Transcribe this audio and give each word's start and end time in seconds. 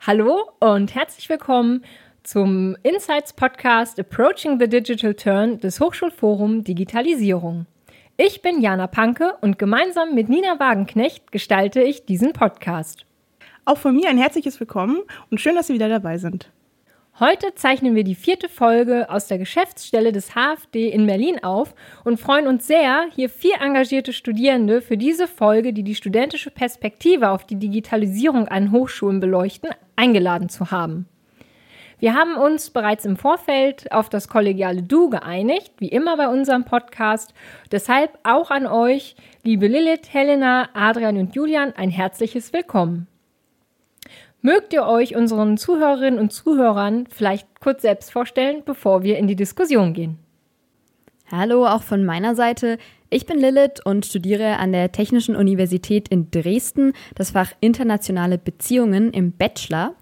Hallo 0.00 0.50
und 0.60 0.94
herzlich 0.94 1.28
willkommen 1.28 1.84
zum 2.22 2.76
Insights 2.82 3.34
Podcast 3.34 4.00
Approaching 4.00 4.58
the 4.58 4.68
Digital 4.68 5.14
Turn 5.14 5.58
des 5.60 5.80
Hochschulforum 5.80 6.64
Digitalisierung. 6.64 7.66
Ich 8.16 8.40
bin 8.40 8.62
Jana 8.62 8.86
Panke 8.86 9.36
und 9.42 9.58
gemeinsam 9.58 10.14
mit 10.14 10.28
Nina 10.28 10.58
Wagenknecht 10.58 11.30
gestalte 11.30 11.82
ich 11.82 12.06
diesen 12.06 12.32
Podcast. 12.32 13.04
Auch 13.64 13.76
von 13.76 13.94
mir 13.94 14.08
ein 14.08 14.18
herzliches 14.18 14.58
Willkommen 14.60 15.02
und 15.30 15.40
schön, 15.40 15.54
dass 15.54 15.66
Sie 15.66 15.74
wieder 15.74 15.90
dabei 15.90 16.16
sind. 16.16 16.50
Heute 17.20 17.52
zeichnen 17.56 17.96
wir 17.96 18.04
die 18.04 18.14
vierte 18.14 18.48
Folge 18.48 19.10
aus 19.10 19.26
der 19.26 19.38
Geschäftsstelle 19.38 20.12
des 20.12 20.36
HFD 20.36 20.88
in 20.88 21.04
Berlin 21.04 21.42
auf 21.42 21.74
und 22.04 22.20
freuen 22.20 22.46
uns 22.46 22.68
sehr, 22.68 23.06
hier 23.12 23.28
vier 23.28 23.60
engagierte 23.60 24.12
Studierende 24.12 24.80
für 24.80 24.96
diese 24.96 25.26
Folge, 25.26 25.72
die 25.72 25.82
die 25.82 25.96
studentische 25.96 26.52
Perspektive 26.52 27.30
auf 27.30 27.44
die 27.44 27.56
Digitalisierung 27.56 28.46
an 28.46 28.70
Hochschulen 28.70 29.18
beleuchten, 29.18 29.70
eingeladen 29.96 30.48
zu 30.48 30.70
haben. 30.70 31.08
Wir 31.98 32.14
haben 32.14 32.36
uns 32.36 32.70
bereits 32.70 33.04
im 33.04 33.16
Vorfeld 33.16 33.90
auf 33.90 34.08
das 34.08 34.28
kollegiale 34.28 34.84
Du 34.84 35.10
geeinigt, 35.10 35.72
wie 35.78 35.88
immer 35.88 36.16
bei 36.16 36.28
unserem 36.28 36.64
Podcast. 36.64 37.34
Deshalb 37.72 38.16
auch 38.22 38.52
an 38.52 38.68
euch, 38.68 39.16
liebe 39.42 39.66
Lilith, 39.66 40.12
Helena, 40.12 40.68
Adrian 40.72 41.16
und 41.16 41.34
Julian, 41.34 41.72
ein 41.72 41.90
herzliches 41.90 42.52
Willkommen. 42.52 43.08
Mögt 44.40 44.72
ihr 44.72 44.86
euch 44.86 45.16
unseren 45.16 45.56
Zuhörerinnen 45.56 46.20
und 46.20 46.32
Zuhörern 46.32 47.06
vielleicht 47.10 47.60
kurz 47.60 47.82
selbst 47.82 48.12
vorstellen, 48.12 48.62
bevor 48.64 49.02
wir 49.02 49.18
in 49.18 49.26
die 49.26 49.34
Diskussion 49.34 49.94
gehen? 49.94 50.18
Hallo, 51.30 51.66
auch 51.66 51.82
von 51.82 52.04
meiner 52.04 52.36
Seite. 52.36 52.78
Ich 53.10 53.26
bin 53.26 53.38
Lilith 53.38 53.84
und 53.84 54.06
studiere 54.06 54.58
an 54.58 54.72
der 54.72 54.92
Technischen 54.92 55.34
Universität 55.34 56.08
in 56.08 56.30
Dresden 56.30 56.92
das 57.16 57.32
Fach 57.32 57.52
Internationale 57.60 58.38
Beziehungen 58.38 59.12
im 59.12 59.32
Bachelor. 59.32 59.94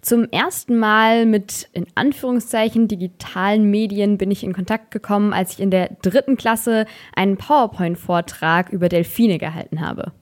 Zum 0.00 0.28
ersten 0.30 0.78
Mal 0.78 1.26
mit 1.26 1.68
in 1.72 1.86
Anführungszeichen 1.94 2.88
digitalen 2.88 3.70
Medien 3.70 4.16
bin 4.18 4.30
ich 4.30 4.44
in 4.44 4.54
Kontakt 4.54 4.92
gekommen, 4.92 5.32
als 5.32 5.54
ich 5.54 5.60
in 5.60 5.70
der 5.70 5.90
dritten 6.00 6.36
Klasse 6.36 6.86
einen 7.14 7.36
PowerPoint-Vortrag 7.36 8.70
über 8.70 8.88
Delfine 8.88 9.38
gehalten 9.38 9.80
habe. 9.80 10.12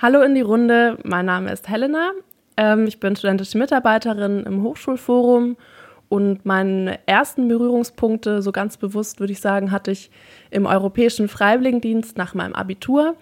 Hallo 0.00 0.22
in 0.22 0.36
die 0.36 0.42
Runde, 0.42 0.96
mein 1.02 1.26
Name 1.26 1.50
ist 1.50 1.68
Helena. 1.68 2.12
Ähm, 2.56 2.86
ich 2.86 3.00
bin 3.00 3.16
studentische 3.16 3.58
Mitarbeiterin 3.58 4.44
im 4.44 4.62
Hochschulforum 4.62 5.56
und 6.08 6.46
meine 6.46 7.00
ersten 7.06 7.48
Berührungspunkte, 7.48 8.40
so 8.40 8.52
ganz 8.52 8.76
bewusst 8.76 9.18
würde 9.18 9.32
ich 9.32 9.40
sagen, 9.40 9.72
hatte 9.72 9.90
ich 9.90 10.12
im 10.52 10.66
Europäischen 10.66 11.26
Freiwilligendienst 11.26 12.16
nach 12.16 12.32
meinem 12.32 12.54
Abitur. 12.54 13.16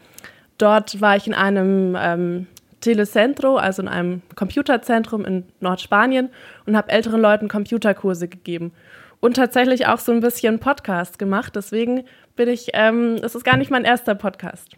Dort 0.59 1.01
war 1.01 1.17
ich 1.17 1.27
in 1.27 1.33
einem 1.33 1.97
ähm, 1.99 2.47
Telecentro, 2.83 3.57
also 3.57 3.81
in 3.81 3.89
einem 3.89 4.21
Computerzentrum 4.35 5.25
in 5.25 5.45
Nordspanien 5.61 6.29
und 6.67 6.77
habe 6.77 6.91
älteren 6.91 7.23
Leuten 7.23 7.49
Computerkurse 7.49 8.29
gegeben 8.29 8.73
und 9.21 9.37
tatsächlich 9.37 9.87
auch 9.87 9.99
so 9.99 10.13
ein 10.13 10.21
bisschen 10.21 10.59
Podcast 10.59 11.19
gemacht. 11.19 11.57
Deswegen 11.57 12.05
bin 12.37 12.51
ich, 12.51 12.73
ähm, 12.75 13.15
es 13.23 13.35
ist 13.35 13.45
gar 13.45 13.57
nicht 13.57 13.71
mein 13.71 13.87
erster 13.87 14.15
Podcast. 14.15 14.77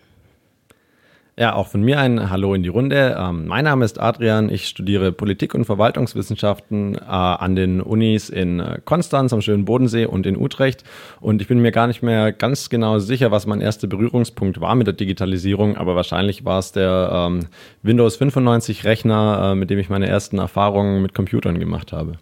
Ja, 1.39 1.55
auch 1.55 1.69
von 1.69 1.83
mir 1.83 2.01
ein 2.01 2.31
Hallo 2.31 2.53
in 2.53 2.65
die 2.65 2.69
Runde. 2.69 3.17
Ähm, 3.17 3.47
mein 3.47 3.63
Name 3.63 3.85
ist 3.85 4.01
Adrian. 4.01 4.51
Ich 4.51 4.67
studiere 4.67 5.13
Politik- 5.13 5.55
und 5.55 5.67
Verwaltungswissenschaften 5.67 6.97
äh, 6.97 6.99
an 6.99 7.55
den 7.55 7.81
Unis 7.81 8.29
in 8.29 8.59
äh, 8.59 8.81
Konstanz 8.85 9.33
am 9.33 9.41
schönen 9.41 9.65
Bodensee 9.65 10.05
und 10.05 10.27
in 10.27 10.37
Utrecht. 10.37 10.83
Und 11.21 11.41
ich 11.41 11.47
bin 11.47 11.61
mir 11.61 11.71
gar 11.71 11.87
nicht 11.87 12.03
mehr 12.03 12.33
ganz 12.33 12.71
genau 12.71 12.99
sicher, 12.99 13.31
was 13.31 13.47
mein 13.47 13.61
erster 13.61 13.87
Berührungspunkt 13.87 14.61
war 14.61 14.75
mit 14.75 14.89
der 14.89 14.95
Digitalisierung, 14.95 15.77
aber 15.77 15.95
wahrscheinlich 15.95 16.45
war 16.45 16.59
es 16.59 16.73
der 16.73 17.09
ähm, 17.13 17.47
Windows 17.85 18.17
95 18.17 18.83
Rechner, 18.83 19.53
äh, 19.53 19.55
mit 19.55 19.71
dem 19.71 19.79
ich 19.79 19.89
meine 19.89 20.09
ersten 20.09 20.39
Erfahrungen 20.39 21.03
mit 21.03 21.15
Computern 21.15 21.61
gemacht 21.61 21.93
habe. 21.93 22.15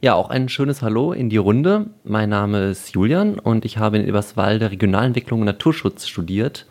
Ja, 0.00 0.14
auch 0.14 0.30
ein 0.30 0.48
schönes 0.48 0.80
Hallo 0.80 1.12
in 1.12 1.28
die 1.28 1.36
Runde. 1.36 1.90
Mein 2.02 2.30
Name 2.30 2.70
ist 2.70 2.94
Julian 2.94 3.38
und 3.38 3.66
ich 3.66 3.76
habe 3.76 3.98
in 3.98 4.08
Eberswalde 4.08 4.70
Regionalentwicklung 4.70 5.40
und 5.40 5.46
Naturschutz 5.46 6.06
studiert 6.06 6.64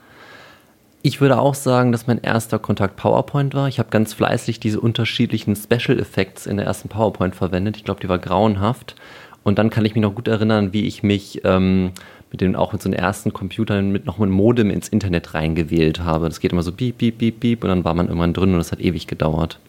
ich 1.06 1.22
würde 1.22 1.38
auch 1.38 1.54
sagen, 1.54 1.92
dass 1.92 2.08
mein 2.08 2.20
erster 2.20 2.58
Kontakt 2.58 2.96
PowerPoint 2.96 3.54
war. 3.54 3.68
Ich 3.68 3.78
habe 3.78 3.90
ganz 3.92 4.16
fleißig 4.16 4.60
diese 4.60 4.80
unterschiedlichen 4.80 5.56
Special 5.56 6.00
Effects 6.00 6.48
in 6.48 6.58
der 6.58 6.66
ersten 6.66 6.90
PowerPoint 6.90 7.36
verwendet. 7.36 7.78
Ich 7.78 7.84
glaube, 7.84 8.00
die 8.02 8.10
war 8.10 8.18
grauenhaft. 8.18 8.96
Und 9.44 9.60
dann 9.60 9.70
kann 9.70 9.86
ich 9.86 9.94
mich 9.94 10.02
noch 10.02 10.16
gut 10.16 10.28
erinnern, 10.28 10.74
wie 10.74 10.88
ich 10.88 11.04
mich 11.04 11.42
ähm, 11.44 11.92
mit 12.32 12.42
den 12.42 12.56
auch 12.56 12.74
mit 12.74 12.82
so 12.82 12.90
einem 12.90 12.98
ersten 12.98 13.34
Computern 13.34 13.92
mit 13.92 14.08
noch 14.08 14.20
einem 14.20 14.32
Modem 14.32 14.72
ins 14.72 14.90
Internet 14.90 15.36
reingewählt 15.36 16.00
habe. 16.00 16.26
Das 16.28 16.40
geht 16.40 16.54
immer 16.54 16.64
so 16.64 16.72
piep, 16.72 16.98
piep, 16.98 17.20
piep, 17.20 17.40
piep 17.40 17.64
und 17.64 17.70
dann 17.70 17.84
war 17.84 17.94
man 17.94 18.08
irgendwann 18.08 18.34
drin 18.34 18.54
und 18.54 18.58
das 18.58 18.72
hat 18.72 18.80
ewig 18.80 19.06
gedauert. 19.06 19.60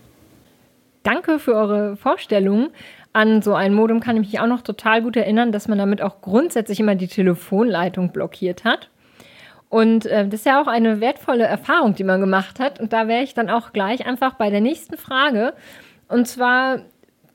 Danke 1.02 1.38
für 1.38 1.54
eure 1.54 1.98
Vorstellung. 1.98 2.70
An 3.12 3.42
so 3.42 3.52
ein 3.52 3.75
Modem 3.75 4.00
kann 4.00 4.16
ich 4.16 4.32
mich 4.32 4.41
auch 4.41 4.46
noch 4.46 4.62
total 4.62 5.02
gut 5.02 5.16
erinnern, 5.16 5.52
dass 5.52 5.69
man 5.69 5.76
damit 5.76 6.00
auch 6.00 6.22
grundsätzlich 6.22 6.80
immer 6.80 6.94
die 6.94 7.08
Telefonleitung 7.08 8.10
blockiert 8.10 8.64
hat. 8.64 8.88
Und 9.69 10.06
äh, 10.06 10.25
das 10.27 10.41
ist 10.41 10.47
ja 10.47 10.60
auch 10.60 10.69
eine 10.69 11.00
wertvolle 11.00 11.44
Erfahrung, 11.44 11.94
die 11.94 12.04
man 12.04 12.21
gemacht 12.21 12.60
hat. 12.60 12.81
Und 12.81 12.93
da 12.93 13.09
wäre 13.09 13.22
ich 13.22 13.34
dann 13.34 13.50
auch 13.50 13.72
gleich 13.72 14.06
einfach 14.06 14.34
bei 14.34 14.50
der 14.50 14.60
nächsten 14.60 14.97
Frage. 14.97 15.54
Und 16.09 16.28
zwar 16.28 16.81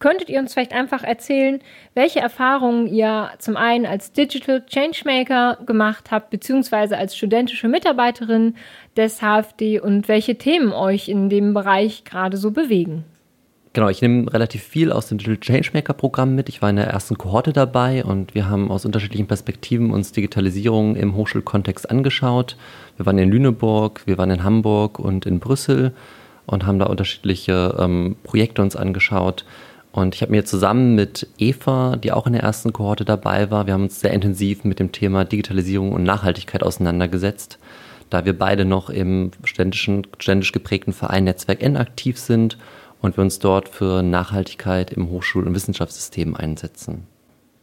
könntet 0.02 0.30
ihr 0.30 0.40
uns 0.40 0.54
vielleicht 0.54 0.74
einfach 0.74 1.04
erzählen, 1.04 1.60
welche 1.94 2.20
Erfahrungen 2.20 2.88
ihr 2.88 3.32
zum 3.38 3.56
einen 3.56 3.86
als 3.86 4.12
Digital 4.12 4.66
Changemaker 4.66 5.60
gemacht 5.66 6.12
habt, 6.12 6.32
beziehungsweise 6.32 6.98
als 6.98 7.16
studentische 7.16 7.70
Mitarbeiterin 7.70 8.56
des 8.98 9.22
HFD 9.22 9.80
und 9.80 10.08
welche 10.08 10.38
Themen 10.38 10.74
euch 10.74 11.08
in 11.08 11.30
dem 11.30 11.54
Bereich 11.54 12.04
gerade 12.04 12.36
so 12.36 12.52
bewegen. 12.52 13.06
Genau, 13.74 13.88
ich 13.88 14.02
nehme 14.02 14.32
relativ 14.34 14.64
viel 14.64 14.92
aus 14.92 15.08
dem 15.08 15.18
Digital 15.18 15.40
Changemaker 15.40 15.94
Programm 15.94 16.36
mit. 16.36 16.50
Ich 16.50 16.62
war 16.62 16.70
in 16.70 16.76
der 16.76 16.88
ersten 16.88 17.18
Kohorte 17.18 17.54
dabei 17.54 18.04
und 18.04 18.36
wir 18.36 18.50
haben 18.50 18.70
aus 18.70 18.84
unterschiedlichen 18.84 19.28
Perspektiven 19.28 19.92
uns 19.92 20.12
Digitalisierung 20.12 20.98
im 20.98 21.16
Hochschulkontext 21.16 21.90
angeschaut. 21.90 22.58
Wir 22.98 23.06
waren 23.06 23.18
in 23.18 23.32
Lüneburg, 23.32 24.02
wir 24.06 24.18
waren 24.18 24.30
in 24.30 24.44
Hamburg 24.44 25.00
und 25.00 25.26
in 25.26 25.40
Brüssel 25.40 25.94
und 26.46 26.66
haben 26.66 26.80
da 26.80 26.88
unterschiedliche 26.88 27.78
ähm, 27.80 28.18
Projekte 28.24 28.62
uns 28.62 28.76
angeschaut. 28.76 29.46
Und 29.94 30.16
ich 30.16 30.22
habe 30.22 30.34
mir 30.34 30.44
zusammen 30.44 30.96
mit 30.96 31.28
Eva, 31.38 31.96
die 31.96 32.12
auch 32.12 32.28
in 32.28 32.34
der 32.34 32.44
ersten 32.44 32.74
Kohorte 32.74 33.06
dabei 33.06 33.52
war, 33.52 33.68
wir 33.68 33.74
haben 33.74 33.84
uns 33.84 34.02
sehr 34.02 34.12
intensiv 34.12 34.66
mit 34.66 34.80
dem 34.80 34.92
Thema 34.92 35.24
Digitalisierung 35.24 35.94
und 35.94 36.04
Nachhaltigkeit 36.04 36.62
auseinandergesetzt, 36.62 37.58
da 38.10 38.26
wir 38.26 38.38
beide 38.38 38.66
noch 38.66 38.90
im 38.90 39.32
ständischen, 39.46 40.08
ständisch 40.20 40.52
geprägten 40.52 40.92
Verein 40.92 41.24
Netzwerk 41.24 41.64
N 41.64 41.78
aktiv 41.78 42.20
sind 42.20 42.58
und 43.02 43.18
wir 43.18 43.24
uns 43.24 43.40
dort 43.40 43.70
für 43.70 44.04
Nachhaltigkeit 44.04 44.92
im 44.92 45.10
Hochschul- 45.10 45.46
und 45.46 45.56
Wissenschaftssystem 45.56 46.36
einsetzen. 46.36 47.08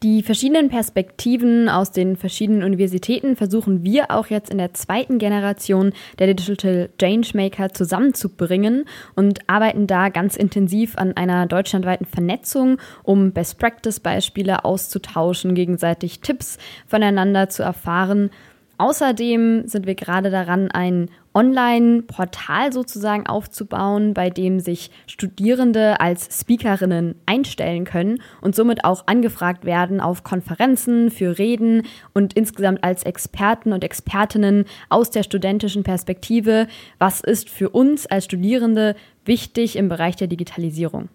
Die 0.04 0.22
verschiedenen 0.22 0.69
Perspektiven 0.69 1.69
aus 1.69 1.91
den 1.91 2.16
verschiedenen 2.16 2.62
Universitäten 2.62 3.34
versuchen 3.34 3.82
wir 3.82 4.12
auch 4.12 4.28
jetzt 4.28 4.48
in 4.48 4.59
der 4.59 4.72
zweiten 4.72 5.19
Generation 5.19 5.93
der 6.21 6.32
Digital 6.32 6.88
Changemaker 7.00 7.75
zusammenzubringen 7.75 8.84
und 9.16 9.41
arbeiten 9.48 9.88
da 9.88 10.09
ganz 10.09 10.37
intensiv 10.37 10.97
an 10.98 11.16
einer 11.16 11.47
deutschlandweiten 11.47 12.06
Vernetzung, 12.06 12.78
um 13.03 13.32
Best-Practice-Beispiele 13.32 14.65
auszutauschen, 14.65 15.56
gegenseitig 15.56 16.21
Tipps 16.21 16.59
voneinander 16.87 17.48
zu 17.48 17.65
erfahren 17.65 18.31
Außerdem 18.78 19.66
sind 19.66 19.87
wir 19.87 19.97
gerade 19.97 20.31
daran, 20.31 20.71
ein 20.71 21.10
Online-Portal 21.38 22.72
sozusagen 22.72 23.28
aufzubauen, 23.28 24.12
bei 24.12 24.28
dem 24.28 24.59
sich 24.59 24.91
Studierende 25.06 26.00
als 26.00 26.41
Speakerinnen 26.41 27.15
einstellen 27.26 27.84
können 27.84 28.21
und 28.41 28.56
somit 28.56 28.84
auch 28.84 29.06
angefragt 29.06 29.65
werden 29.65 30.00
auf 30.00 30.25
Konferenzen 30.25 31.12
für 31.12 31.38
Reden 31.38 31.82
und 32.12 32.32
insgesamt 32.32 32.82
als 32.82 33.04
Experten 33.04 33.72
und 33.72 33.84
Expertinnen 33.84 34.65
aus 34.88 35.10
der 35.10 35.22
studentischen 35.22 35.84
Perspektive. 35.84 36.66
Was 36.98 37.21
ist 37.21 37.48
für 37.48 37.68
uns 37.68 38.07
als 38.07 38.24
Studierende 38.24 38.97
wichtig 39.24 39.77
im 39.77 39.89
Bereich 39.89 40.16
der 40.16 40.27
Digitalisierung? 40.27 41.09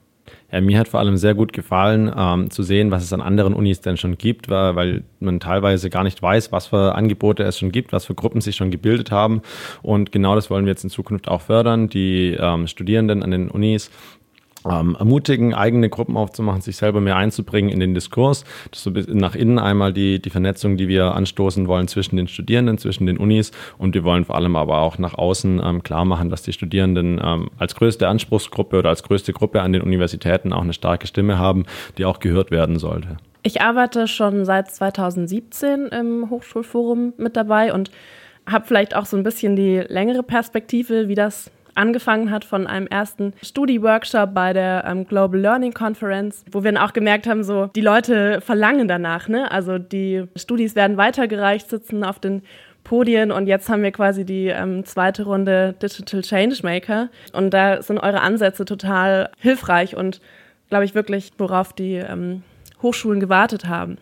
Ja, 0.54 0.62
mir 0.62 0.78
hat 0.78 0.88
vor 0.88 1.00
allem 1.00 1.18
sehr 1.18 1.34
gut 1.34 1.52
gefallen, 1.52 2.14
ähm, 2.16 2.52
zu 2.52 2.62
sehen, 2.62 2.92
was 2.92 3.04
es 3.04 3.12
an 3.12 3.22
anderen 3.22 3.56
Unis 3.56 3.82
denn 3.82 3.98
schon 3.98 4.20
gibt, 4.20 4.50
weil, 4.50 4.76
weil 4.76 5.04
man 5.20 5.40
teilweise 5.40 5.90
gar 5.90 6.04
nicht 6.04 6.22
weiß, 6.22 6.52
was 6.52 6.68
für 6.68 6.94
Angebote 6.94 7.42
es 7.42 7.58
schon 7.58 7.72
gibt, 7.72 7.92
was 7.92 8.06
für 8.06 8.14
Gruppen 8.14 8.40
sich 8.40 8.56
schon 8.56 8.70
gebildet 8.70 9.10
haben. 9.10 9.42
Und 9.82 10.12
genau 10.12 10.36
das 10.36 10.52
wollen 10.52 10.66
wir 10.66 10.72
jetzt 10.72 10.84
in 10.84 10.92
Zukunft 10.92 11.28
auch 11.28 11.42
fördern, 11.42 11.90
die 11.90 12.38
ähm, 12.40 12.68
Studierenden 12.68 13.24
an 13.24 13.32
den 13.32 13.50
Unis 13.50 13.90
ähm, 14.70 14.96
ermutigen, 14.98 15.54
eigene 15.54 15.90
Gruppen 15.90 16.18
aufzumachen, 16.18 16.62
sich 16.62 16.78
selber 16.78 17.02
mehr 17.02 17.16
einzubringen 17.16 17.70
in 17.70 17.80
den 17.80 17.94
Diskurs. 17.94 18.44
Das 18.72 18.86
ist 18.86 19.08
so 19.08 19.14
nach 19.14 19.36
innen 19.36 19.60
einmal 19.60 19.94
die, 19.94 20.22
die 20.22 20.30
Vernetzung, 20.30 20.78
die 20.78 20.88
wir 20.88 21.16
anstoßen 21.16 21.68
wollen 21.68 21.88
zwischen 21.88 22.18
den 22.18 22.28
Studierenden, 22.28 22.78
zwischen 22.78 23.06
den 23.06 23.18
Unis 23.18 23.52
und 23.78 23.96
wir 23.96 24.04
wollen 24.04 24.26
vor 24.26 24.36
allem 24.36 24.56
aber 24.56 24.80
auch 24.80 24.98
nach 24.98 25.16
außen 25.16 25.62
ähm, 25.64 25.84
klar 25.84 26.06
machen, 26.06 26.30
dass 26.30 26.44
die 26.44 26.54
Studierenden 26.54 27.20
ähm, 27.24 27.50
als 27.58 27.76
größte 27.76 28.08
Anspruchsgruppe 28.08 28.80
oder 28.80 28.90
als 28.90 29.04
größte 29.04 29.34
Gruppe 29.34 29.62
an 29.62 29.74
den 29.74 29.82
Universitäten 29.82 30.54
auch 30.54 30.62
eine 30.62 30.74
starke 30.74 31.08
Stimme 31.08 31.38
haben, 31.38 31.66
die 31.98 32.06
auch 32.06 32.20
gehört 32.20 32.52
werden 32.52 32.80
sollte. 32.80 33.18
Ich 33.46 33.62
arbeite 33.62 34.08
schon 34.08 34.46
seit 34.46 34.72
2017 34.72 35.88
im 35.88 36.30
Hochschulforum 36.30 37.14
mit 37.18 37.36
dabei 37.36 37.74
und 37.74 37.92
habe 38.50 38.66
vielleicht 38.66 38.96
auch 38.96 39.06
so 39.06 39.18
ein 39.18 39.24
bisschen 39.24 39.56
die 39.56 39.80
längere 39.88 40.24
Perspektive, 40.24 41.08
wie 41.10 41.16
das 41.16 41.52
angefangen 41.76 42.32
hat 42.32 42.46
von 42.46 42.68
einem 42.68 42.88
ersten 42.88 43.34
Studi-Workshop 43.42 44.34
bei 44.34 44.54
der 44.54 44.84
ähm, 44.88 45.08
Global 45.08 45.40
Learning 45.40 45.74
Conference, 45.74 46.44
wo 46.52 46.64
wir 46.64 46.72
dann 46.72 46.82
auch 46.82 46.94
gemerkt 46.94 47.28
haben, 47.28 47.44
so 47.44 47.68
die 47.68 47.82
Leute 47.82 48.42
verlangen 48.42 48.88
danach, 48.88 49.28
ne? 49.28 49.52
Also 49.52 49.78
die 49.78 50.26
Studis 50.36 50.76
werden 50.76 50.98
weitergereicht, 50.98 51.70
sitzen 51.70 52.04
auf 52.04 52.20
den 52.20 52.44
Podien 52.84 53.32
und 53.32 53.48
jetzt 53.48 53.70
haben 53.70 53.84
wir 53.84 53.92
quasi 53.92 54.26
die 54.26 54.48
ähm, 54.48 54.86
zweite 54.86 55.24
Runde 55.24 55.74
Digital 55.82 56.22
Changemaker 56.22 57.10
und 57.32 57.54
da 57.54 57.82
sind 57.82 57.98
eure 58.00 58.22
Ansätze 58.22 58.66
total 58.66 59.30
hilfreich 59.40 59.96
und 59.96 60.20
glaube 60.70 60.86
ich 60.86 60.94
wirklich, 60.96 61.32
worauf 61.38 61.74
die 61.74 61.96
ähm, 61.96 62.44
Hochschulen 62.82 63.20
gewartet 63.20 63.68
haben. 63.68 63.98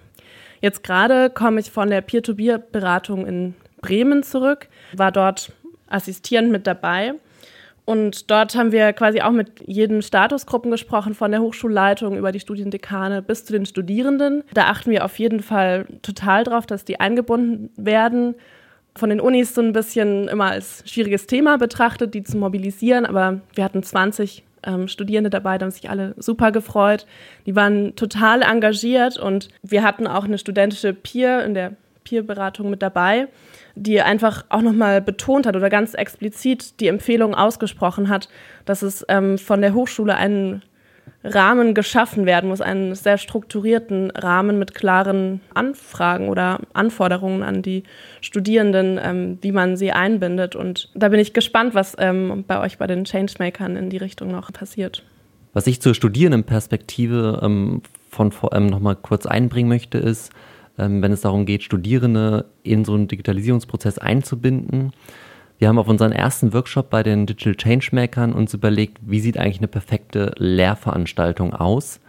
Jetzt 0.62 0.84
gerade 0.84 1.30
komme 1.30 1.60
ich 1.60 1.72
von 1.72 1.90
der 1.90 2.02
Peer-to-Peer-Beratung 2.02 3.28
in 3.28 3.56
Bremen 3.82 4.24
zurück, 4.24 4.68
war 4.94 5.12
dort 5.12 5.52
assistierend 5.88 6.52
mit 6.52 6.68
dabei 6.68 7.14
und 7.92 8.32
dort 8.32 8.56
haben 8.56 8.72
wir 8.72 8.94
quasi 8.94 9.20
auch 9.20 9.34
mit 9.34 9.52
jeden 9.68 10.02
Statusgruppen 10.02 10.72
gesprochen, 10.72 11.14
von 11.14 11.30
der 11.30 11.42
Hochschulleitung 11.42 12.18
über 12.18 12.32
die 12.32 12.40
Studiendekane 12.40 13.22
bis 13.22 13.44
zu 13.44 13.52
den 13.52 13.66
Studierenden. 13.66 14.46
Da 14.54 14.68
achten 14.68 14.92
wir 14.92 15.04
auf 15.04 15.20
jeden 15.20 15.42
Fall 15.42 15.86
total 16.02 16.46
drauf, 16.46 16.66
dass 16.66 16.86
die 16.86 17.02
eingebunden 17.02 17.70
werden. 17.76 18.36
Von 18.96 19.10
den 19.10 19.20
Unis 19.20 19.54
so 19.54 19.60
ein 19.60 19.74
bisschen 19.74 20.30
immer 20.30 20.52
als 20.52 20.84
schwieriges 20.86 21.28
Thema 21.28 21.58
betrachtet, 21.58 22.14
die 22.14 22.24
zu 22.24 22.38
mobilisieren. 22.38 23.06
Aber 23.06 23.42
wir 23.56 23.66
hatten 23.66 23.84
20 23.84 24.46
ähm, 24.64 24.88
Studierende 24.88 25.30
dabei, 25.30 25.58
da 25.58 25.66
haben 25.66 25.72
sich 25.72 25.90
alle 25.90 26.16
super 26.18 26.54
gefreut. 26.54 27.06
Die 27.46 27.58
waren 27.58 27.98
total 27.98 28.42
engagiert 28.42 29.18
und 29.18 29.50
wir 29.64 29.84
hatten 29.84 30.08
auch 30.08 30.24
eine 30.24 30.38
studentische 30.38 30.94
Peer 30.94 31.44
in 31.44 31.56
der 31.56 31.74
Peer-Beratung 32.12 32.69
mit 32.69 32.81
dabei 32.81 33.28
die 33.75 34.02
einfach 34.02 34.46
auch 34.50 34.62
nochmal 34.62 35.02
betont 35.02 35.46
hat 35.46 35.56
oder 35.56 35.69
ganz 35.69 35.94
explizit 35.94 36.80
die 36.80 36.88
Empfehlung 36.88 37.36
ausgesprochen 37.36 38.10
hat, 38.10 38.30
dass 38.66 38.81
es 38.81 39.06
ähm, 39.08 39.38
von 39.38 39.62
der 39.62 39.74
Hochschule 39.74 40.16
einen 40.16 40.62
Rahmen 41.24 41.75
geschaffen 41.75 42.25
werden 42.25 42.50
muss, 42.50 42.62
einen 42.62 42.96
sehr 42.96 43.18
strukturierten 43.18 44.10
Rahmen 44.12 44.58
mit 44.58 44.74
klaren 44.74 45.40
Anfragen 45.54 46.30
oder 46.30 46.60
Anforderungen 46.74 47.44
an 47.44 47.62
die 47.62 47.84
Studierenden, 48.22 49.00
ähm, 49.02 49.38
wie 49.42 49.52
man 49.52 49.78
sie 49.78 49.92
einbindet. 49.92 50.56
Und 50.56 50.90
da 50.96 51.10
bin 51.10 51.19
ich 51.19 51.34
gespannt, 51.34 51.75
was 51.75 51.96
ähm, 52.00 52.44
bei 52.48 52.60
euch 52.60 52.78
bei 52.80 52.88
den 52.88 53.06
Changemakern 53.06 53.75
in 53.75 53.90
die 53.90 53.98
Richtung 53.98 54.31
noch 54.31 54.52
passiert. 54.52 55.04
Was 55.54 55.68
ich 55.68 55.81
zur 55.81 55.94
Studierendenperspektive 55.94 57.42
ähm, 57.44 57.81
von 58.10 58.31
vor 58.31 58.54
allem 58.54 58.68
nochmal 58.68 58.96
kurz 58.96 59.25
einbringen 59.25 59.69
möchte, 59.69 60.00
ist, 60.00 60.31
ähm, 60.31 60.50
wenn 60.89 61.12
es 61.12 61.22
darum 61.22 61.45
geht, 61.45 61.63
Studierende 61.63 62.45
in 62.63 62.86
so 62.86 62.94
einen 62.94 63.07
Digitalisierungsprozess 63.07 63.98
einzubinden. 63.98 64.92
Wir 65.60 65.68
haben 65.68 65.78
auf 65.78 65.88
unseren 65.88 66.12
ersten 66.12 66.54
Workshop 66.54 66.89
bei 66.89 67.04
den 67.04 67.28
Digital 67.28 67.56
Changemakern 67.56 68.33
uns 68.33 68.54
überlegt, 68.54 68.98
wie 69.06 69.19
sieht 69.19 69.38
eigentlich 69.38 69.60
eine 69.60 69.68
perfekte 69.68 70.33
Lehrveranstaltung 70.38 71.54
aus. 71.54 72.00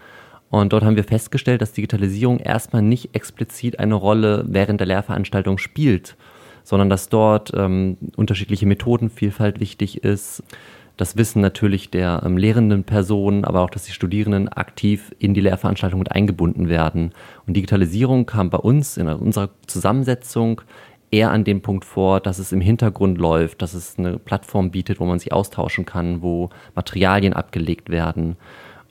Und 0.49 0.73
dort 0.73 0.85
haben 0.85 0.97
wir 0.97 1.05
festgestellt, 1.05 1.63
dass 1.63 1.73
Digitalisierung 1.73 2.39
erstmal 2.39 2.83
nicht 2.83 3.15
explizit 3.15 3.79
eine 3.79 3.95
Rolle 3.95 4.45
während 4.49 4.81
der 4.81 4.87
Lehrveranstaltung 4.87 5.59
spielt, 5.59 6.17
sondern 6.63 6.89
dass 6.89 7.09
dort 7.09 7.53
ähm, 7.55 7.97
unterschiedliche 8.17 8.67
Methodenvielfalt 8.67 9.61
wichtig 9.61 10.05
ist, 10.05 10.43
das 11.03 11.17
Wissen 11.17 11.43
natürlich 11.43 11.91
der 11.91 12.23
ähm, 12.25 12.37
lehrenden 12.37 12.85
Personen, 12.85 13.45
aber 13.45 13.63
auch, 13.63 13.71
dass 13.71 13.83
die 13.83 13.93
Studierenden 13.93 14.49
aktiv 14.49 15.13
in 15.19 15.35
die 15.35 15.41
Lehrveranstaltung 15.41 15.99
mit 15.99 16.13
eingebunden 16.13 16.69
werden. 16.69 17.11
Und 17.45 17.57
Digitalisierung 17.57 18.25
kam 18.25 18.51
bei 18.51 18.59
uns 18.59 18.97
in 18.97 19.09
unserer 19.09 19.51
Zusammensetzung 19.67 20.61
eher 21.11 21.33
an 21.33 21.43
dem 21.43 21.61
Punkt 21.61 21.85
vor, 21.85 22.21
dass 22.21 22.39
es 22.39 22.53
im 22.53 22.61
Hintergrund 22.61 23.19
läuft, 23.19 23.63
dass 23.63 23.75
es 23.75 23.99
eine 23.99 24.17
Plattform 24.17 24.71
bietet, 24.71 25.01
wo 25.01 25.05
man 25.05 25.19
sich 25.19 25.33
austauschen 25.33 25.87
kann, 25.87 26.23
wo 26.23 26.51
Materialien 26.77 27.33
abgelegt 27.33 27.91
werden. 27.91 28.37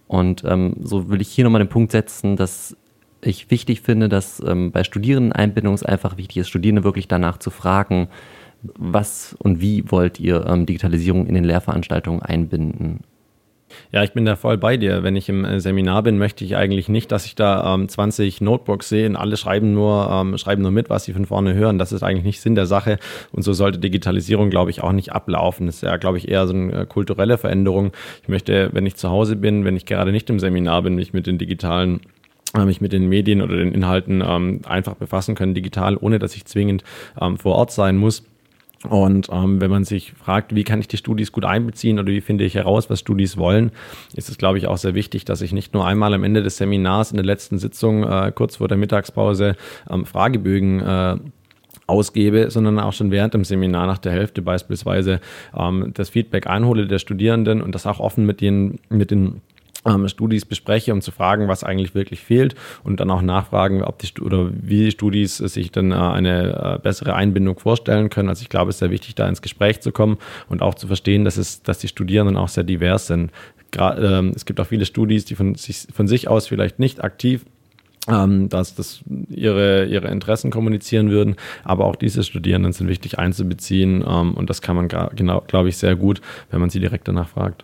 Und 0.07 0.43
ähm, 0.43 0.75
so 0.81 1.09
will 1.09 1.21
ich 1.21 1.29
hier 1.29 1.45
nochmal 1.45 1.63
den 1.63 1.69
Punkt 1.69 1.93
setzen, 1.93 2.35
dass 2.35 2.75
ich 3.21 3.49
wichtig 3.49 3.79
finde, 3.79 4.09
dass 4.09 4.43
ähm, 4.45 4.73
bei 4.73 4.83
Studierendeneinbindung 4.83 5.73
es 5.75 5.83
einfach 5.83 6.17
wichtig 6.17 6.39
ist, 6.39 6.49
Studierende 6.49 6.83
wirklich 6.83 7.07
danach 7.07 7.37
zu 7.37 7.51
fragen, 7.51 8.09
was 8.63 9.35
und 9.39 9.61
wie 9.61 9.83
wollt 9.89 10.19
ihr 10.19 10.45
ähm, 10.45 10.65
Digitalisierung 10.65 11.25
in 11.25 11.35
den 11.35 11.43
Lehrveranstaltungen 11.43 12.21
einbinden? 12.21 13.01
Ja, 13.91 14.03
ich 14.03 14.13
bin 14.13 14.25
da 14.25 14.35
voll 14.35 14.57
bei 14.57 14.77
dir. 14.77 15.03
Wenn 15.03 15.15
ich 15.15 15.29
im 15.29 15.45
äh, 15.45 15.59
Seminar 15.59 16.03
bin, 16.03 16.17
möchte 16.17 16.43
ich 16.43 16.55
eigentlich 16.55 16.89
nicht, 16.89 17.11
dass 17.11 17.25
ich 17.25 17.35
da 17.35 17.73
ähm, 17.73 17.87
20 17.87 18.41
Notebooks 18.41 18.89
sehe 18.89 19.07
und 19.07 19.15
alle 19.15 19.37
schreiben 19.37 19.73
nur, 19.73 20.09
ähm, 20.11 20.37
schreiben 20.37 20.61
nur 20.61 20.71
mit, 20.71 20.89
was 20.89 21.05
sie 21.05 21.13
von 21.13 21.25
vorne 21.25 21.53
hören. 21.53 21.77
Das 21.77 21.91
ist 21.91 22.03
eigentlich 22.03 22.25
nicht 22.25 22.41
Sinn 22.41 22.55
der 22.55 22.65
Sache. 22.65 22.99
Und 23.31 23.43
so 23.43 23.53
sollte 23.53 23.79
Digitalisierung, 23.79 24.49
glaube 24.49 24.71
ich, 24.71 24.83
auch 24.83 24.91
nicht 24.91 25.13
ablaufen. 25.13 25.65
Das 25.65 25.75
ist 25.75 25.83
ja, 25.83 25.97
glaube 25.97 26.17
ich, 26.17 26.29
eher 26.29 26.47
so 26.47 26.53
eine 26.53 26.81
äh, 26.81 26.85
kulturelle 26.85 27.37
Veränderung. 27.37 27.91
Ich 28.23 28.29
möchte, 28.29 28.69
wenn 28.73 28.85
ich 28.85 28.95
zu 28.95 29.09
Hause 29.09 29.35
bin, 29.35 29.65
wenn 29.65 29.75
ich 29.75 29.85
gerade 29.85 30.11
nicht 30.11 30.29
im 30.29 30.39
Seminar 30.39 30.81
bin, 30.83 30.95
mich 30.95 31.13
mit 31.13 31.27
den 31.27 31.37
digitalen 31.37 32.01
äh, 32.55 32.65
mich 32.65 32.81
mit 32.81 32.93
den 32.93 33.07
Medien 33.07 33.41
oder 33.41 33.55
den 33.55 33.71
Inhalten 33.73 34.23
ähm, 34.25 34.61
einfach 34.65 34.95
befassen 34.95 35.35
können, 35.35 35.53
digital, 35.53 35.97
ohne 35.97 36.19
dass 36.19 36.35
ich 36.35 36.45
zwingend 36.45 36.83
ähm, 37.19 37.37
vor 37.37 37.55
Ort 37.55 37.71
sein 37.71 37.97
muss. 37.97 38.23
Und 38.89 39.29
ähm, 39.31 39.61
wenn 39.61 39.69
man 39.69 39.83
sich 39.83 40.13
fragt, 40.13 40.55
wie 40.55 40.63
kann 40.63 40.79
ich 40.79 40.87
die 40.87 40.97
Studis 40.97 41.31
gut 41.31 41.45
einbeziehen 41.45 41.99
oder 41.99 42.07
wie 42.07 42.21
finde 42.21 42.43
ich 42.43 42.55
heraus, 42.55 42.89
was 42.89 42.99
Studis 42.99 43.37
wollen, 43.37 43.71
ist 44.15 44.29
es, 44.29 44.37
glaube 44.37 44.57
ich, 44.57 44.67
auch 44.67 44.77
sehr 44.77 44.95
wichtig, 44.95 45.25
dass 45.25 45.41
ich 45.41 45.53
nicht 45.53 45.73
nur 45.73 45.85
einmal 45.85 46.13
am 46.13 46.23
Ende 46.23 46.41
des 46.41 46.57
Seminars 46.57 47.11
in 47.11 47.17
der 47.17 47.25
letzten 47.25 47.59
Sitzung 47.59 48.03
äh, 48.03 48.31
kurz 48.33 48.55
vor 48.55 48.67
der 48.67 48.77
Mittagspause 48.77 49.55
ähm, 49.89 50.05
Fragebögen 50.05 50.79
äh, 50.79 51.17
ausgebe, 51.87 52.49
sondern 52.49 52.79
auch 52.79 52.93
schon 52.93 53.11
während 53.11 53.33
dem 53.33 53.43
Seminar 53.43 53.85
nach 53.85 53.97
der 53.97 54.13
Hälfte 54.13 54.41
beispielsweise 54.41 55.19
ähm, 55.55 55.91
das 55.93 56.09
Feedback 56.09 56.47
einhole 56.47 56.87
der 56.87 56.99
Studierenden 56.99 57.61
und 57.61 57.75
das 57.75 57.85
auch 57.85 57.99
offen 57.99 58.25
mit 58.25 58.41
den, 58.41 58.79
mit 58.89 59.11
den 59.11 59.41
ähm, 59.85 60.07
Studis 60.07 60.45
bespreche, 60.45 60.93
um 60.93 61.01
zu 61.01 61.11
fragen, 61.11 61.47
was 61.47 61.63
eigentlich 61.63 61.95
wirklich 61.95 62.21
fehlt 62.21 62.55
und 62.83 62.99
dann 62.99 63.09
auch 63.09 63.21
nachfragen, 63.21 63.83
ob 63.83 63.99
die 63.99 64.09
oder 64.21 64.49
wie 64.53 64.91
Studis 64.91 65.37
sich 65.37 65.71
dann 65.71 65.91
äh, 65.91 65.95
eine 65.95 66.75
äh, 66.77 66.79
bessere 66.81 67.15
Einbindung 67.15 67.59
vorstellen 67.59 68.09
können. 68.09 68.29
Also 68.29 68.43
ich 68.43 68.49
glaube, 68.49 68.69
es 68.69 68.75
ist 68.75 68.79
sehr 68.79 68.91
wichtig, 68.91 69.15
da 69.15 69.27
ins 69.27 69.41
Gespräch 69.41 69.81
zu 69.81 69.91
kommen 69.91 70.17
und 70.49 70.61
auch 70.61 70.75
zu 70.75 70.87
verstehen, 70.87 71.25
dass 71.25 71.37
es, 71.37 71.63
dass 71.63 71.79
die 71.79 71.87
Studierenden 71.87 72.37
auch 72.37 72.49
sehr 72.49 72.63
divers 72.63 73.07
sind. 73.07 73.31
Gra 73.71 73.97
ähm, 73.97 74.33
es 74.35 74.45
gibt 74.45 74.59
auch 74.59 74.67
viele 74.67 74.85
Studis, 74.85 75.25
die 75.25 75.35
von 75.35 75.55
sich, 75.55 75.87
von 75.93 76.07
sich 76.07 76.27
aus 76.27 76.47
vielleicht 76.47 76.79
nicht 76.79 77.03
aktiv 77.03 77.45
ähm, 78.07 78.49
dass 78.49 78.73
das 78.75 79.01
ihre, 79.29 79.85
ihre 79.85 80.07
Interessen 80.07 80.49
kommunizieren 80.49 81.11
würden. 81.11 81.35
Aber 81.63 81.85
auch 81.85 81.95
diese 81.95 82.23
Studierenden 82.23 82.73
sind 82.73 82.87
wichtig 82.87 83.19
einzubeziehen 83.19 84.03
ähm, 84.07 84.33
und 84.33 84.49
das 84.49 84.61
kann 84.61 84.75
man 84.75 84.87
genau, 84.87 85.43
glaube 85.47 85.69
ich, 85.69 85.77
sehr 85.77 85.95
gut, 85.95 86.21
wenn 86.49 86.59
man 86.59 86.69
sie 86.69 86.79
direkt 86.79 87.07
danach 87.07 87.29
fragt. 87.29 87.63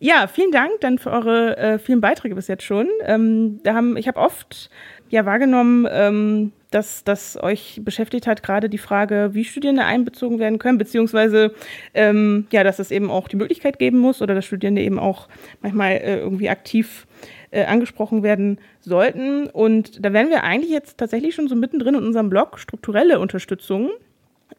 Ja, 0.00 0.28
vielen 0.28 0.52
Dank 0.52 0.80
dann 0.80 0.98
für 0.98 1.10
eure 1.10 1.56
äh, 1.56 1.78
vielen 1.78 2.00
Beiträge 2.00 2.34
bis 2.34 2.46
jetzt 2.46 2.62
schon. 2.62 2.88
Ähm, 3.04 3.60
da 3.64 3.74
haben, 3.74 3.96
ich 3.96 4.06
habe 4.06 4.20
oft 4.20 4.70
ja 5.10 5.26
wahrgenommen, 5.26 5.88
ähm, 5.90 6.52
dass 6.70 7.02
das 7.02 7.42
euch 7.42 7.80
beschäftigt 7.82 8.26
hat, 8.26 8.42
gerade 8.42 8.68
die 8.68 8.78
Frage, 8.78 9.30
wie 9.32 9.44
Studierende 9.44 9.84
einbezogen 9.84 10.38
werden 10.38 10.58
können, 10.58 10.78
beziehungsweise 10.78 11.52
ähm, 11.94 12.46
ja, 12.52 12.62
dass 12.62 12.78
es 12.78 12.90
eben 12.90 13.10
auch 13.10 13.26
die 13.26 13.36
Möglichkeit 13.36 13.78
geben 13.78 13.98
muss 13.98 14.22
oder 14.22 14.34
dass 14.34 14.44
Studierende 14.44 14.82
eben 14.82 14.98
auch 14.98 15.28
manchmal 15.62 15.92
äh, 15.92 16.18
irgendwie 16.18 16.50
aktiv 16.50 17.06
äh, 17.50 17.64
angesprochen 17.64 18.22
werden 18.22 18.58
sollten. 18.80 19.46
Und 19.48 20.04
da 20.04 20.12
wären 20.12 20.28
wir 20.28 20.44
eigentlich 20.44 20.70
jetzt 20.70 20.98
tatsächlich 20.98 21.34
schon 21.34 21.48
so 21.48 21.56
mittendrin 21.56 21.94
in 21.94 22.04
unserem 22.04 22.28
Blog 22.28 22.58
strukturelle 22.58 23.18
Unterstützung 23.18 23.90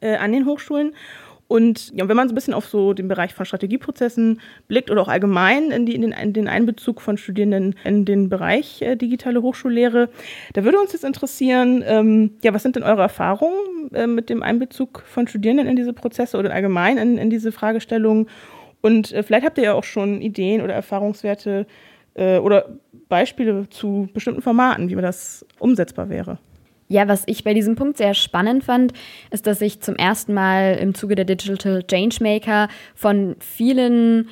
äh, 0.01 0.15
an 0.15 0.31
den 0.31 0.45
Hochschulen. 0.45 0.93
Und 1.49 1.91
ja, 1.95 2.07
wenn 2.07 2.15
man 2.15 2.27
so 2.27 2.33
ein 2.33 2.35
bisschen 2.35 2.53
auf 2.53 2.67
so 2.67 2.93
den 2.93 3.07
Bereich 3.07 3.33
von 3.33 3.43
Strategieprozessen 3.43 4.39
blickt 4.67 4.91
oder 4.91 5.01
auch 5.01 5.07
allgemein 5.07 5.71
in, 5.71 5.87
die, 5.87 5.95
in, 5.95 6.03
den, 6.03 6.11
in 6.11 6.31
den 6.31 6.47
Einbezug 6.47 7.01
von 7.01 7.17
Studierenden 7.17 7.73
in 7.83 8.05
den 8.05 8.29
Bereich 8.29 8.83
äh, 8.83 8.95
digitale 8.95 9.41
Hochschullehre, 9.41 10.09
da 10.53 10.63
würde 10.63 10.79
uns 10.79 10.93
jetzt 10.93 11.03
interessieren, 11.03 11.83
ähm, 11.87 12.37
ja, 12.43 12.53
was 12.53 12.61
sind 12.61 12.75
denn 12.75 12.83
eure 12.83 13.01
Erfahrungen 13.01 13.91
äh, 13.95 14.05
mit 14.05 14.29
dem 14.29 14.43
Einbezug 14.43 15.01
von 15.07 15.27
Studierenden 15.27 15.65
in 15.65 15.75
diese 15.75 15.91
Prozesse 15.91 16.37
oder 16.37 16.53
allgemein 16.53 16.99
in, 16.99 17.17
in 17.17 17.31
diese 17.31 17.51
Fragestellungen? 17.51 18.29
Und 18.81 19.11
äh, 19.11 19.23
vielleicht 19.23 19.47
habt 19.47 19.57
ihr 19.57 19.63
ja 19.63 19.73
auch 19.73 19.83
schon 19.83 20.21
Ideen 20.21 20.61
oder 20.61 20.75
Erfahrungswerte 20.75 21.65
äh, 22.13 22.37
oder 22.37 22.77
Beispiele 23.07 23.67
zu 23.71 24.07
bestimmten 24.13 24.43
Formaten, 24.43 24.87
wie 24.87 24.95
das 24.95 25.43
umsetzbar 25.57 26.09
wäre. 26.09 26.37
Ja, 26.91 27.07
was 27.07 27.23
ich 27.27 27.43
bei 27.43 27.53
diesem 27.53 27.75
Punkt 27.75 27.97
sehr 27.97 28.15
spannend 28.15 28.63
fand, 28.63 28.93
ist, 29.29 29.45
dass 29.45 29.61
ich 29.61 29.79
zum 29.79 29.95
ersten 29.95 30.33
Mal 30.33 30.75
im 30.81 30.95
Zuge 30.95 31.13
der 31.13 31.25
Digital 31.25 31.83
Changemaker 31.83 32.67
von 32.95 33.35
vielen 33.39 34.27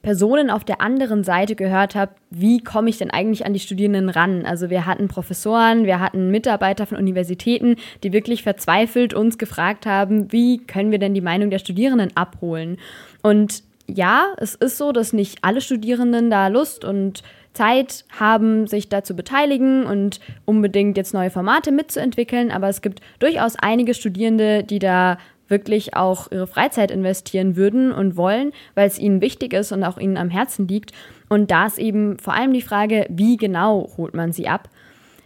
Personen 0.00 0.50
auf 0.50 0.64
der 0.64 0.80
anderen 0.80 1.24
Seite 1.24 1.56
gehört 1.56 1.94
habe, 1.94 2.12
wie 2.30 2.62
komme 2.64 2.88
ich 2.88 2.96
denn 2.96 3.10
eigentlich 3.10 3.44
an 3.44 3.52
die 3.52 3.60
Studierenden 3.60 4.08
ran? 4.08 4.46
Also 4.46 4.70
wir 4.70 4.86
hatten 4.86 5.08
Professoren, 5.08 5.84
wir 5.84 6.00
hatten 6.00 6.30
Mitarbeiter 6.30 6.86
von 6.86 6.96
Universitäten, 6.96 7.76
die 8.02 8.14
wirklich 8.14 8.42
verzweifelt 8.42 9.12
uns 9.12 9.36
gefragt 9.36 9.84
haben, 9.84 10.32
wie 10.32 10.58
können 10.58 10.90
wir 10.90 10.98
denn 10.98 11.12
die 11.12 11.20
Meinung 11.20 11.50
der 11.50 11.58
Studierenden 11.58 12.16
abholen? 12.16 12.78
Und 13.22 13.62
ja, 13.86 14.28
es 14.38 14.54
ist 14.54 14.78
so, 14.78 14.92
dass 14.92 15.12
nicht 15.12 15.38
alle 15.42 15.60
Studierenden 15.60 16.30
da 16.30 16.48
Lust 16.48 16.84
und 16.84 17.22
Zeit 17.54 18.04
haben, 18.18 18.66
sich 18.66 18.88
da 18.88 19.02
zu 19.02 19.14
beteiligen 19.14 19.86
und 19.86 20.20
unbedingt 20.44 20.96
jetzt 20.96 21.14
neue 21.14 21.30
Formate 21.30 21.72
mitzuentwickeln. 21.72 22.50
Aber 22.50 22.68
es 22.68 22.82
gibt 22.82 23.00
durchaus 23.20 23.56
einige 23.56 23.94
Studierende, 23.94 24.64
die 24.64 24.80
da 24.80 25.18
wirklich 25.48 25.94
auch 25.94 26.30
ihre 26.32 26.46
Freizeit 26.46 26.90
investieren 26.90 27.56
würden 27.56 27.92
und 27.92 28.16
wollen, 28.16 28.52
weil 28.74 28.86
es 28.86 28.98
ihnen 28.98 29.20
wichtig 29.20 29.52
ist 29.52 29.72
und 29.72 29.84
auch 29.84 29.98
ihnen 29.98 30.16
am 30.16 30.30
Herzen 30.30 30.66
liegt. 30.68 30.92
Und 31.28 31.50
da 31.50 31.66
ist 31.66 31.78
eben 31.78 32.18
vor 32.18 32.34
allem 32.34 32.52
die 32.52 32.62
Frage, 32.62 33.06
wie 33.08 33.36
genau 33.36 33.90
holt 33.96 34.14
man 34.14 34.32
sie 34.32 34.48
ab? 34.48 34.68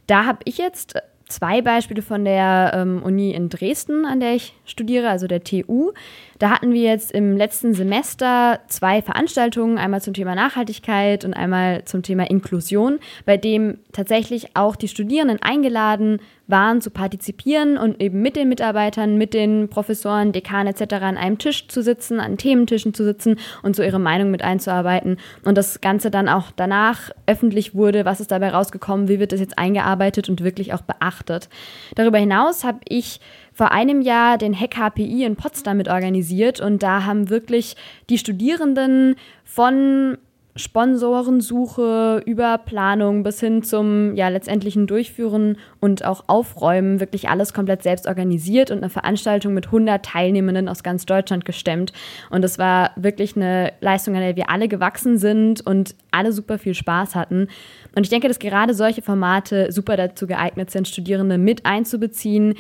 Da 0.07 0.25
habe 0.25 0.41
ich 0.45 0.59
jetzt 0.59 0.95
zwei 1.29 1.61
Beispiele 1.63 2.03
von 2.03 2.25
der 2.25 2.73
ähm, 2.75 3.03
Uni 3.03 3.33
in 3.33 3.49
Dresden, 3.49 4.05
an 4.05 4.21
der 4.21 4.35
ich 4.35 4.55
studiere, 4.65 5.09
also 5.09 5.27
der 5.27 5.45
TU. 5.45 5.93
Da 6.39 6.51
hatten 6.51 6.73
wir 6.73 6.83
jetzt 6.83 7.11
im 7.11 7.37
letzten 7.37 7.75
Semester 7.75 8.61
zwei 8.69 9.03
Veranstaltungen, 9.03 9.77
einmal 9.77 10.01
zum 10.01 10.15
Thema 10.15 10.35
Nachhaltigkeit 10.35 11.25
und 11.25 11.35
einmal 11.35 11.85
zum 11.85 12.03
Thema 12.03 12.31
Inklusion, 12.31 13.01
bei 13.25 13.37
dem 13.37 13.79
tatsächlich 13.93 14.55
auch 14.55 14.77
die 14.77 14.89
Studierenden 14.89 15.43
eingeladen 15.43 16.21
waren 16.47 16.81
zu 16.81 16.91
partizipieren 16.91 17.77
und 17.77 18.01
eben 18.01 18.23
mit 18.23 18.35
den 18.35 18.49
Mitarbeitern, 18.49 19.19
mit 19.19 19.35
den 19.35 19.69
Professoren, 19.69 20.33
Dekanen 20.33 20.73
etc. 20.73 20.95
an 20.95 21.19
einem 21.19 21.39
Tisch 21.39 21.69
zu 21.69 21.83
sitzen, 21.83 22.21
an 22.21 22.39
Thementischen 22.39 22.95
zu 22.95 23.05
sitzen 23.05 23.37
und 23.63 23.77
so 23.77 23.83
ihre 23.83 23.99
Meinung 23.99 24.31
mit 24.31 24.43
einzuarbeiten. 24.43 25.19
Und 25.45 25.59
das 25.59 25.81
Ganze 25.83 26.11
dann 26.11 26.29
auch 26.29 26.51
danach 26.57 27.11
öffentlich 27.27 27.75
wurde, 27.75 28.07
was 28.07 28.21
ist 28.21 28.31
dabei 28.31 28.51
rausgekommen, 28.51 29.09
wie 29.09 29.21
wird 29.21 29.33
das 29.33 29.41
jetzt 29.41 29.59
eingearbeitet 29.59 30.31
und 30.31 30.43
wirklich 30.43 30.73
auch 30.73 30.83
beachtet. 30.83 31.51
Darüber 31.97 32.19
hinaus 32.19 32.65
habe 32.65 32.81
ich 32.89 33.21
vor 33.59 33.73
einem 33.73 34.03
Jahr 34.03 34.39
den 34.39 34.55
Hack 34.55 34.77
HPI 34.77 35.25
in 35.25 35.35
Potsdam 35.35 35.79
mit 35.79 35.89
organisiert 35.89 36.61
und 36.61 36.81
da 36.81 37.05
haben 37.07 37.29
wirklich 37.29 37.75
die 38.09 38.17
Studierenden 38.17 39.17
von 39.43 40.17
Sponsorensuche 40.55 42.23
über 42.25 42.59
Planung 42.59 43.25
bis 43.25 43.41
hin 43.41 43.65
zum 43.65 44.15
ja 44.15 44.29
letztendlichen 44.29 44.87
Durchführen 44.87 45.57
und 45.81 46.05
auch 46.05 46.25
Aufräumen 46.29 47.01
wirklich 47.01 47.29
alles 47.29 47.53
komplett 47.53 47.83
selbst 47.83 48.07
organisiert 48.07 48.71
und 48.71 48.79
eine 48.79 48.91
Veranstaltung 48.91 49.55
mit 49.55 49.67
100 49.67 50.05
Teilnehmenden 50.05 50.69
aus 50.69 50.85
ganz 50.85 51.05
Deutschland 51.05 51.45
gestemmt. 51.45 51.93
Und 52.31 52.45
es 52.45 52.59
war 52.59 52.93
wirklich 52.95 53.35
eine 53.35 53.73
Leistung, 53.81 54.15
an 54.15 54.21
der 54.21 54.37
wir 54.37 54.51
alle 54.51 54.69
gewachsen 54.69 55.19
sind 55.19 55.67
und 55.67 55.97
alle 56.13 56.33
super 56.33 56.59
viel 56.59 56.75
Spaß 56.75 57.17
hatten. 57.17 57.49
Und 57.97 58.05
ich 58.05 58.11
denke, 58.11 58.29
dass 58.29 58.39
gerade 58.39 58.75
solche 58.75 59.03
Formate 59.03 59.73
super 59.73 59.97
dazu 59.97 60.29
geeignet 60.29 60.71
sind, 60.71 60.87
Studierende 60.87 61.39
mit 61.39 61.67
einzubeziehen, 61.67 62.55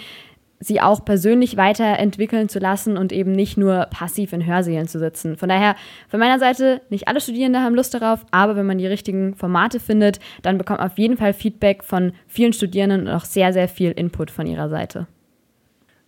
sie 0.60 0.80
auch 0.80 1.04
persönlich 1.04 1.56
weiterentwickeln 1.56 2.48
zu 2.48 2.58
lassen 2.58 2.96
und 2.96 3.12
eben 3.12 3.32
nicht 3.32 3.56
nur 3.56 3.86
passiv 3.86 4.32
in 4.32 4.44
Hörsälen 4.44 4.88
zu 4.88 4.98
sitzen. 4.98 5.36
Von 5.36 5.48
daher, 5.48 5.76
von 6.08 6.18
meiner 6.18 6.38
Seite, 6.38 6.80
nicht 6.90 7.06
alle 7.08 7.20
Studierende 7.20 7.60
haben 7.60 7.74
Lust 7.74 7.94
darauf, 7.94 8.24
aber 8.30 8.56
wenn 8.56 8.66
man 8.66 8.78
die 8.78 8.86
richtigen 8.86 9.34
Formate 9.34 9.78
findet, 9.78 10.18
dann 10.42 10.58
bekommt 10.58 10.80
man 10.80 10.90
auf 10.90 10.98
jeden 10.98 11.16
Fall 11.16 11.32
Feedback 11.32 11.84
von 11.84 12.12
vielen 12.26 12.52
Studierenden 12.52 13.02
und 13.02 13.08
auch 13.08 13.24
sehr, 13.24 13.52
sehr 13.52 13.68
viel 13.68 13.92
Input 13.92 14.30
von 14.30 14.46
ihrer 14.46 14.68
Seite. 14.68 15.06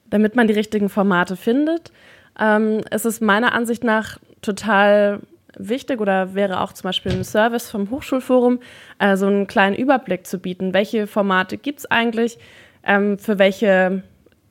Damit 0.09 0.35
man 0.35 0.49
die 0.49 0.55
richtigen 0.55 0.89
Formate 0.89 1.37
findet, 1.37 1.93
ähm, 2.39 2.81
ist 2.91 3.07
es 3.07 3.21
meiner 3.21 3.53
Ansicht 3.55 3.85
nach 3.85 4.19
total 4.43 5.21
wichtig 5.57 6.01
oder 6.01 6.35
wäre 6.35 6.61
auch 6.61 6.73
zum 6.73 6.89
Beispiel 6.89 7.13
ein 7.13 7.25
Service 7.25 7.71
vom 7.71 7.91
Hochschulforum, 7.91 8.61
äh, 8.99 9.17
so 9.17 9.27
einen 9.27 9.47
kleinen 9.47 9.77
Überblick 9.77 10.27
zu 10.27 10.39
bieten. 10.39 10.75
Welche 10.75 11.07
Formate 11.07 11.59
gibt 11.59 11.81
es 11.81 11.91
eigentlich? 11.91 12.39
Ähm, 12.83 13.19
für 13.19 13.39
welche 13.39 14.03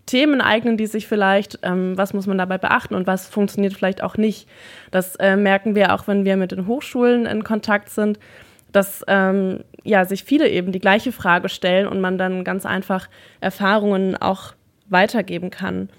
Themen 0.09 0.41
eignen 0.41 0.75
die 0.75 0.87
sich 0.87 1.07
vielleicht, 1.07 1.59
ähm, 1.61 1.95
was 1.95 2.13
muss 2.13 2.25
man 2.25 2.39
dabei 2.39 2.57
beachten 2.57 2.95
und 2.95 3.05
was 3.05 3.29
funktioniert 3.29 3.73
vielleicht 3.73 4.01
auch 4.01 4.17
nicht. 4.17 4.49
Das 4.89 5.15
äh, 5.17 5.35
merken 5.35 5.75
wir 5.75 5.93
auch, 5.93 6.07
wenn 6.07 6.25
wir 6.25 6.35
mit 6.35 6.51
den 6.51 6.65
Hochschulen 6.65 7.27
in 7.27 7.43
Kontakt 7.43 7.89
sind, 7.89 8.17
dass 8.71 9.03
ähm, 9.07 9.63
ja, 9.83 10.05
sich 10.05 10.23
viele 10.23 10.49
eben 10.49 10.71
die 10.71 10.79
gleiche 10.79 11.11
Frage 11.11 11.47
stellen 11.47 11.87
und 11.87 12.01
man 12.01 12.17
dann 12.17 12.43
ganz 12.43 12.65
einfach 12.65 13.07
Erfahrungen 13.39 14.17
auch 14.17 14.53
weitergeben 14.87 15.51
kann. 15.51 15.89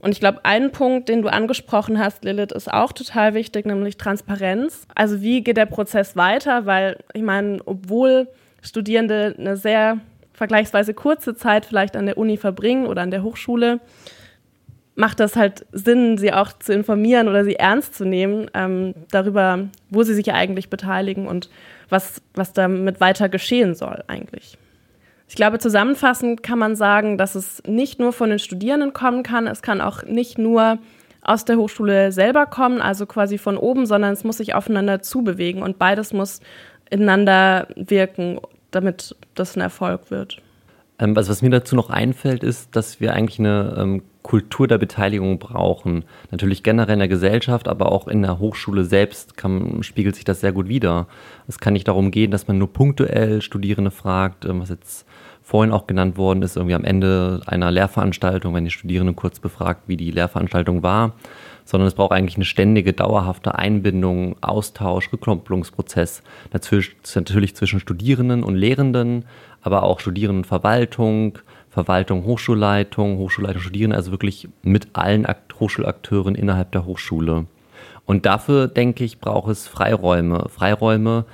Und 0.00 0.10
ich 0.10 0.18
glaube, 0.18 0.40
ein 0.42 0.72
Punkt, 0.72 1.08
den 1.08 1.22
du 1.22 1.28
angesprochen 1.28 2.00
hast, 2.00 2.24
Lilith, 2.24 2.50
ist 2.50 2.72
auch 2.72 2.92
total 2.92 3.34
wichtig, 3.34 3.64
nämlich 3.64 3.96
Transparenz. 3.96 4.88
Also 4.96 5.22
wie 5.22 5.44
geht 5.44 5.56
der 5.56 5.66
Prozess 5.66 6.16
weiter? 6.16 6.66
Weil 6.66 6.98
ich 7.14 7.22
meine, 7.22 7.60
obwohl 7.64 8.26
Studierende 8.60 9.36
eine 9.38 9.56
sehr 9.56 9.98
vergleichsweise 10.32 10.94
kurze 10.94 11.34
Zeit 11.34 11.66
vielleicht 11.66 11.96
an 11.96 12.06
der 12.06 12.18
Uni 12.18 12.36
verbringen 12.36 12.86
oder 12.86 13.02
an 13.02 13.10
der 13.10 13.22
Hochschule, 13.22 13.80
macht 14.94 15.20
das 15.20 15.36
halt 15.36 15.66
Sinn, 15.72 16.18
sie 16.18 16.32
auch 16.32 16.52
zu 16.52 16.72
informieren 16.72 17.28
oder 17.28 17.44
sie 17.44 17.56
ernst 17.56 17.94
zu 17.94 18.04
nehmen 18.04 18.50
ähm, 18.54 18.94
darüber, 19.10 19.68
wo 19.90 20.02
sie 20.02 20.14
sich 20.14 20.32
eigentlich 20.32 20.68
beteiligen 20.68 21.26
und 21.26 21.48
was, 21.88 22.20
was 22.34 22.52
damit 22.52 23.00
weiter 23.00 23.28
geschehen 23.28 23.74
soll 23.74 24.04
eigentlich. 24.06 24.58
Ich 25.28 25.34
glaube, 25.36 25.58
zusammenfassend 25.58 26.42
kann 26.42 26.58
man 26.58 26.76
sagen, 26.76 27.16
dass 27.16 27.34
es 27.34 27.62
nicht 27.66 27.98
nur 27.98 28.12
von 28.12 28.28
den 28.28 28.38
Studierenden 28.38 28.92
kommen 28.92 29.22
kann, 29.22 29.46
es 29.46 29.62
kann 29.62 29.80
auch 29.80 30.02
nicht 30.02 30.36
nur 30.36 30.78
aus 31.22 31.44
der 31.44 31.56
Hochschule 31.56 32.12
selber 32.12 32.46
kommen, 32.46 32.82
also 32.82 33.06
quasi 33.06 33.38
von 33.38 33.56
oben, 33.56 33.86
sondern 33.86 34.12
es 34.12 34.24
muss 34.24 34.38
sich 34.38 34.54
aufeinander 34.54 35.00
zubewegen 35.00 35.62
und 35.62 35.78
beides 35.78 36.12
muss 36.12 36.40
ineinander 36.90 37.68
wirken 37.76 38.40
damit 38.72 39.16
das 39.34 39.56
ein 39.56 39.60
Erfolg 39.60 40.10
wird. 40.10 40.38
Also 40.98 41.30
was 41.30 41.42
mir 41.42 41.50
dazu 41.50 41.74
noch 41.74 41.90
einfällt, 41.90 42.44
ist, 42.44 42.76
dass 42.76 43.00
wir 43.00 43.14
eigentlich 43.14 43.38
eine 43.38 43.74
ähm, 43.76 44.02
Kultur 44.22 44.68
der 44.68 44.78
Beteiligung 44.78 45.38
brauchen. 45.38 46.04
Natürlich 46.30 46.62
generell 46.62 46.94
in 46.94 47.00
der 47.00 47.08
Gesellschaft, 47.08 47.66
aber 47.66 47.90
auch 47.90 48.06
in 48.06 48.22
der 48.22 48.38
Hochschule 48.38 48.84
selbst 48.84 49.36
kann, 49.36 49.82
spiegelt 49.82 50.14
sich 50.14 50.24
das 50.24 50.40
sehr 50.40 50.52
gut 50.52 50.68
wider. 50.68 51.08
Es 51.48 51.58
kann 51.58 51.72
nicht 51.72 51.88
darum 51.88 52.12
gehen, 52.12 52.30
dass 52.30 52.46
man 52.46 52.58
nur 52.58 52.72
punktuell 52.72 53.42
Studierende 53.42 53.90
fragt, 53.90 54.44
ähm, 54.44 54.60
was 54.60 54.68
jetzt 54.68 55.06
vorhin 55.42 55.72
auch 55.72 55.88
genannt 55.88 56.16
worden 56.16 56.42
ist, 56.42 56.56
irgendwie 56.56 56.76
am 56.76 56.84
Ende 56.84 57.40
einer 57.46 57.70
Lehrveranstaltung, 57.70 58.54
wenn 58.54 58.64
die 58.64 58.70
Studierenden 58.70 59.16
kurz 59.16 59.40
befragt, 59.40 59.82
wie 59.86 59.96
die 59.96 60.12
Lehrveranstaltung 60.12 60.84
war, 60.84 61.14
sondern 61.64 61.88
es 61.88 61.94
braucht 61.94 62.12
eigentlich 62.12 62.36
eine 62.36 62.44
ständige, 62.44 62.92
dauerhafte 62.92 63.54
Einbindung, 63.54 64.36
Austausch, 64.40 65.12
Rückkopplungsprozess, 65.12 66.22
natürlich 66.52 67.56
zwischen 67.56 67.80
Studierenden 67.80 68.42
und 68.42 68.56
Lehrenden, 68.56 69.24
aber 69.62 69.84
auch 69.84 70.00
Studierendenverwaltung, 70.00 71.38
Verwaltung, 71.70 72.24
Hochschulleitung, 72.24 73.16
Hochschulleitung, 73.16 73.62
Studierende, 73.62 73.96
also 73.96 74.10
wirklich 74.10 74.48
mit 74.62 74.88
allen 74.92 75.26
Hochschulakteuren 75.58 76.34
innerhalb 76.34 76.72
der 76.72 76.84
Hochschule. 76.84 77.46
Und 78.04 78.26
dafür, 78.26 78.68
denke 78.68 79.04
ich, 79.04 79.20
braucht 79.20 79.50
es 79.50 79.66
Freiräume. 79.66 80.46
Freiräume, 80.48 81.24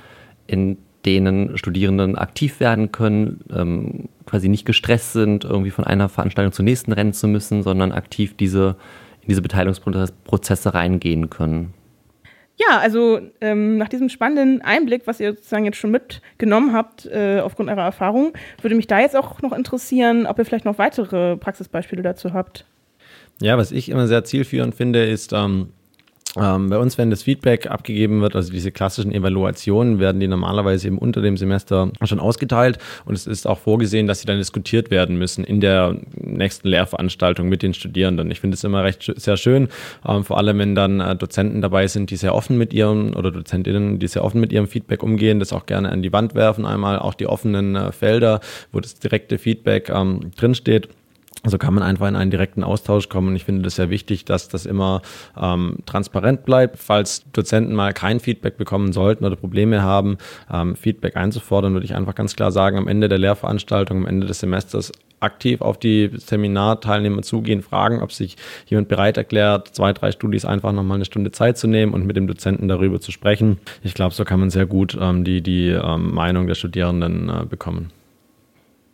in 0.47 0.77
denen 1.05 1.57
Studierenden 1.57 2.17
aktiv 2.17 2.59
werden 2.59 2.91
können, 2.91 3.41
ähm, 3.53 4.09
quasi 4.25 4.49
nicht 4.49 4.65
gestresst 4.65 5.13
sind, 5.13 5.43
irgendwie 5.43 5.71
von 5.71 5.85
einer 5.85 6.09
Veranstaltung 6.09 6.51
zur 6.51 6.65
nächsten 6.65 6.91
rennen 6.91 7.13
zu 7.13 7.27
müssen, 7.27 7.63
sondern 7.63 7.91
aktiv 7.91 8.35
diese 8.37 8.75
in 9.21 9.29
diese 9.29 9.41
Beteiligungsprozesse 9.41 10.73
reingehen 10.73 11.29
können. 11.29 11.73
Ja, 12.59 12.79
also 12.79 13.21
ähm, 13.39 13.77
nach 13.77 13.87
diesem 13.87 14.09
spannenden 14.09 14.61
Einblick, 14.61 15.03
was 15.05 15.21
ihr 15.21 15.33
sozusagen 15.33 15.63
jetzt 15.63 15.77
schon 15.77 15.91
mitgenommen 15.91 16.73
habt, 16.73 17.05
äh, 17.05 17.39
aufgrund 17.39 17.69
eurer 17.69 17.83
Erfahrung, 17.83 18.33
würde 18.61 18.75
mich 18.75 18.87
da 18.87 18.99
jetzt 18.99 19.15
auch 19.15 19.41
noch 19.41 19.53
interessieren, 19.53 20.25
ob 20.25 20.37
ihr 20.39 20.45
vielleicht 20.45 20.65
noch 20.65 20.77
weitere 20.77 21.37
Praxisbeispiele 21.37 22.01
dazu 22.01 22.33
habt. 22.33 22.65
Ja, 23.41 23.57
was 23.57 23.71
ich 23.71 23.87
immer 23.87 24.07
sehr 24.07 24.25
zielführend 24.25 24.75
finde, 24.75 25.05
ist, 25.05 25.31
ähm, 25.31 25.69
ähm, 26.37 26.69
bei 26.69 26.77
uns, 26.77 26.97
wenn 26.97 27.09
das 27.09 27.23
Feedback 27.23 27.67
abgegeben 27.67 28.21
wird, 28.21 28.35
also 28.35 28.51
diese 28.51 28.71
klassischen 28.71 29.11
Evaluationen, 29.11 29.99
werden 29.99 30.19
die 30.19 30.27
normalerweise 30.27 30.87
eben 30.87 30.99
unter 30.99 31.21
dem 31.21 31.37
Semester 31.37 31.91
schon 32.03 32.19
ausgeteilt 32.19 32.77
und 33.05 33.15
es 33.15 33.25
ist 33.25 33.47
auch 33.47 33.57
vorgesehen, 33.57 34.05
dass 34.05 34.19
sie 34.19 34.27
dann 34.27 34.37
diskutiert 34.37 34.91
werden 34.91 35.17
müssen 35.17 35.43
in 35.43 35.59
der 35.59 35.95
nächsten 36.15 36.67
Lehrveranstaltung 36.67 37.49
mit 37.49 37.63
den 37.63 37.73
Studierenden. 37.73 38.29
Ich 38.29 38.39
finde 38.41 38.55
es 38.55 38.63
immer 38.63 38.83
recht 38.83 39.11
sehr 39.15 39.37
schön, 39.37 39.69
ähm, 40.07 40.23
vor 40.23 40.37
allem 40.37 40.59
wenn 40.59 40.75
dann 40.75 40.99
äh, 40.99 41.15
Dozenten 41.15 41.61
dabei 41.61 41.87
sind, 41.87 42.11
die 42.11 42.15
sehr 42.15 42.35
offen 42.35 42.57
mit 42.57 42.73
ihren 42.73 43.15
oder 43.15 43.31
Dozentinnen, 43.31 43.97
die 43.97 44.07
sehr 44.07 44.23
offen 44.23 44.39
mit 44.39 44.53
ihrem 44.53 44.67
Feedback 44.67 45.01
umgehen, 45.01 45.39
das 45.39 45.51
auch 45.51 45.65
gerne 45.65 45.89
an 45.89 46.03
die 46.03 46.13
Wand 46.13 46.35
werfen, 46.35 46.65
einmal 46.65 46.99
auch 46.99 47.15
die 47.15 47.25
offenen 47.25 47.75
äh, 47.75 47.91
Felder, 47.91 48.39
wo 48.71 48.79
das 48.79 48.99
direkte 48.99 49.39
Feedback 49.39 49.89
ähm, 49.89 50.31
drinsteht. 50.37 50.89
Also 51.43 51.57
kann 51.57 51.73
man 51.73 51.83
einfach 51.83 52.07
in 52.07 52.17
einen 52.17 52.31
direkten 52.31 52.65
Austausch 52.65 53.07
kommen. 53.07 53.33
Ich 53.35 53.45
finde 53.45 53.61
das 53.61 53.75
sehr 53.75 53.89
wichtig, 53.89 54.25
dass 54.25 54.49
das 54.49 54.65
immer 54.65 55.01
ähm, 55.39 55.77
transparent 55.85 56.43
bleibt. 56.43 56.77
Falls 56.77 57.23
Dozenten 57.31 57.73
mal 57.73 57.93
kein 57.93 58.19
Feedback 58.19 58.57
bekommen 58.57 58.91
sollten 58.91 59.23
oder 59.23 59.37
Probleme 59.37 59.81
haben, 59.81 60.17
ähm, 60.51 60.75
Feedback 60.75 61.15
einzufordern, 61.15 61.73
würde 61.73 61.85
ich 61.85 61.95
einfach 61.95 62.13
ganz 62.13 62.35
klar 62.35 62.51
sagen, 62.51 62.77
am 62.77 62.89
Ende 62.89 63.07
der 63.07 63.19
Lehrveranstaltung, 63.19 63.99
am 63.99 64.05
Ende 64.05 64.27
des 64.27 64.39
Semesters 64.39 64.91
aktiv 65.21 65.61
auf 65.61 65.77
die 65.77 66.11
Seminarteilnehmer 66.13 67.21
zugehen, 67.21 67.61
fragen, 67.61 68.01
ob 68.01 68.11
sich 68.11 68.35
jemand 68.67 68.89
bereit 68.89 69.17
erklärt, 69.17 69.69
zwei, 69.69 69.93
drei 69.93 70.11
Studis 70.11 70.43
einfach 70.43 70.73
nochmal 70.73 70.95
eine 70.95 71.05
Stunde 71.05 71.31
Zeit 71.31 71.57
zu 71.57 71.67
nehmen 71.67 71.93
und 71.93 72.05
mit 72.05 72.17
dem 72.17 72.27
Dozenten 72.27 72.67
darüber 72.67 72.99
zu 72.99 73.11
sprechen. 73.11 73.59
Ich 73.81 73.93
glaube, 73.93 74.13
so 74.13 74.25
kann 74.25 74.39
man 74.41 74.49
sehr 74.49 74.65
gut 74.65 74.97
ähm, 74.99 75.23
die, 75.23 75.41
die 75.41 75.69
ähm, 75.69 76.13
Meinung 76.13 76.47
der 76.47 76.55
Studierenden 76.55 77.29
äh, 77.29 77.45
bekommen. 77.45 77.91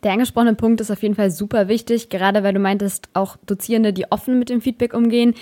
Der 0.06 0.12
angesprochene 0.12 0.54
Punkt 0.54 0.80
ist 0.80 0.92
auf 0.92 1.02
jeden 1.02 1.16
Fall 1.16 1.32
super 1.32 1.66
wichtig, 1.66 2.10
gerade 2.10 2.44
weil 2.44 2.52
du 2.52 2.60
meintest, 2.60 3.08
auch 3.12 3.36
Dozierende, 3.44 3.92
die 3.92 4.12
offen 4.12 4.38
mit 4.38 4.50
dem 4.50 4.60
Feedback 4.60 4.94
umgehen. 4.94 5.34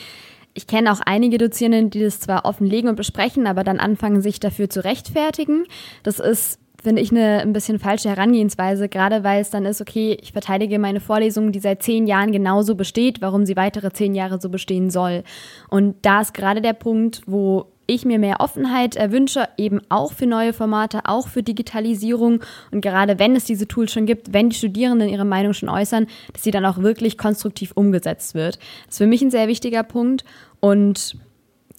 Ich 0.55 0.67
kenne 0.67 0.91
auch 0.91 1.01
einige 1.05 1.37
Dozierende, 1.37 1.91
die 1.91 2.01
das 2.01 2.19
zwar 2.19 2.47
offenlegen 2.47 2.89
und 2.89 2.97
besprechen, 2.97 3.47
aber 3.47 3.63
dann 3.63 3.79
anfangen, 3.79 4.23
sich 4.23 4.41
dafür 4.41 4.71
zu 4.71 4.83
rechtfertigen. 4.83 5.67
Das 6.03 6.19
ist 6.19 6.61
finde 6.83 7.03
ich, 7.03 7.11
eine 7.11 7.41
ein 7.41 7.53
bisschen 7.53 7.79
falsche 7.79 8.09
Herangehensweise, 8.09 8.89
gerade 8.89 9.23
weil 9.23 9.43
es 9.43 9.51
dann 9.51 9.67
ist, 9.67 9.83
okay, 9.83 10.17
ich 10.23 10.33
verteidige 10.33 10.79
meine 10.79 11.01
Vorlesung, 11.01 11.53
die 11.53 11.61
seit 11.61 11.83
zehn 11.83 12.07
Jahren 12.07 12.33
genauso 12.33 12.75
besteht, 12.75 13.21
warum 13.21 13.45
sie 13.45 13.57
weitere 13.57 13.91
zehn 13.91 14.15
Jahre 14.15 14.41
so 14.41 14.49
bestehen 14.49 14.89
soll. 14.91 15.25
Und 15.69 15.97
da 16.03 16.21
ist 16.21 16.35
gerade 16.35 16.61
der 16.61 16.75
Punkt, 16.75 17.23
wo 17.27 17.74
ich 17.87 18.05
mir 18.05 18.19
mehr 18.19 18.41
Offenheit 18.41 18.97
erwünsche, 18.97 19.49
eben 19.57 19.81
auch 19.89 20.13
für 20.13 20.27
neue 20.27 20.53
Formate, 20.53 21.01
auch 21.05 21.29
für 21.29 21.43
Digitalisierung. 21.43 22.41
Und 22.71 22.81
gerade 22.81 23.19
wenn 23.19 23.37
es 23.37 23.45
diese 23.45 23.69
Tools 23.69 23.93
schon 23.93 24.07
gibt, 24.07 24.33
wenn 24.33 24.51
die 24.51 24.57
Studierenden 24.57 25.09
ihre 25.09 25.25
Meinung 25.25 25.53
schon 25.53 25.69
äußern, 25.69 26.07
dass 26.33 26.43
sie 26.43 26.51
dann 26.51 26.65
auch 26.67 26.79
wirklich 26.79 27.19
konstruktiv 27.19 27.73
umgesetzt 27.75 28.35
wird. 28.35 28.59
Das 28.87 28.95
ist 28.95 28.99
für 28.99 29.07
mich 29.07 29.23
ein 29.23 29.31
sehr 29.31 29.49
wichtiger 29.49 29.83
Punkt. 29.83 30.25
Und 30.61 31.17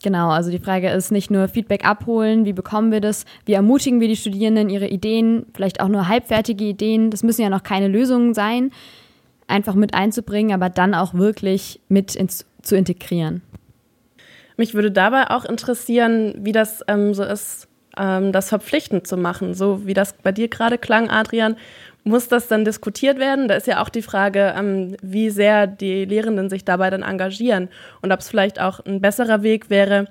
genau, 0.04 0.30
also 0.30 0.52
die 0.52 0.60
Frage 0.60 0.90
ist 0.90 1.12
nicht 1.12 1.32
nur 1.32 1.48
Feedback 1.48 1.86
abholen, 1.86 2.46
wie 2.46 2.54
bekommen 2.54 2.92
wir 2.92 3.02
das, 3.02 3.26
wie 3.46 3.54
ermutigen 3.54 4.00
wir 4.00 4.08
die 4.08 4.16
Studierenden, 4.16 4.70
ihre 4.70 4.88
Ideen, 4.88 5.48
vielleicht 5.54 5.82
auch 5.82 5.88
nur 5.88 6.08
halbfertige 6.08 6.66
Ideen, 6.66 7.10
das 7.10 7.24
müssen 7.24 7.42
ja 7.42 7.50
noch 7.50 7.64
keine 7.64 7.88
Lösungen 7.88 8.34
sein, 8.34 8.72
einfach 9.48 9.76
mit 9.76 9.94
einzubringen, 9.94 10.54
aber 10.54 10.70
dann 10.70 10.94
auch 10.94 11.14
wirklich 11.14 11.80
mit 11.88 12.16
ins, 12.16 12.46
zu 12.62 12.76
integrieren. 12.76 13.42
Mich 14.58 14.74
würde 14.74 14.92
dabei 14.92 15.30
auch 15.30 15.46
interessieren, 15.46 16.34
wie 16.40 16.52
das 16.52 16.82
ähm, 16.88 17.14
so 17.14 17.24
ist, 17.24 17.68
ähm, 17.98 18.32
das 18.32 18.50
verpflichtend 18.50 19.08
zu 19.08 19.18
machen. 19.18 19.54
So 19.54 19.86
wie 19.86 19.94
das 19.94 20.14
bei 20.14 20.32
dir 20.32 20.48
gerade 20.48 20.78
klang, 20.78 21.10
Adrian, 21.10 21.56
muss 22.04 22.28
das 22.28 22.48
dann 22.48 22.66
diskutiert 22.66 23.20
werden? 23.20 23.48
Da 23.48 23.56
ist 23.56 23.68
ja 23.68 23.82
auch 23.82 23.90
die 23.90 24.04
Frage, 24.04 24.54
ähm, 24.58 24.96
wie 25.02 25.30
sehr 25.30 25.68
die 25.68 26.06
Lehrenden 26.06 26.50
sich 26.50 26.64
dabei 26.64 26.90
dann 26.90 27.04
engagieren 27.04 27.70
und 28.02 28.12
ob 28.12 28.20
es 28.20 28.30
vielleicht 28.30 28.62
auch 28.62 28.80
ein 28.86 29.02
besserer 29.02 29.44
Weg 29.44 29.70
wäre, 29.70 30.08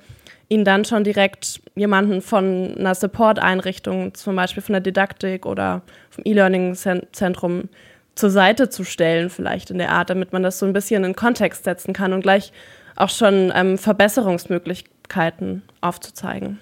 ihnen 0.49 0.65
dann 0.65 0.85
schon 0.85 1.05
direkt 1.05 1.61
jemanden 1.75 2.21
von 2.21 2.75
einer 2.77 2.95
Support-Einrichtung, 2.95 4.15
zum 4.15 4.37
Beispiel 4.37 4.63
von 4.63 4.75
der 4.75 4.83
Didaktik 4.83 5.47
oder 5.47 5.83
vom 6.11 6.25
E-Learning-Zentrum, 6.27 7.69
zur 8.15 8.31
Seite 8.31 8.69
zu 8.69 8.85
stellen, 8.85 9.31
vielleicht 9.31 9.71
in 9.71 9.79
der 9.79 9.91
Art, 9.91 10.11
damit 10.11 10.33
man 10.33 10.43
das 10.43 10.59
so 10.59 10.67
ein 10.67 10.73
bisschen 10.73 11.03
in 11.03 11.17
Kontext 11.17 11.65
setzen 11.65 11.93
kann 11.93 12.13
und 12.13 12.21
gleich 12.21 12.53
auch 12.97 13.11
schon 13.11 13.53
ähm, 13.55 13.79
Verbesserungsmöglichkeiten 13.79 15.63
aufzuzeigen. 15.81 16.59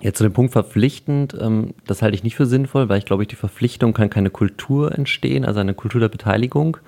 Jetzt 0.00 0.16
zu 0.16 0.24
dem 0.24 0.32
Punkt 0.32 0.52
verpflichtend, 0.52 1.36
ähm, 1.38 1.74
das 1.86 2.00
halte 2.00 2.14
ich 2.14 2.24
nicht 2.24 2.36
für 2.36 2.46
sinnvoll, 2.46 2.88
weil 2.88 2.98
ich 2.98 3.04
glaube, 3.04 3.26
die 3.26 3.36
Verpflichtung 3.36 3.92
kann 3.92 4.08
keine 4.08 4.30
Kultur 4.30 4.96
entstehen, 4.96 5.44
also 5.44 5.60
eine 5.60 5.74
Kultur 5.74 6.00
der 6.00 6.08
Beteiligung. 6.08 6.78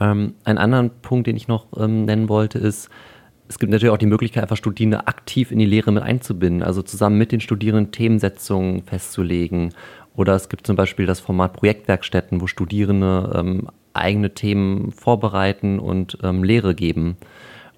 Ähm, 0.00 0.34
einen 0.44 0.58
anderen 0.58 0.90
Punkt, 1.02 1.28
den 1.28 1.36
ich 1.36 1.46
noch 1.46 1.66
ähm, 1.76 2.06
nennen 2.06 2.28
wollte, 2.28 2.58
ist, 2.58 2.90
es 3.48 3.58
gibt 3.58 3.70
natürlich 3.72 3.92
auch 3.92 3.98
die 3.98 4.06
Möglichkeit, 4.06 4.42
einfach 4.42 4.56
Studierende 4.56 5.06
aktiv 5.06 5.50
in 5.50 5.58
die 5.58 5.66
Lehre 5.66 5.92
mit 5.92 6.02
einzubinden, 6.02 6.62
also 6.62 6.82
zusammen 6.82 7.18
mit 7.18 7.32
den 7.32 7.40
Studierenden 7.40 7.92
Themensetzungen 7.92 8.82
festzulegen. 8.84 9.74
Oder 10.14 10.34
es 10.34 10.48
gibt 10.48 10.66
zum 10.66 10.76
Beispiel 10.76 11.06
das 11.06 11.20
Format 11.20 11.54
Projektwerkstätten, 11.54 12.40
wo 12.40 12.46
Studierende 12.46 13.32
ähm, 13.34 13.68
eigene 13.92 14.34
Themen 14.34 14.92
vorbereiten 14.92 15.78
und 15.78 16.18
ähm, 16.22 16.44
Lehre 16.44 16.74
geben. 16.74 17.16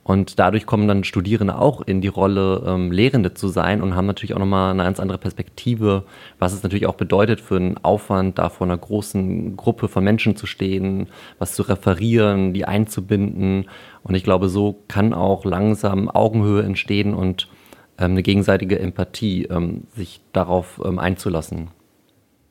Und 0.05 0.41
dadurch 0.41 0.67
kommen 0.67 0.89
dann 0.89 1.05
Studierende 1.05 1.57
auch 1.57 1.81
in 1.81 2.01
die 2.01 2.09
Rolle, 2.09 2.65
ähm, 2.67 2.91
Lehrende 2.91 3.35
zu 3.35 3.49
sein 3.49 3.81
und 3.81 3.95
haben 3.95 4.07
natürlich 4.07 4.35
auch 4.35 4.41
nochmal 4.41 4.73
eine 4.73 4.83
ganz 4.83 4.99
andere 4.99 5.19
Perspektive, 5.19 6.05
was 6.41 6.53
es 6.53 6.65
natürlich 6.65 6.87
auch 6.87 6.97
bedeutet 6.97 7.41
für 7.41 7.57
einen 7.57 7.79
Aufwand, 7.79 8.39
da 8.39 8.49
vor 8.49 8.67
einer 8.67 8.77
großen 8.77 9.57
Gruppe 9.57 9.87
von 9.87 10.03
Menschen 10.03 10.35
zu 10.35 10.47
stehen, 10.47 11.07
was 11.39 11.55
zu 11.55 11.63
referieren, 11.63 12.53
die 12.53 12.65
einzubinden. 12.65 13.67
Und 14.03 14.17
ich 14.17 14.25
glaube, 14.25 14.49
so 14.49 14.83
kann 14.89 15.15
auch 15.15 15.45
langsam 15.45 16.09
Augenhöhe 16.09 16.65
entstehen 16.65 17.15
und 17.15 17.49
ähm, 17.99 18.13
eine 18.13 18.23
gegenseitige 18.25 18.81
Empathie, 18.81 19.45
ähm, 19.45 19.85
sich 19.95 20.21
darauf 20.33 20.81
ähm, 20.85 20.99
einzulassen. 20.99 21.69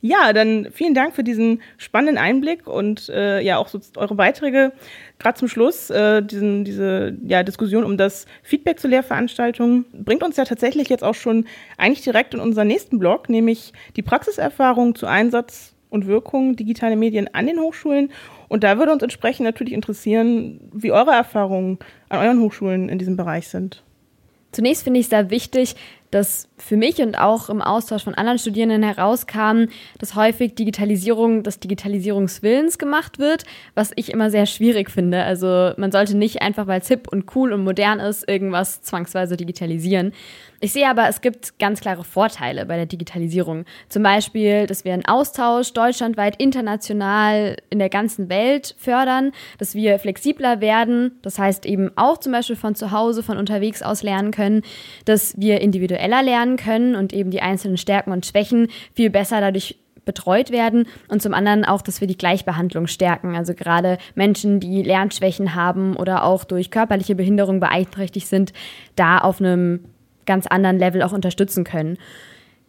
Ja, 0.03 0.33
dann 0.33 0.67
vielen 0.71 0.95
Dank 0.95 1.13
für 1.13 1.23
diesen 1.23 1.61
spannenden 1.77 2.17
Einblick 2.17 2.65
und 2.67 3.07
äh, 3.09 3.39
ja 3.41 3.57
auch 3.57 3.67
so 3.67 3.79
eure 3.97 4.15
Beiträge. 4.15 4.71
Gerade 5.19 5.37
zum 5.37 5.47
Schluss, 5.47 5.91
äh, 5.91 6.23
diesen, 6.23 6.65
diese 6.65 7.15
ja, 7.23 7.43
Diskussion 7.43 7.83
um 7.83 7.97
das 7.97 8.25
Feedback 8.41 8.79
zur 8.79 8.89
Lehrveranstaltung 8.89 9.85
bringt 9.93 10.23
uns 10.23 10.37
ja 10.37 10.45
tatsächlich 10.45 10.89
jetzt 10.89 11.03
auch 11.03 11.13
schon 11.13 11.45
eigentlich 11.77 12.03
direkt 12.03 12.33
in 12.33 12.39
unseren 12.39 12.67
nächsten 12.67 12.97
Blog, 12.97 13.29
nämlich 13.29 13.73
die 13.95 14.01
Praxiserfahrung 14.01 14.95
zu 14.95 15.05
Einsatz 15.05 15.75
und 15.91 16.07
Wirkung 16.07 16.55
digitaler 16.55 16.95
Medien 16.95 17.29
an 17.35 17.45
den 17.45 17.59
Hochschulen. 17.59 18.11
Und 18.47 18.63
da 18.63 18.79
würde 18.79 18.91
uns 18.91 19.03
entsprechend 19.03 19.45
natürlich 19.45 19.73
interessieren, 19.73 20.59
wie 20.73 20.91
eure 20.91 21.11
Erfahrungen 21.11 21.77
an 22.09 22.25
euren 22.25 22.41
Hochschulen 22.41 22.89
in 22.89 22.97
diesem 22.97 23.17
Bereich 23.17 23.49
sind. 23.49 23.83
Zunächst 24.51 24.83
finde 24.83 24.99
ich 24.99 25.05
es 25.05 25.09
sehr 25.11 25.29
wichtig, 25.29 25.75
dass 26.11 26.47
für 26.57 26.77
mich 26.77 27.01
und 27.01 27.17
auch 27.17 27.49
im 27.49 27.61
Austausch 27.61 28.03
von 28.03 28.15
anderen 28.15 28.37
Studierenden 28.37 28.83
herauskam, 28.83 29.65
dass 29.97 30.15
häufig 30.15 30.55
Digitalisierung 30.55 31.43
des 31.43 31.59
Digitalisierungswillens 31.59 32.77
gemacht 32.77 33.17
wird, 33.17 33.43
was 33.73 33.91
ich 33.95 34.11
immer 34.11 34.29
sehr 34.29 34.45
schwierig 34.45 34.91
finde. 34.91 35.23
Also 35.23 35.71
man 35.77 35.91
sollte 35.91 36.15
nicht 36.15 36.41
einfach, 36.41 36.67
weil 36.67 36.81
es 36.81 36.87
hip 36.87 37.07
und 37.11 37.35
cool 37.35 37.53
und 37.53 37.63
modern 37.63 37.99
ist, 37.99 38.27
irgendwas 38.29 38.81
zwangsweise 38.81 39.37
digitalisieren. 39.37 40.13
Ich 40.63 40.73
sehe 40.73 40.87
aber, 40.87 41.07
es 41.09 41.21
gibt 41.21 41.57
ganz 41.57 41.81
klare 41.81 42.03
Vorteile 42.03 42.67
bei 42.67 42.75
der 42.75 42.85
Digitalisierung. 42.85 43.65
Zum 43.89 44.03
Beispiel, 44.03 44.67
dass 44.67 44.85
wir 44.85 44.93
einen 44.93 45.05
Austausch 45.05 45.73
deutschlandweit, 45.73 46.35
international 46.39 47.57
in 47.71 47.79
der 47.79 47.89
ganzen 47.89 48.29
Welt 48.29 48.75
fördern, 48.77 49.31
dass 49.57 49.73
wir 49.73 49.97
flexibler 49.97 50.61
werden, 50.61 51.17
das 51.23 51.39
heißt 51.39 51.65
eben 51.65 51.89
auch 51.95 52.19
zum 52.19 52.31
Beispiel 52.31 52.55
von 52.55 52.75
zu 52.75 52.91
Hause, 52.91 53.23
von 53.23 53.39
unterwegs 53.39 53.81
aus 53.81 54.03
lernen 54.03 54.29
können, 54.29 54.61
dass 55.05 55.33
wir 55.39 55.61
individueller 56.01 56.23
lernen 56.23 56.57
können 56.57 56.95
und 56.95 57.13
eben 57.13 57.31
die 57.31 57.41
einzelnen 57.41 57.77
Stärken 57.77 58.11
und 58.11 58.25
Schwächen 58.25 58.67
viel 58.93 59.09
besser 59.09 59.41
dadurch 59.41 59.77
betreut 60.03 60.51
werden 60.51 60.87
und 61.09 61.21
zum 61.21 61.33
anderen 61.33 61.63
auch, 61.63 61.83
dass 61.83 62.01
wir 62.01 62.07
die 62.07 62.17
Gleichbehandlung 62.17 62.87
stärken. 62.87 63.35
Also 63.35 63.53
gerade 63.53 63.99
Menschen, 64.15 64.59
die 64.59 64.81
Lernschwächen 64.81 65.53
haben 65.53 65.95
oder 65.95 66.23
auch 66.23 66.43
durch 66.43 66.71
körperliche 66.71 67.15
Behinderung 67.15 67.59
beeinträchtigt 67.59 68.27
sind, 68.27 68.51
da 68.95 69.19
auf 69.19 69.39
einem 69.39 69.85
ganz 70.25 70.47
anderen 70.47 70.79
Level 70.79 71.03
auch 71.03 71.13
unterstützen 71.13 71.63
können. 71.63 71.97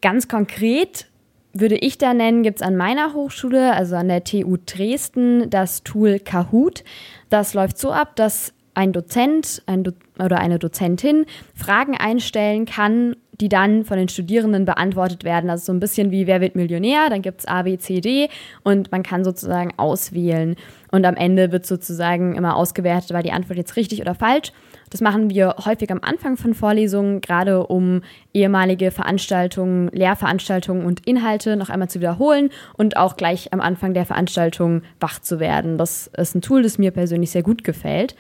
Ganz 0.03 0.29
konkret 0.29 1.07
würde 1.55 1.77
ich 1.77 1.97
da 1.97 2.13
nennen, 2.13 2.43
gibt 2.43 2.61
es 2.61 2.67
an 2.67 2.77
meiner 2.77 3.15
Hochschule, 3.15 3.75
also 3.75 3.97
an 3.97 4.09
der 4.09 4.25
TU 4.25 4.57
Dresden, 4.65 5.49
das 5.49 5.83
Tool 5.85 6.19
Kahoot. 6.19 6.83
Das 7.31 7.55
läuft 7.55 7.79
so 7.79 7.93
ab, 7.93 8.17
dass 8.17 8.53
ein 8.75 8.93
Dozent 8.93 9.63
ein 9.67 9.85
Do 9.85 9.93
oder 10.19 10.39
eine 10.39 10.59
Dozentin 10.59 11.27
Fragen 11.55 11.97
einstellen 11.97 12.67
kann, 12.67 13.17
die 13.41 13.49
dann 13.49 13.85
von 13.85 13.97
den 13.97 14.09
Studierenden 14.09 14.65
beantwortet 14.65 15.25
werden. 15.25 15.51
Also 15.51 15.67
so 15.67 15.73
ein 15.73 15.81
bisschen 15.81 16.11
wie 16.11 16.27
Wer 16.27 16.41
wird 16.41 16.55
Millionär? 16.55 17.09
Dann 17.11 17.23
gibt 17.23 17.41
es 17.41 17.49
A, 17.49 17.63
B, 17.63 17.79
C, 17.79 18.01
D 18.01 18.29
und 18.63 18.93
man 18.93 19.03
kann 19.03 19.25
sozusagen 19.25 19.73
auswählen. 19.79 20.57
Und 20.91 21.05
am 21.07 21.17
Ende 21.17 21.51
wird 21.51 21.67
sozusagen 21.67 22.37
immer 22.37 22.57
ausgewertet, 22.57 23.13
war 23.13 23.23
die 23.23 23.33
Antwort 23.33 23.57
jetzt 23.57 23.77
richtig 23.77 24.01
oder 24.01 24.15
falsch. 24.15 24.53
Das 24.91 25.01
machen 25.01 25.31
wir 25.31 25.57
häufig 25.65 25.91
am 25.91 26.01
Anfang 26.03 26.37
von 26.37 26.53
Vorlesungen, 26.53 27.23
gerade 27.23 27.67
um 27.67 28.03
ehemalige 28.35 28.91
Veranstaltungen, 28.91 29.89
Lehrveranstaltungen 29.89 30.85
und 30.85 31.07
Inhalte 31.07 31.57
noch 31.57 31.71
einmal 31.71 31.89
zu 31.89 32.01
wiederholen 32.01 32.51
und 32.77 32.99
auch 32.99 33.17
gleich 33.17 33.55
am 33.55 33.63
Anfang 33.63 33.95
der 33.95 34.05
Veranstaltung 34.05 34.83
wach 35.01 35.19
zu 35.19 35.41
werden. 35.41 35.79
Das 35.79 36.11
ist 36.17 36.35
ein 36.35 36.43
Tool, 36.43 36.63
das 36.63 36.77
mir 36.77 36.91
persönlich 36.91 37.31
sehr 37.31 37.43
gut 37.43 37.65
gefällt 37.65 38.15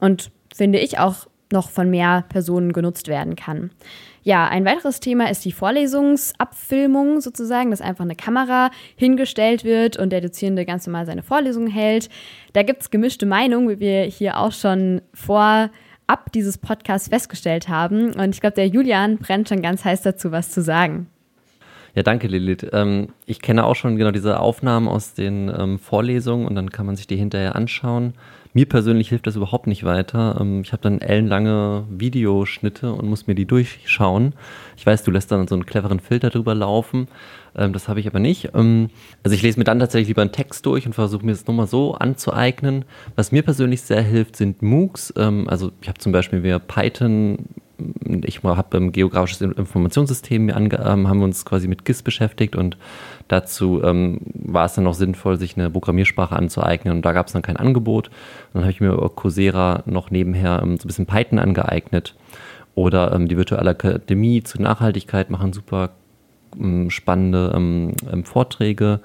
und 0.00 0.30
finde 0.54 0.78
ich 0.78 0.98
auch 0.98 1.26
noch 1.52 1.70
von 1.70 1.88
mehr 1.88 2.24
Personen 2.28 2.72
genutzt 2.72 3.08
werden 3.08 3.36
kann. 3.36 3.70
Ja, 4.22 4.46
ein 4.48 4.66
weiteres 4.66 5.00
Thema 5.00 5.30
ist 5.30 5.44
die 5.44 5.52
Vorlesungsabfilmung 5.52 7.20
sozusagen, 7.20 7.70
dass 7.70 7.80
einfach 7.80 8.04
eine 8.04 8.16
Kamera 8.16 8.70
hingestellt 8.96 9.64
wird 9.64 9.96
und 9.96 10.10
der 10.10 10.20
Dozierende 10.20 10.66
ganz 10.66 10.86
normal 10.86 11.06
seine 11.06 11.22
Vorlesung 11.22 11.66
hält. 11.66 12.10
Da 12.52 12.62
gibt 12.62 12.82
es 12.82 12.90
gemischte 12.90 13.24
Meinungen, 13.24 13.70
wie 13.70 13.80
wir 13.80 14.02
hier 14.02 14.38
auch 14.38 14.52
schon 14.52 15.00
vor 15.14 15.70
ab 16.06 16.32
dieses 16.32 16.58
Podcasts 16.58 17.08
festgestellt 17.08 17.68
haben. 17.68 18.12
Und 18.14 18.34
ich 18.34 18.40
glaube, 18.40 18.56
der 18.56 18.66
Julian 18.66 19.18
brennt 19.18 19.48
schon 19.48 19.62
ganz 19.62 19.84
heiß 19.84 20.02
dazu, 20.02 20.32
was 20.32 20.50
zu 20.50 20.62
sagen. 20.62 21.06
Ja, 21.94 22.02
danke, 22.02 22.28
Lilith. 22.28 22.66
Ähm, 22.72 23.08
ich 23.26 23.40
kenne 23.40 23.64
auch 23.64 23.74
schon 23.76 23.96
genau 23.96 24.10
diese 24.10 24.40
Aufnahmen 24.40 24.88
aus 24.88 25.14
den 25.14 25.52
ähm, 25.56 25.78
Vorlesungen 25.78 26.46
und 26.46 26.54
dann 26.54 26.70
kann 26.70 26.86
man 26.86 26.96
sich 26.96 27.06
die 27.06 27.16
hinterher 27.16 27.56
anschauen. 27.56 28.14
Mir 28.54 28.66
persönlich 28.66 29.08
hilft 29.10 29.26
das 29.26 29.36
überhaupt 29.36 29.66
nicht 29.66 29.84
weiter. 29.84 30.38
Ähm, 30.40 30.62
ich 30.62 30.72
habe 30.72 30.82
dann 30.82 31.00
ellenlange 31.00 31.84
Videoschnitte 31.90 32.92
und 32.92 33.08
muss 33.08 33.26
mir 33.26 33.34
die 33.34 33.46
durchschauen. 33.46 34.34
Ich 34.76 34.86
weiß, 34.86 35.04
du 35.04 35.10
lässt 35.10 35.30
dann 35.30 35.46
so 35.48 35.54
einen 35.54 35.66
cleveren 35.66 36.00
Filter 36.00 36.30
drüber 36.30 36.54
laufen. 36.54 37.08
Ähm, 37.56 37.72
das 37.72 37.88
habe 37.88 38.00
ich 38.00 38.06
aber 38.06 38.20
nicht. 38.20 38.50
Ähm, 38.54 38.90
also 39.22 39.34
ich 39.34 39.42
lese 39.42 39.58
mir 39.58 39.64
dann 39.64 39.78
tatsächlich 39.78 40.08
lieber 40.08 40.22
einen 40.22 40.32
Text 40.32 40.64
durch 40.66 40.86
und 40.86 40.94
versuche 40.94 41.24
mir 41.24 41.32
das 41.32 41.46
nochmal 41.46 41.66
so 41.66 41.94
anzueignen. 41.94 42.84
Was 43.16 43.32
mir 43.32 43.42
persönlich 43.42 43.82
sehr 43.82 44.02
hilft, 44.02 44.36
sind 44.36 44.62
MOOCs. 44.62 45.12
Also 45.12 45.72
ich 45.80 45.88
habe 45.88 45.98
zum 45.98 46.12
Beispiel 46.12 46.40
mir 46.40 46.58
Python 46.58 47.38
ich 48.24 48.42
habe 48.42 48.76
im 48.76 48.92
geografisches 48.92 49.40
Informationssystem 49.40 50.50
ange 50.50 50.78
haben 50.78 51.18
wir 51.18 51.24
uns 51.24 51.44
quasi 51.44 51.68
mit 51.68 51.84
GIS 51.84 52.02
beschäftigt 52.02 52.56
und 52.56 52.76
dazu 53.28 53.82
ähm, 53.84 54.20
war 54.34 54.64
es 54.64 54.74
dann 54.74 54.84
noch 54.84 54.94
sinnvoll, 54.94 55.38
sich 55.38 55.56
eine 55.56 55.70
Programmiersprache 55.70 56.34
anzueignen 56.34 56.94
und 56.94 57.04
da 57.04 57.12
gab 57.12 57.26
es 57.26 57.34
dann 57.34 57.42
kein 57.42 57.56
Angebot. 57.56 58.10
Dann 58.52 58.62
habe 58.62 58.72
ich 58.72 58.80
mir 58.80 58.92
über 58.92 59.08
Coursera 59.10 59.82
noch 59.86 60.10
nebenher 60.10 60.60
ähm, 60.62 60.76
so 60.78 60.84
ein 60.84 60.88
bisschen 60.88 61.06
Python 61.06 61.38
angeeignet 61.38 62.14
oder 62.74 63.12
ähm, 63.12 63.28
die 63.28 63.36
Virtuelle 63.36 63.70
Akademie 63.70 64.42
zur 64.42 64.62
Nachhaltigkeit 64.62 65.30
machen 65.30 65.52
super 65.52 65.90
ähm, 66.58 66.90
spannende 66.90 67.52
ähm, 67.54 67.92
ähm, 68.10 68.24
Vorträge. 68.24 69.00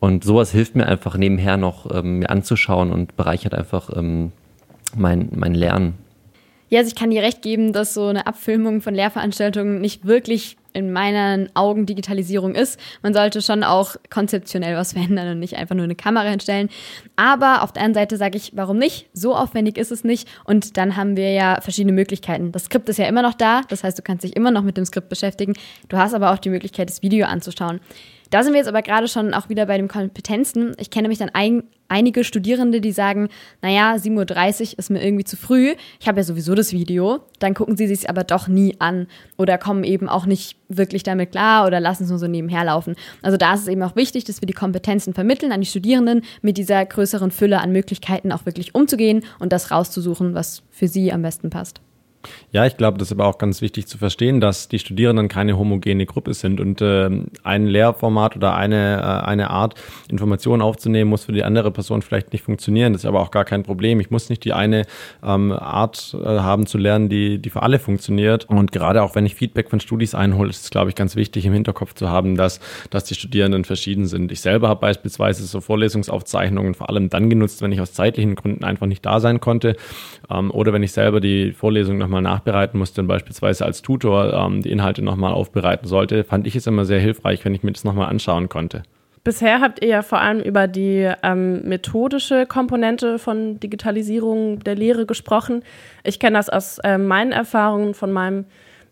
Und 0.00 0.22
sowas 0.22 0.52
hilft 0.52 0.76
mir 0.76 0.86
einfach 0.86 1.16
nebenher 1.16 1.56
noch 1.56 1.90
mir 2.02 2.28
anzuschauen 2.28 2.92
und 2.92 3.16
bereichert 3.16 3.54
einfach 3.54 3.88
mein, 4.94 5.28
mein 5.34 5.54
Lernen. 5.54 5.94
Ja, 6.68 6.80
also 6.80 6.88
ich 6.88 6.94
kann 6.94 7.10
dir 7.10 7.22
recht 7.22 7.40
geben, 7.40 7.72
dass 7.72 7.94
so 7.94 8.08
eine 8.08 8.26
Abfilmung 8.26 8.82
von 8.82 8.94
Lehrveranstaltungen 8.94 9.80
nicht 9.80 10.04
wirklich 10.04 10.58
in 10.74 10.92
meinen 10.92 11.54
Augen 11.56 11.86
Digitalisierung 11.86 12.54
ist. 12.54 12.78
Man 13.02 13.14
sollte 13.14 13.40
schon 13.40 13.64
auch 13.64 13.96
konzeptionell 14.10 14.76
was 14.76 14.92
verändern 14.94 15.28
und 15.28 15.38
nicht 15.38 15.56
einfach 15.56 15.74
nur 15.74 15.84
eine 15.84 15.94
Kamera 15.94 16.28
hinstellen. 16.28 16.68
Aber 17.16 17.62
auf 17.62 17.72
der 17.72 17.82
anderen 17.82 17.94
Seite 17.94 18.16
sage 18.16 18.36
ich, 18.36 18.52
warum 18.54 18.76
nicht? 18.76 19.06
So 19.12 19.34
aufwendig 19.34 19.78
ist 19.78 19.92
es 19.92 20.04
nicht. 20.04 20.28
Und 20.44 20.76
dann 20.76 20.96
haben 20.96 21.16
wir 21.16 21.32
ja 21.32 21.60
verschiedene 21.60 21.92
Möglichkeiten. 21.92 22.52
Das 22.52 22.64
Skript 22.64 22.88
ist 22.88 22.98
ja 22.98 23.06
immer 23.06 23.22
noch 23.22 23.34
da. 23.34 23.62
Das 23.68 23.84
heißt, 23.84 23.98
du 23.98 24.02
kannst 24.02 24.24
dich 24.24 24.36
immer 24.36 24.50
noch 24.50 24.62
mit 24.62 24.76
dem 24.76 24.84
Skript 24.84 25.08
beschäftigen. 25.08 25.54
Du 25.88 25.96
hast 25.96 26.12
aber 26.12 26.32
auch 26.32 26.38
die 26.38 26.50
Möglichkeit, 26.50 26.90
das 26.90 27.02
Video 27.02 27.26
anzuschauen. 27.26 27.80
Da 28.34 28.42
sind 28.42 28.52
wir 28.52 28.58
jetzt 28.58 28.66
aber 28.66 28.82
gerade 28.82 29.06
schon 29.06 29.32
auch 29.32 29.48
wieder 29.48 29.66
bei 29.66 29.76
den 29.76 29.86
Kompetenzen. 29.86 30.74
Ich 30.80 30.90
kenne 30.90 31.06
mich 31.06 31.18
dann 31.18 31.28
ein, 31.28 31.62
einige 31.86 32.24
Studierende, 32.24 32.80
die 32.80 32.90
sagen, 32.90 33.28
naja, 33.62 33.94
7.30 33.94 34.72
Uhr 34.72 34.78
ist 34.80 34.90
mir 34.90 35.04
irgendwie 35.04 35.22
zu 35.22 35.36
früh. 35.36 35.76
Ich 36.00 36.08
habe 36.08 36.18
ja 36.18 36.24
sowieso 36.24 36.56
das 36.56 36.72
Video. 36.72 37.20
Dann 37.38 37.54
gucken 37.54 37.76
sie 37.76 37.86
sich 37.86 38.10
aber 38.10 38.24
doch 38.24 38.48
nie 38.48 38.74
an 38.80 39.06
oder 39.36 39.56
kommen 39.56 39.84
eben 39.84 40.08
auch 40.08 40.26
nicht 40.26 40.56
wirklich 40.68 41.04
damit 41.04 41.30
klar 41.30 41.64
oder 41.64 41.78
lassen 41.78 42.02
es 42.02 42.10
nur 42.10 42.18
so 42.18 42.26
nebenher 42.26 42.64
laufen. 42.64 42.96
Also 43.22 43.36
da 43.36 43.54
ist 43.54 43.60
es 43.60 43.68
eben 43.68 43.84
auch 43.84 43.94
wichtig, 43.94 44.24
dass 44.24 44.42
wir 44.42 44.46
die 44.46 44.52
Kompetenzen 44.52 45.14
vermitteln 45.14 45.52
an 45.52 45.60
die 45.60 45.68
Studierenden, 45.68 46.22
mit 46.42 46.58
dieser 46.58 46.84
größeren 46.84 47.30
Fülle 47.30 47.60
an 47.60 47.70
Möglichkeiten 47.70 48.32
auch 48.32 48.46
wirklich 48.46 48.74
umzugehen 48.74 49.22
und 49.38 49.52
das 49.52 49.70
rauszusuchen, 49.70 50.34
was 50.34 50.64
für 50.72 50.88
sie 50.88 51.12
am 51.12 51.22
besten 51.22 51.50
passt. 51.50 51.83
Ja, 52.52 52.66
ich 52.66 52.76
glaube, 52.76 52.98
das 52.98 53.08
ist 53.08 53.12
aber 53.12 53.26
auch 53.26 53.38
ganz 53.38 53.60
wichtig 53.60 53.86
zu 53.86 53.98
verstehen, 53.98 54.40
dass 54.40 54.68
die 54.68 54.78
Studierenden 54.78 55.28
keine 55.28 55.58
homogene 55.58 56.06
Gruppe 56.06 56.34
sind 56.34 56.60
und 56.60 56.80
äh, 56.80 57.10
ein 57.42 57.66
Lehrformat 57.66 58.36
oder 58.36 58.54
eine, 58.54 58.98
äh, 58.98 59.26
eine 59.26 59.50
Art, 59.50 59.74
Informationen 60.08 60.62
aufzunehmen, 60.62 61.10
muss 61.10 61.24
für 61.24 61.32
die 61.32 61.44
andere 61.44 61.70
Person 61.70 62.02
vielleicht 62.02 62.32
nicht 62.32 62.42
funktionieren. 62.42 62.92
Das 62.92 63.02
ist 63.02 63.06
aber 63.06 63.20
auch 63.20 63.30
gar 63.30 63.44
kein 63.44 63.62
Problem. 63.62 64.00
Ich 64.00 64.10
muss 64.10 64.28
nicht 64.28 64.44
die 64.44 64.52
eine 64.52 64.86
ähm, 65.22 65.52
Art 65.52 66.16
äh, 66.22 66.26
haben 66.26 66.66
zu 66.66 66.78
lernen, 66.78 67.08
die, 67.08 67.38
die 67.38 67.50
für 67.50 67.62
alle 67.62 67.78
funktioniert. 67.78 68.48
Und 68.48 68.72
gerade 68.72 69.02
auch 69.02 69.14
wenn 69.14 69.26
ich 69.26 69.34
Feedback 69.34 69.70
von 69.70 69.80
Studis 69.80 70.14
einhole, 70.14 70.50
ist 70.50 70.64
es, 70.64 70.70
glaube 70.70 70.90
ich, 70.90 70.94
ganz 70.94 71.16
wichtig 71.16 71.46
im 71.46 71.52
Hinterkopf 71.52 71.94
zu 71.94 72.10
haben, 72.10 72.36
dass, 72.36 72.60
dass 72.90 73.04
die 73.04 73.14
Studierenden 73.14 73.64
verschieden 73.64 74.06
sind. 74.06 74.32
Ich 74.32 74.40
selber 74.40 74.68
habe 74.68 74.80
beispielsweise 74.80 75.44
so 75.44 75.60
Vorlesungsaufzeichnungen 75.60 76.74
vor 76.74 76.88
allem 76.88 77.08
dann 77.08 77.30
genutzt, 77.30 77.62
wenn 77.62 77.72
ich 77.72 77.80
aus 77.80 77.92
zeitlichen 77.92 78.34
Gründen 78.34 78.64
einfach 78.64 78.86
nicht 78.86 79.04
da 79.04 79.20
sein 79.20 79.40
konnte 79.40 79.76
ähm, 80.30 80.50
oder 80.50 80.72
wenn 80.72 80.82
ich 80.82 80.92
selber 80.92 81.20
die 81.20 81.52
Vorlesung 81.52 81.98
nochmal 81.98 82.13
nachbereiten 82.20 82.78
musste 82.78 83.00
und 83.00 83.06
beispielsweise 83.06 83.64
als 83.64 83.82
Tutor 83.82 84.32
ähm, 84.32 84.62
die 84.62 84.70
Inhalte 84.70 85.02
nochmal 85.02 85.32
aufbereiten 85.32 85.86
sollte, 85.86 86.24
fand 86.24 86.46
ich 86.46 86.56
es 86.56 86.66
immer 86.66 86.84
sehr 86.84 87.00
hilfreich, 87.00 87.44
wenn 87.44 87.54
ich 87.54 87.62
mir 87.62 87.72
das 87.72 87.84
nochmal 87.84 88.08
anschauen 88.08 88.48
konnte. 88.48 88.82
Bisher 89.24 89.60
habt 89.62 89.82
ihr 89.82 89.88
ja 89.88 90.02
vor 90.02 90.20
allem 90.20 90.40
über 90.40 90.68
die 90.68 91.10
ähm, 91.22 91.62
methodische 91.66 92.44
Komponente 92.44 93.18
von 93.18 93.58
Digitalisierung 93.58 94.60
der 94.60 94.74
Lehre 94.74 95.06
gesprochen. 95.06 95.62
Ich 96.02 96.20
kenne 96.20 96.36
das 96.36 96.50
aus 96.50 96.78
äh, 96.80 96.98
meinen 96.98 97.32
Erfahrungen 97.32 97.94
von 97.94 98.12
meinem 98.12 98.44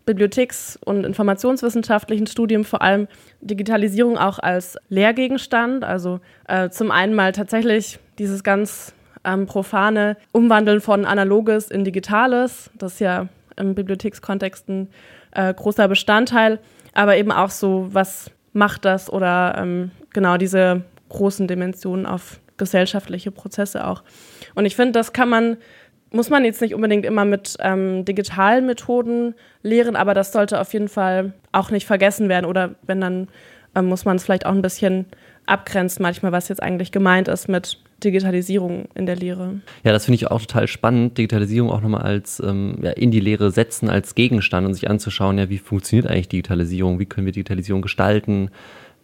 Bibliotheks- 0.07 0.77
und 0.83 1.05
informationswissenschaftlichen 1.05 2.25
Studium 2.25 2.65
vor 2.65 2.81
allem 2.81 3.07
Digitalisierung 3.41 4.17
auch 4.17 4.39
als 4.39 4.77
Lehrgegenstand. 4.89 5.83
Also 5.83 6.19
äh, 6.47 6.69
zum 6.69 6.89
einen 6.89 7.13
mal 7.13 7.31
tatsächlich 7.31 7.99
dieses 8.17 8.43
ganz 8.43 8.93
ähm, 9.23 9.45
profane 9.45 10.17
Umwandeln 10.31 10.81
von 10.81 11.05
Analoges 11.05 11.71
in 11.71 11.83
Digitales. 11.83 12.69
Das 12.77 12.93
ist 12.93 12.99
ja 12.99 13.27
im 13.55 13.75
Bibliothekskontext 13.75 14.69
ein 14.69 14.89
äh, 15.31 15.53
großer 15.53 15.87
Bestandteil. 15.87 16.59
Aber 16.93 17.17
eben 17.17 17.31
auch 17.31 17.49
so, 17.49 17.87
was 17.91 18.29
macht 18.53 18.85
das 18.85 19.11
oder 19.11 19.55
ähm, 19.57 19.91
genau 20.11 20.37
diese 20.37 20.83
großen 21.09 21.47
Dimensionen 21.47 22.05
auf 22.05 22.39
gesellschaftliche 22.57 23.31
Prozesse 23.31 23.85
auch. 23.87 24.03
Und 24.55 24.65
ich 24.65 24.75
finde, 24.75 24.93
das 24.93 25.11
kann 25.13 25.29
man, 25.29 25.57
muss 26.11 26.29
man 26.29 26.45
jetzt 26.45 26.61
nicht 26.61 26.75
unbedingt 26.75 27.05
immer 27.05 27.25
mit 27.25 27.57
ähm, 27.59 28.05
digitalen 28.05 28.65
Methoden 28.65 29.33
lehren, 29.63 29.95
aber 29.95 30.13
das 30.13 30.31
sollte 30.31 30.59
auf 30.59 30.71
jeden 30.73 30.87
Fall 30.87 31.33
auch 31.51 31.71
nicht 31.71 31.87
vergessen 31.87 32.29
werden. 32.29 32.45
Oder 32.45 32.75
wenn 32.83 33.01
dann, 33.01 33.27
ähm, 33.75 33.85
muss 33.85 34.05
man 34.05 34.17
es 34.17 34.23
vielleicht 34.23 34.45
auch 34.45 34.51
ein 34.51 34.61
bisschen 34.61 35.05
abgrenzen, 35.45 36.03
manchmal, 36.03 36.31
was 36.31 36.47
jetzt 36.47 36.61
eigentlich 36.61 36.91
gemeint 36.91 37.27
ist 37.27 37.49
mit 37.49 37.79
Digitalisierung 38.03 38.85
in 38.95 39.05
der 39.05 39.15
Lehre. 39.15 39.61
Ja, 39.83 39.91
das 39.91 40.05
finde 40.05 40.15
ich 40.15 40.29
auch 40.29 40.41
total 40.41 40.67
spannend, 40.67 41.17
Digitalisierung 41.17 41.69
auch 41.69 41.81
nochmal 41.81 42.03
als 42.03 42.39
ähm, 42.39 42.77
ja, 42.81 42.91
in 42.91 43.11
die 43.11 43.19
Lehre 43.19 43.51
setzen 43.51 43.89
als 43.89 44.15
Gegenstand 44.15 44.67
und 44.67 44.73
sich 44.73 44.89
anzuschauen, 44.89 45.37
ja, 45.37 45.49
wie 45.49 45.57
funktioniert 45.57 46.07
eigentlich 46.07 46.29
Digitalisierung, 46.29 46.99
wie 46.99 47.05
können 47.05 47.25
wir 47.25 47.33
Digitalisierung 47.33 47.81
gestalten, 47.81 48.49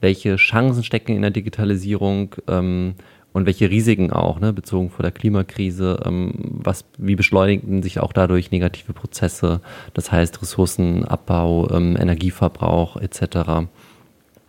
welche 0.01 0.35
Chancen 0.37 0.83
stecken 0.83 1.15
in 1.15 1.21
der 1.21 1.31
Digitalisierung 1.31 2.35
ähm, 2.47 2.95
und 3.31 3.45
welche 3.45 3.69
Risiken 3.69 4.11
auch, 4.11 4.39
ne, 4.39 4.53
bezogen 4.53 4.89
vor 4.89 5.03
der 5.03 5.11
Klimakrise, 5.11 5.99
ähm, 6.05 6.33
was, 6.35 6.85
wie 6.97 7.15
beschleunigen 7.15 7.83
sich 7.83 7.99
auch 7.99 8.13
dadurch 8.13 8.51
negative 8.51 8.93
Prozesse, 8.93 9.61
das 9.93 10.11
heißt 10.11 10.41
Ressourcenabbau, 10.41 11.69
ähm, 11.71 11.95
Energieverbrauch 11.99 12.97
etc. 12.97 13.67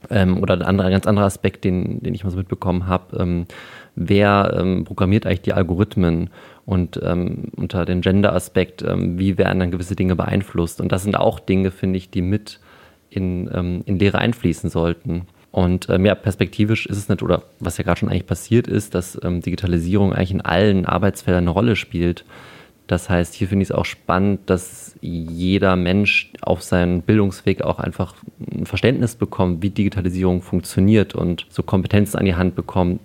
Ähm, 0.09 0.43
oder 0.43 0.55
ein 0.55 0.63
anderer, 0.63 0.91
ganz 0.91 1.07
anderer 1.07 1.27
Aspekt, 1.27 1.65
den, 1.65 2.03
den 2.03 2.15
ich 2.15 2.25
mal 2.25 2.31
so 2.31 2.39
mitbekommen 2.39 2.87
habe, 2.87 3.19
ähm, 3.19 3.47
wer 3.97 4.57
ähm, 4.59 4.85
programmiert 4.85 5.27
eigentlich 5.27 5.43
die 5.43 5.53
Algorithmen 5.53 6.31
und 6.67 7.01
ähm, 7.03 7.49
unter 7.57 7.85
dem 7.85 8.01
Gender-Aspekt, 8.01 8.83
ähm, 8.83 9.19
wie 9.19 9.39
werden 9.39 9.59
dann 9.59 9.71
gewisse 9.71 9.97
Dinge 9.97 10.17
beeinflusst. 10.17 10.81
Und 10.81 10.93
das 10.93 11.03
sind 11.03 11.17
auch 11.17 11.41
Dinge, 11.41 11.71
finde 11.71 11.97
ich, 11.97 12.11
die 12.11 12.23
mit 12.23 12.61
in, 13.11 13.51
ähm, 13.53 13.83
in 13.87 13.99
Lehre 13.99 14.19
einfließen 14.19 14.71
sollten. 14.71 15.27
Und 15.51 15.89
ähm, 15.91 16.07
ja, 16.07 16.15
perspektivisch 16.15 16.87
ist 16.87 16.97
es 16.97 17.09
nicht, 17.09 17.23
oder 17.23 17.43
was 17.59 17.77
ja 17.77 17.85
gerade 17.85 17.99
schon 17.99 18.09
eigentlich 18.09 18.27
passiert 18.27 18.69
ist, 18.69 18.95
dass 18.95 19.19
ähm, 19.25 19.41
Digitalisierung 19.41 20.13
eigentlich 20.13 20.31
in 20.31 20.43
allen 20.43 20.87
Arbeitsfeldern 20.87 21.45
eine 21.45 21.51
Rolle 21.51 21.75
spielt. 21.75 22.25
Das 22.87 23.09
heißt, 23.09 23.35
hier 23.35 23.49
finde 23.49 23.63
ich 23.63 23.71
es 23.71 23.75
auch 23.75 23.85
spannend, 23.85 24.41
dass 24.47 24.97
jeder 25.01 25.77
Mensch 25.77 26.33
auf 26.41 26.63
seinem 26.63 27.03
Bildungsweg 27.03 27.63
auch 27.63 27.79
einfach 27.79 28.15
ein 28.53 28.67
Verständnis 28.67 29.15
bekommt, 29.15 29.63
wie 29.63 29.71
Digitalisierung 29.71 30.43
funktioniert 30.43 31.15
und 31.15 31.47
so 31.51 31.63
Kompetenzen 31.63 32.19
an 32.19 32.25
die 32.25 32.35
Hand 32.35 32.55
bekommt, 32.55 33.01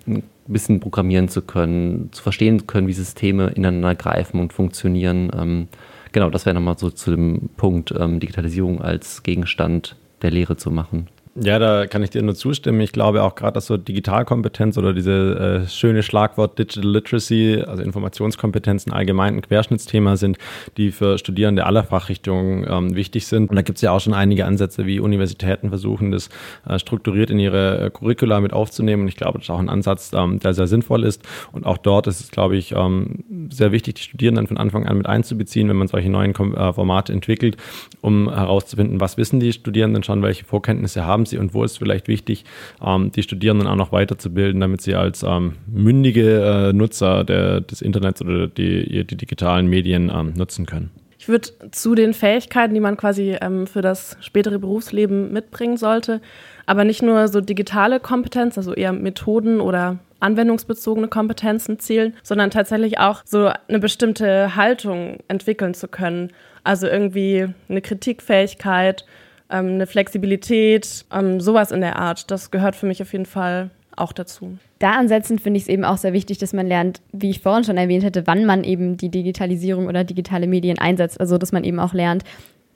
ein 0.48 0.52
bisschen 0.52 0.80
programmieren 0.80 1.28
zu 1.28 1.42
können, 1.42 2.10
zu 2.12 2.22
verstehen 2.22 2.66
können, 2.66 2.86
wie 2.86 2.92
Systeme 2.92 3.48
ineinander 3.48 3.94
greifen 3.94 4.40
und 4.40 4.52
funktionieren. 4.52 5.30
Ähm, 5.36 5.68
genau, 6.12 6.30
das 6.30 6.46
wäre 6.46 6.54
nochmal 6.54 6.78
so 6.78 6.90
zu 6.90 7.10
dem 7.10 7.50
Punkt, 7.56 7.92
ähm, 7.98 8.20
Digitalisierung 8.20 8.80
als 8.80 9.22
Gegenstand 9.22 9.96
der 10.22 10.30
Lehre 10.30 10.56
zu 10.56 10.70
machen. 10.70 11.08
Ja, 11.38 11.58
da 11.58 11.86
kann 11.86 12.02
ich 12.02 12.08
dir 12.08 12.22
nur 12.22 12.34
zustimmen. 12.34 12.80
Ich 12.80 12.92
glaube 12.92 13.22
auch 13.22 13.34
gerade, 13.34 13.52
dass 13.52 13.66
so 13.66 13.76
Digitalkompetenz 13.76 14.78
oder 14.78 14.94
diese 14.94 15.64
äh, 15.66 15.68
schöne 15.68 16.02
Schlagwort 16.02 16.58
Digital 16.58 16.90
Literacy, 16.90 17.62
also 17.66 17.82
Informationskompetenzen 17.82 18.90
allgemein 18.90 19.34
ein 19.34 19.42
Querschnittsthema 19.42 20.16
sind, 20.16 20.38
die 20.78 20.92
für 20.92 21.18
Studierende 21.18 21.66
aller 21.66 21.84
Fachrichtungen 21.84 22.66
ähm, 22.66 22.94
wichtig 22.94 23.26
sind. 23.26 23.50
Und 23.50 23.56
da 23.56 23.60
gibt 23.60 23.76
es 23.76 23.82
ja 23.82 23.92
auch 23.92 24.00
schon 24.00 24.14
einige 24.14 24.46
Ansätze, 24.46 24.86
wie 24.86 24.98
Universitäten 24.98 25.68
versuchen, 25.68 26.10
das 26.10 26.30
äh, 26.66 26.78
strukturiert 26.78 27.28
in 27.28 27.38
ihre 27.38 27.80
äh, 27.80 27.90
Curricula 27.90 28.40
mit 28.40 28.54
aufzunehmen. 28.54 29.02
Und 29.02 29.08
ich 29.08 29.16
glaube, 29.16 29.38
das 29.38 29.48
ist 29.48 29.50
auch 29.50 29.58
ein 29.58 29.68
Ansatz, 29.68 30.12
ähm, 30.14 30.40
der 30.40 30.54
sehr 30.54 30.68
sinnvoll 30.68 31.04
ist. 31.04 31.22
Und 31.52 31.66
auch 31.66 31.76
dort 31.76 32.06
ist 32.06 32.20
es, 32.20 32.30
glaube 32.30 32.56
ich, 32.56 32.72
ähm, 32.72 33.50
sehr 33.50 33.72
wichtig, 33.72 33.96
die 33.96 34.02
Studierenden 34.02 34.46
von 34.46 34.56
Anfang 34.56 34.86
an 34.86 34.96
mit 34.96 35.06
einzubeziehen, 35.06 35.68
wenn 35.68 35.76
man 35.76 35.88
solche 35.88 36.08
neuen 36.08 36.34
äh, 36.34 36.72
Formate 36.72 37.12
entwickelt, 37.12 37.58
um 38.00 38.32
herauszufinden, 38.32 39.00
was 39.00 39.18
wissen 39.18 39.38
die 39.38 39.52
Studierenden 39.52 40.02
schon, 40.02 40.22
welche 40.22 40.46
Vorkenntnisse 40.46 41.04
haben 41.04 41.25
sie 41.28 41.38
und 41.38 41.54
wo 41.54 41.64
ist 41.64 41.78
vielleicht 41.78 42.08
wichtig, 42.08 42.44
ähm, 42.84 43.12
die 43.12 43.22
Studierenden 43.22 43.68
auch 43.68 43.76
noch 43.76 43.92
weiterzubilden, 43.92 44.60
damit 44.60 44.80
sie 44.80 44.94
als 44.94 45.22
ähm, 45.22 45.54
mündige 45.66 46.70
äh, 46.70 46.72
Nutzer 46.72 47.24
der, 47.24 47.60
des 47.60 47.82
Internets 47.82 48.22
oder 48.22 48.46
die, 48.46 49.04
die 49.06 49.16
digitalen 49.16 49.66
Medien 49.68 50.10
ähm, 50.14 50.34
nutzen 50.36 50.66
können. 50.66 50.90
Ich 51.18 51.28
würde 51.28 51.48
zu 51.72 51.94
den 51.96 52.14
Fähigkeiten, 52.14 52.74
die 52.74 52.80
man 52.80 52.96
quasi 52.96 53.36
ähm, 53.40 53.66
für 53.66 53.82
das 53.82 54.16
spätere 54.20 54.58
Berufsleben 54.60 55.32
mitbringen 55.32 55.76
sollte, 55.76 56.20
aber 56.66 56.84
nicht 56.84 57.02
nur 57.02 57.26
so 57.26 57.40
digitale 57.40 57.98
Kompetenz, 57.98 58.56
also 58.56 58.74
eher 58.74 58.92
Methoden 58.92 59.60
oder 59.60 59.98
anwendungsbezogene 60.20 61.08
Kompetenzen 61.08 61.78
zählen, 61.78 62.14
sondern 62.22 62.50
tatsächlich 62.50 62.98
auch 62.98 63.22
so 63.24 63.50
eine 63.68 63.78
bestimmte 63.78 64.56
Haltung 64.56 65.18
entwickeln 65.28 65.74
zu 65.74 65.88
können. 65.88 66.32
Also 66.64 66.86
irgendwie 66.86 67.46
eine 67.68 67.80
Kritikfähigkeit, 67.80 69.04
ähm, 69.50 69.74
eine 69.74 69.86
Flexibilität, 69.86 71.04
ähm, 71.12 71.40
sowas 71.40 71.70
in 71.70 71.80
der 71.80 71.96
Art. 71.96 72.30
Das 72.30 72.50
gehört 72.50 72.76
für 72.76 72.86
mich 72.86 73.02
auf 73.02 73.12
jeden 73.12 73.26
Fall 73.26 73.70
auch 73.96 74.12
dazu. 74.12 74.58
Da 74.78 74.92
ansetzen 74.92 75.38
finde 75.38 75.56
ich 75.58 75.64
es 75.64 75.68
eben 75.68 75.84
auch 75.84 75.96
sehr 75.96 76.12
wichtig, 76.12 76.38
dass 76.38 76.52
man 76.52 76.66
lernt, 76.66 77.00
wie 77.12 77.30
ich 77.30 77.40
vorhin 77.40 77.64
schon 77.64 77.78
erwähnt 77.78 78.04
hätte, 78.04 78.26
wann 78.26 78.44
man 78.44 78.62
eben 78.62 78.96
die 78.96 79.08
Digitalisierung 79.08 79.86
oder 79.86 80.04
digitale 80.04 80.46
Medien 80.46 80.78
einsetzt. 80.78 81.18
Also 81.18 81.38
dass 81.38 81.52
man 81.52 81.64
eben 81.64 81.80
auch 81.80 81.94
lernt, 81.94 82.24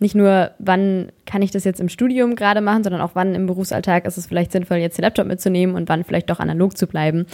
nicht 0.01 0.15
nur, 0.15 0.53
wann 0.59 1.13
kann 1.27 1.43
ich 1.43 1.51
das 1.51 1.65
jetzt 1.65 1.79
im 1.79 1.91
Studium 1.91 2.35
gerade 2.35 2.63
machen, 2.63 2.83
sondern 2.83 3.03
auch 3.03 3.11
wann 3.13 3.35
im 3.35 3.47
Berufsalltag 3.47 4.07
ist 4.07 4.17
es 4.17 4.27
vielleicht 4.27 4.51
sinnvoll, 4.51 4.79
jetzt 4.79 4.97
den 4.97 5.03
Laptop 5.03 5.27
mitzunehmen 5.27 5.77
und 5.77 5.91
wann 5.91 6.05
vielleicht 6.05 6.31
doch 6.31 6.41
analog 6.41 6.79
zu 6.79 6.87
bleiben. 6.87 7.27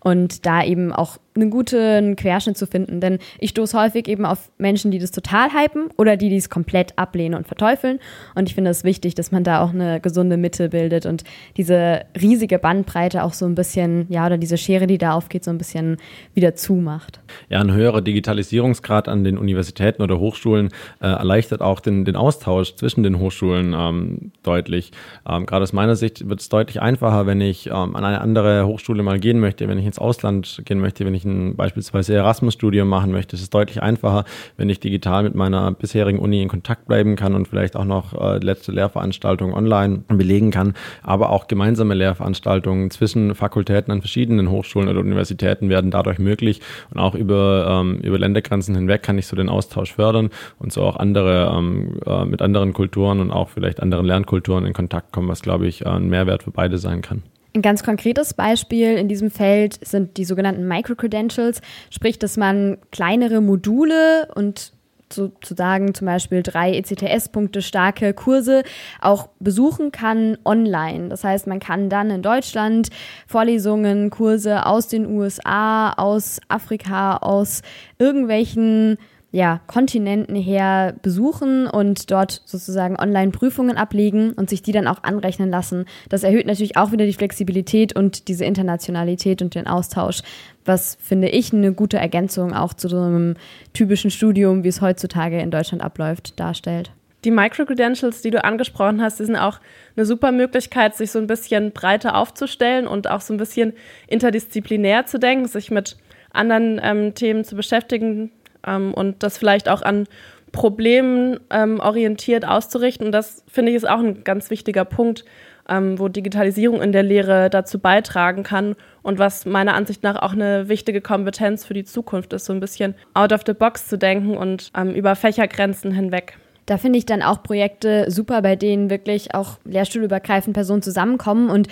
Und 0.00 0.46
da 0.46 0.64
eben 0.64 0.90
auch 0.90 1.18
einen 1.34 1.50
guten 1.50 2.16
Querschnitt 2.16 2.56
zu 2.56 2.66
finden. 2.66 3.00
Denn 3.00 3.18
ich 3.38 3.50
stoße 3.50 3.78
häufig 3.78 4.08
eben 4.08 4.24
auf 4.24 4.50
Menschen, 4.58 4.90
die 4.90 4.98
das 4.98 5.10
total 5.10 5.50
hypen 5.52 5.90
oder 5.96 6.16
die 6.16 6.28
dies 6.28 6.48
komplett 6.48 6.98
ablehnen 6.98 7.36
und 7.36 7.46
verteufeln. 7.46 7.98
Und 8.34 8.48
ich 8.48 8.54
finde 8.54 8.70
es 8.70 8.84
wichtig, 8.84 9.14
dass 9.14 9.32
man 9.32 9.44
da 9.44 9.60
auch 9.62 9.70
eine 9.70 10.00
gesunde 10.00 10.36
Mitte 10.36 10.68
bildet 10.68 11.06
und 11.06 11.24
diese 11.56 12.02
riesige 12.20 12.58
Bandbreite 12.58 13.24
auch 13.24 13.32
so 13.32 13.46
ein 13.46 13.54
bisschen, 13.54 14.06
ja, 14.08 14.26
oder 14.26 14.38
diese 14.38 14.56
Schere, 14.56 14.86
die 14.86 14.98
da 14.98 15.14
aufgeht, 15.14 15.44
so 15.44 15.50
ein 15.50 15.58
bisschen 15.58 15.96
wieder 16.34 16.54
zumacht. 16.54 17.20
Ja, 17.48 17.60
ein 17.60 17.72
höherer 17.72 18.00
Digitalisierungsgrad 18.00 19.08
an 19.08 19.24
den 19.24 19.38
Universitäten 19.38 20.02
oder 20.02 20.18
Hochschulen 20.18 20.68
äh, 21.00 21.06
erleichtert 21.06 21.60
auch 21.60 21.80
den, 21.80 22.04
den 22.04 22.16
Austausch 22.16 22.76
zwischen 22.76 23.02
den 23.02 23.18
Hochschulen 23.18 23.74
ähm, 23.76 24.32
deutlich. 24.42 24.92
Ähm, 25.28 25.46
Gerade 25.46 25.64
aus 25.64 25.72
meiner 25.72 25.96
Sicht 25.96 26.28
wird 26.28 26.40
es 26.40 26.48
deutlich 26.48 26.80
einfacher, 26.80 27.26
wenn 27.26 27.40
ich 27.40 27.66
ähm, 27.66 27.96
an 27.96 28.04
eine 28.04 28.20
andere 28.20 28.66
Hochschule 28.66 29.02
mal 29.02 29.18
gehen 29.18 29.40
möchte, 29.40 29.68
wenn 29.68 29.78
ich 29.78 29.86
ins 29.86 29.98
Ausland 29.98 30.62
gehen 30.64 30.80
möchte, 30.80 31.04
wenn 31.04 31.14
ich 31.14 31.23
ein 31.24 31.56
beispielsweise 31.56 32.14
Erasmus-Studium 32.14 32.88
machen 32.88 33.10
möchte. 33.10 33.36
Es 33.36 33.42
ist 33.42 33.54
deutlich 33.54 33.82
einfacher, 33.82 34.24
wenn 34.56 34.68
ich 34.68 34.80
digital 34.80 35.22
mit 35.22 35.34
meiner 35.34 35.72
bisherigen 35.72 36.18
Uni 36.18 36.42
in 36.42 36.48
Kontakt 36.48 36.86
bleiben 36.86 37.16
kann 37.16 37.34
und 37.34 37.48
vielleicht 37.48 37.76
auch 37.76 37.84
noch 37.84 38.14
äh, 38.20 38.38
letzte 38.38 38.72
Lehrveranstaltungen 38.72 39.54
online 39.54 40.04
belegen 40.08 40.50
kann, 40.50 40.74
aber 41.02 41.30
auch 41.30 41.46
gemeinsame 41.46 41.94
Lehrveranstaltungen 41.94 42.90
zwischen 42.90 43.34
Fakultäten 43.34 43.92
an 43.92 44.00
verschiedenen 44.00 44.50
Hochschulen 44.50 44.88
oder 44.88 45.00
Universitäten 45.00 45.68
werden 45.68 45.90
dadurch 45.90 46.18
möglich 46.18 46.60
und 46.90 46.98
auch 46.98 47.14
über, 47.14 47.80
ähm, 47.82 47.98
über 47.98 48.18
Ländergrenzen 48.18 48.74
hinweg 48.74 49.02
kann 49.02 49.18
ich 49.18 49.26
so 49.26 49.36
den 49.36 49.48
Austausch 49.48 49.92
fördern 49.92 50.30
und 50.58 50.72
so 50.72 50.82
auch 50.82 50.96
andere 50.96 51.54
ähm, 51.56 51.98
äh, 52.06 52.24
mit 52.24 52.42
anderen 52.42 52.72
Kulturen 52.72 53.20
und 53.20 53.30
auch 53.30 53.48
vielleicht 53.48 53.80
anderen 53.80 54.06
Lernkulturen 54.06 54.66
in 54.66 54.72
Kontakt 54.72 55.12
kommen, 55.12 55.28
was 55.28 55.42
glaube 55.42 55.66
ich 55.66 55.86
ein 55.86 56.08
Mehrwert 56.08 56.42
für 56.42 56.50
beide 56.50 56.78
sein 56.78 57.02
kann. 57.02 57.22
Ein 57.56 57.62
ganz 57.62 57.84
konkretes 57.84 58.34
Beispiel 58.34 58.96
in 58.96 59.06
diesem 59.06 59.30
Feld 59.30 59.78
sind 59.86 60.16
die 60.16 60.24
sogenannten 60.24 60.66
Microcredentials, 60.66 61.60
sprich, 61.88 62.18
dass 62.18 62.36
man 62.36 62.78
kleinere 62.90 63.40
Module 63.40 64.28
und 64.34 64.72
sozusagen 65.12 65.94
zum 65.94 66.06
Beispiel 66.06 66.42
drei 66.42 66.76
ECTS-Punkte 66.76 67.62
starke 67.62 68.12
Kurse 68.12 68.64
auch 69.00 69.28
besuchen 69.38 69.92
kann 69.92 70.36
online. 70.44 71.10
Das 71.10 71.22
heißt, 71.22 71.46
man 71.46 71.60
kann 71.60 71.88
dann 71.88 72.10
in 72.10 72.22
Deutschland 72.22 72.88
Vorlesungen, 73.28 74.10
Kurse 74.10 74.66
aus 74.66 74.88
den 74.88 75.06
USA, 75.06 75.92
aus 75.92 76.40
Afrika, 76.48 77.18
aus 77.18 77.62
irgendwelchen 77.98 78.98
ja, 79.34 79.60
Kontinenten 79.66 80.36
her 80.36 80.94
besuchen 81.02 81.66
und 81.66 82.12
dort 82.12 82.42
sozusagen 82.44 82.96
Online-Prüfungen 82.96 83.76
ablegen 83.76 84.32
und 84.32 84.48
sich 84.48 84.62
die 84.62 84.70
dann 84.70 84.86
auch 84.86 85.02
anrechnen 85.02 85.50
lassen. 85.50 85.86
Das 86.08 86.22
erhöht 86.22 86.46
natürlich 86.46 86.76
auch 86.76 86.92
wieder 86.92 87.04
die 87.04 87.14
Flexibilität 87.14 87.96
und 87.96 88.28
diese 88.28 88.44
Internationalität 88.44 89.42
und 89.42 89.56
den 89.56 89.66
Austausch, 89.66 90.20
was 90.64 90.96
finde 91.00 91.30
ich 91.30 91.52
eine 91.52 91.72
gute 91.72 91.96
Ergänzung 91.96 92.52
auch 92.52 92.74
zu 92.74 92.88
so 92.88 93.00
einem 93.00 93.34
typischen 93.72 94.12
Studium, 94.12 94.62
wie 94.62 94.68
es 94.68 94.80
heutzutage 94.80 95.40
in 95.40 95.50
Deutschland 95.50 95.82
abläuft, 95.82 96.38
darstellt. 96.38 96.92
Die 97.24 97.32
Microcredentials, 97.32 98.22
die 98.22 98.30
du 98.30 98.44
angesprochen 98.44 99.02
hast, 99.02 99.18
die 99.18 99.24
sind 99.24 99.34
auch 99.34 99.58
eine 99.96 100.06
super 100.06 100.30
Möglichkeit, 100.30 100.94
sich 100.94 101.10
so 101.10 101.18
ein 101.18 101.26
bisschen 101.26 101.72
breiter 101.72 102.14
aufzustellen 102.14 102.86
und 102.86 103.10
auch 103.10 103.20
so 103.20 103.34
ein 103.34 103.38
bisschen 103.38 103.72
interdisziplinär 104.06 105.06
zu 105.06 105.18
denken, 105.18 105.48
sich 105.48 105.72
mit 105.72 105.96
anderen 106.32 106.80
ähm, 106.80 107.14
Themen 107.14 107.42
zu 107.42 107.56
beschäftigen, 107.56 108.30
ähm, 108.66 108.94
und 108.94 109.22
das 109.22 109.38
vielleicht 109.38 109.68
auch 109.68 109.82
an 109.82 110.06
Problemen 110.52 111.40
ähm, 111.50 111.80
orientiert 111.80 112.46
auszurichten. 112.46 113.06
Und 113.06 113.12
das 113.12 113.42
finde 113.48 113.70
ich 113.70 113.76
ist 113.76 113.88
auch 113.88 113.98
ein 113.98 114.22
ganz 114.24 114.50
wichtiger 114.50 114.84
Punkt, 114.84 115.24
ähm, 115.68 115.98
wo 115.98 116.08
Digitalisierung 116.08 116.80
in 116.80 116.92
der 116.92 117.02
Lehre 117.02 117.50
dazu 117.50 117.78
beitragen 117.78 118.42
kann 118.42 118.76
und 119.02 119.18
was 119.18 119.46
meiner 119.46 119.74
Ansicht 119.74 120.02
nach 120.02 120.16
auch 120.22 120.32
eine 120.32 120.68
wichtige 120.68 121.00
Kompetenz 121.00 121.64
für 121.64 121.74
die 121.74 121.84
Zukunft 121.84 122.32
ist, 122.32 122.44
so 122.44 122.52
ein 122.52 122.60
bisschen 122.60 122.94
out 123.14 123.32
of 123.32 123.42
the 123.46 123.54
box 123.54 123.88
zu 123.88 123.98
denken 123.98 124.36
und 124.36 124.70
ähm, 124.76 124.94
über 124.94 125.16
Fächergrenzen 125.16 125.92
hinweg. 125.92 126.38
Da 126.66 126.78
finde 126.78 126.98
ich 126.98 127.04
dann 127.04 127.22
auch 127.22 127.42
Projekte 127.42 128.10
super, 128.10 128.40
bei 128.40 128.56
denen 128.56 128.88
wirklich 128.88 129.34
auch 129.34 129.58
lehrstuhlübergreifend 129.64 130.54
Personen 130.54 130.82
zusammenkommen 130.82 131.50
und 131.50 131.68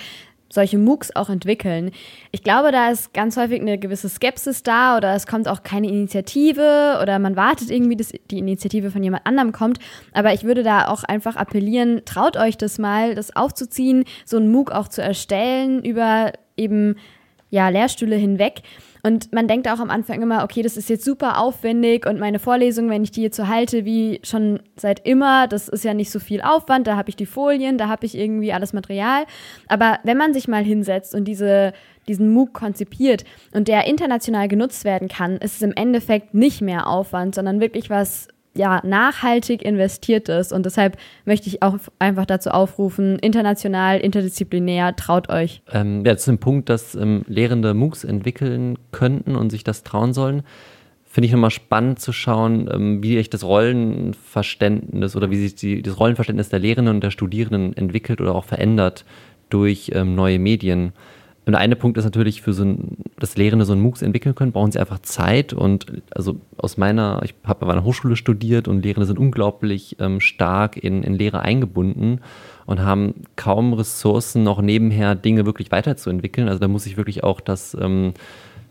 solche 0.53 0.77
MOOCs 0.77 1.15
auch 1.15 1.29
entwickeln. 1.29 1.91
Ich 2.31 2.43
glaube, 2.43 2.71
da 2.71 2.91
ist 2.91 3.13
ganz 3.13 3.37
häufig 3.37 3.59
eine 3.59 3.77
gewisse 3.77 4.07
Skepsis 4.07 4.63
da 4.63 4.97
oder 4.97 5.15
es 5.15 5.25
kommt 5.25 5.47
auch 5.47 5.63
keine 5.63 5.87
Initiative 5.87 6.99
oder 7.01 7.17
man 7.19 7.35
wartet 7.35 7.71
irgendwie, 7.71 7.95
dass 7.95 8.13
die 8.29 8.39
Initiative 8.39 8.91
von 8.91 9.03
jemand 9.03 9.25
anderem 9.25 9.51
kommt. 9.51 9.79
Aber 10.13 10.33
ich 10.33 10.43
würde 10.43 10.63
da 10.63 10.87
auch 10.87 11.03
einfach 11.03 11.35
appellieren, 11.35 12.01
traut 12.05 12.37
euch 12.37 12.57
das 12.57 12.77
mal, 12.77 13.15
das 13.15 13.35
aufzuziehen, 13.35 14.05
so 14.25 14.37
ein 14.37 14.51
MOOC 14.51 14.71
auch 14.71 14.87
zu 14.87 15.01
erstellen 15.01 15.83
über 15.83 16.33
eben 16.55 16.95
ja, 17.53 17.69
Lehrstühle 17.69 18.15
hinweg 18.15 18.63
und 19.03 19.31
man 19.31 19.47
denkt 19.47 19.67
auch 19.67 19.79
am 19.79 19.89
Anfang 19.89 20.21
immer, 20.21 20.43
okay, 20.43 20.61
das 20.63 20.75
ist 20.75 20.89
jetzt 20.89 21.05
super 21.05 21.37
aufwendig 21.37 22.07
und 22.07 22.19
meine 22.19 22.39
Vorlesung, 22.39 22.89
wenn 22.89 23.03
ich 23.03 23.11
die 23.11 23.21
jetzt 23.21 23.35
so 23.35 23.47
halte 23.47 23.83
wie 23.83 24.21
schon 24.23 24.61
seit 24.75 25.05
immer, 25.05 25.47
das 25.47 25.67
ist 25.67 25.83
ja 25.83 25.93
nicht 25.93 26.09
so 26.09 26.19
viel 26.19 26.41
Aufwand, 26.41 26.87
da 26.87 26.95
habe 26.95 27.09
ich 27.09 27.17
die 27.17 27.25
Folien, 27.25 27.77
da 27.77 27.89
habe 27.89 28.05
ich 28.05 28.17
irgendwie 28.17 28.53
alles 28.53 28.71
Material. 28.71 29.25
Aber 29.67 29.99
wenn 30.03 30.17
man 30.17 30.33
sich 30.33 30.47
mal 30.47 30.63
hinsetzt 30.63 31.13
und 31.13 31.25
diese 31.25 31.73
diesen 32.07 32.33
MOOC 32.33 32.53
konzipiert 32.53 33.23
und 33.53 33.69
der 33.69 33.85
international 33.85 34.49
genutzt 34.49 34.83
werden 34.83 35.07
kann, 35.07 35.37
ist 35.37 35.55
es 35.55 35.61
im 35.61 35.71
Endeffekt 35.71 36.33
nicht 36.33 36.61
mehr 36.61 36.87
Aufwand, 36.87 37.35
sondern 37.35 37.61
wirklich 37.61 37.89
was 37.89 38.27
ja, 38.55 38.81
nachhaltig 38.85 39.63
investiert 39.63 40.29
ist. 40.29 40.53
Und 40.53 40.65
deshalb 40.65 40.97
möchte 41.25 41.47
ich 41.47 41.63
auch 41.63 41.77
einfach 41.99 42.25
dazu 42.25 42.51
aufrufen, 42.51 43.17
international, 43.19 43.99
interdisziplinär, 43.99 44.95
traut 44.95 45.29
euch. 45.29 45.61
Ähm, 45.71 46.05
ja, 46.05 46.15
zu 46.17 46.31
dem 46.31 46.37
Punkt, 46.37 46.69
dass 46.69 46.95
ähm, 46.95 47.23
Lehrende 47.27 47.73
MOOCs 47.73 48.03
entwickeln 48.03 48.77
könnten 48.91 49.35
und 49.35 49.49
sich 49.49 49.63
das 49.63 49.83
trauen 49.83 50.13
sollen, 50.13 50.43
finde 51.05 51.27
ich 51.27 51.31
nochmal 51.31 51.51
spannend 51.51 51.99
zu 51.99 52.11
schauen, 52.11 52.69
ähm, 52.71 53.03
wie 53.03 53.17
sich 53.17 53.29
das 53.29 53.43
Rollenverständnis 53.43 55.15
oder 55.15 55.29
wie 55.31 55.37
sich 55.37 55.55
die, 55.55 55.81
das 55.81 55.99
Rollenverständnis 55.99 56.49
der 56.49 56.59
Lehrenden 56.59 56.95
und 56.95 57.03
der 57.03 57.11
Studierenden 57.11 57.75
entwickelt 57.75 58.21
oder 58.21 58.35
auch 58.35 58.45
verändert 58.45 59.05
durch 59.49 59.91
ähm, 59.93 60.15
neue 60.15 60.39
Medien. 60.39 60.93
Und 61.45 61.51
der 61.53 61.59
eine 61.59 61.75
Punkt 61.75 61.97
ist 61.97 62.05
natürlich, 62.05 62.41
für 62.41 62.53
so 62.53 62.63
ein, 62.63 62.97
dass 63.19 63.35
Lehrende 63.35 63.65
so 63.65 63.73
einen 63.73 63.81
MOOCs 63.81 64.01
entwickeln 64.01 64.33
können, 64.33 64.53
brauchen 64.53 64.71
sie 64.71 64.79
einfach 64.79 64.99
Zeit. 64.99 65.51
Und 65.51 66.01
also 66.11 66.39
aus 66.57 66.77
meiner, 66.77 67.21
ich 67.23 67.35
habe 67.43 67.65
bei 67.65 67.71
einer 67.71 67.83
Hochschule 67.83 68.15
studiert 68.15 68.67
und 68.67 68.83
Lehrende 68.83 69.05
sind 69.05 69.19
unglaublich 69.19 69.97
ähm, 69.99 70.21
stark 70.21 70.77
in, 70.77 71.03
in 71.03 71.13
Lehre 71.13 71.41
eingebunden 71.41 72.21
und 72.65 72.81
haben 72.81 73.15
kaum 73.35 73.73
Ressourcen, 73.73 74.43
noch 74.43 74.61
nebenher 74.61 75.15
Dinge 75.15 75.45
wirklich 75.45 75.71
weiterzuentwickeln. 75.71 76.47
Also 76.47 76.59
da 76.59 76.69
muss 76.69 76.85
ich 76.85 76.95
wirklich 76.95 77.23
auch 77.23 77.41
das 77.41 77.75
ähm, 77.79 78.13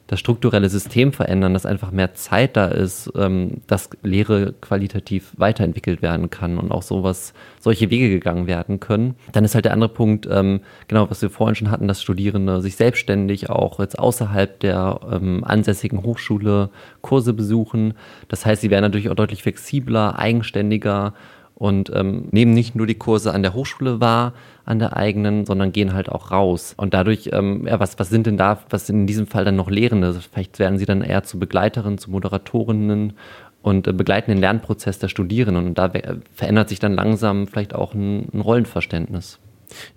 das 0.07 0.21
strukturelle 0.21 0.69
System 0.69 1.13
verändern, 1.13 1.55
dass 1.55 1.65
einfach 1.65 1.91
mehr 1.91 2.15
Zeit 2.15 2.57
da 2.57 2.67
ist, 2.67 3.11
ähm, 3.17 3.63
dass 3.67 3.91
Lehre 4.03 4.53
qualitativ 4.61 5.33
weiterentwickelt 5.37 6.03
werden 6.03 6.29
kann 6.29 6.59
und 6.59 6.71
auch 6.71 6.83
sowas, 6.83 7.33
solche 7.61 7.91
Wege 7.91 8.11
gegangen 8.11 8.47
werden 8.47 8.81
können. 8.81 9.15
Dann 9.33 9.45
ist 9.45 9.55
halt 9.55 9.65
der 9.65 9.73
andere 9.73 9.89
Punkt, 9.89 10.29
ähm, 10.31 10.61
genau, 10.89 11.09
was 11.11 11.23
wir 11.23 11.31
vorhin 11.31 11.55
schon 11.55 11.71
hatten, 11.71 11.89
dass 11.89 12.03
Studierende 12.03 12.61
sich 12.61 12.77
selbstständig 12.77 13.49
auch 13.49 13.79
jetzt 13.79 13.99
außerhalb 13.99 14.61
der 14.61 15.01
ähm, 15.11 15.45
ansässigen 15.45 16.03
Hochschule 16.03 16.71
Kurse 17.01 17.33
besuchen. 17.33 17.95
Das 18.29 18.45
heißt, 18.45 18.61
sie 18.61 18.71
werden 18.71 18.83
natürlich 18.83 19.09
auch 19.09 19.15
deutlich 19.15 19.43
flexibler, 19.43 20.19
eigenständiger 20.19 21.15
und 21.63 21.93
ähm, 21.95 22.25
nehmen 22.33 22.55
nicht 22.55 22.75
nur 22.75 22.89
die 22.89 22.97
Kurse 22.97 23.33
an 23.33 23.43
der 23.43 23.55
Hochschule 23.55 24.01
wahr, 24.01 24.33
an 24.65 24.81
der 24.81 24.97
eigenen, 24.97 25.47
sondern 25.47 25.71
gehen 25.71 25.95
halt 25.95 26.09
auch 26.09 26.33
raus. 26.33 26.75
Und 26.77 26.93
dadurch, 26.93 27.31
ähm, 27.33 27.69
ja, 27.69 27.79
was, 27.79 28.01
was 28.01 28.09
sind 28.09 28.27
denn 28.27 28.37
da, 28.37 28.59
was 28.69 28.89
sind 28.89 29.03
in 29.03 29.07
diesem 29.07 29.29
Fall 29.29 29.45
dann 29.45 29.55
noch 29.55 29.71
Lehrende? 29.71 30.13
Vielleicht 30.13 30.59
werden 30.59 30.77
sie 30.77 30.87
dann 30.87 31.03
eher 31.03 31.23
zu 31.23 31.39
Begleiterinnen, 31.39 31.99
zu 31.99 32.11
Moderatorinnen 32.11 33.13
und 33.63 33.87
äh, 33.87 33.93
begleiten 33.93 34.33
den 34.33 34.41
Lernprozess 34.41 34.99
der 34.99 35.07
Studierenden. 35.07 35.69
Und 35.69 35.79
da 35.79 35.93
verändert 36.35 36.69
sich 36.69 36.81
dann 36.81 36.95
langsam 36.95 37.47
vielleicht 37.47 37.77
auch 37.77 37.95
ein, 37.95 38.27
ein 38.35 38.41
Rollenverständnis. 38.41 39.39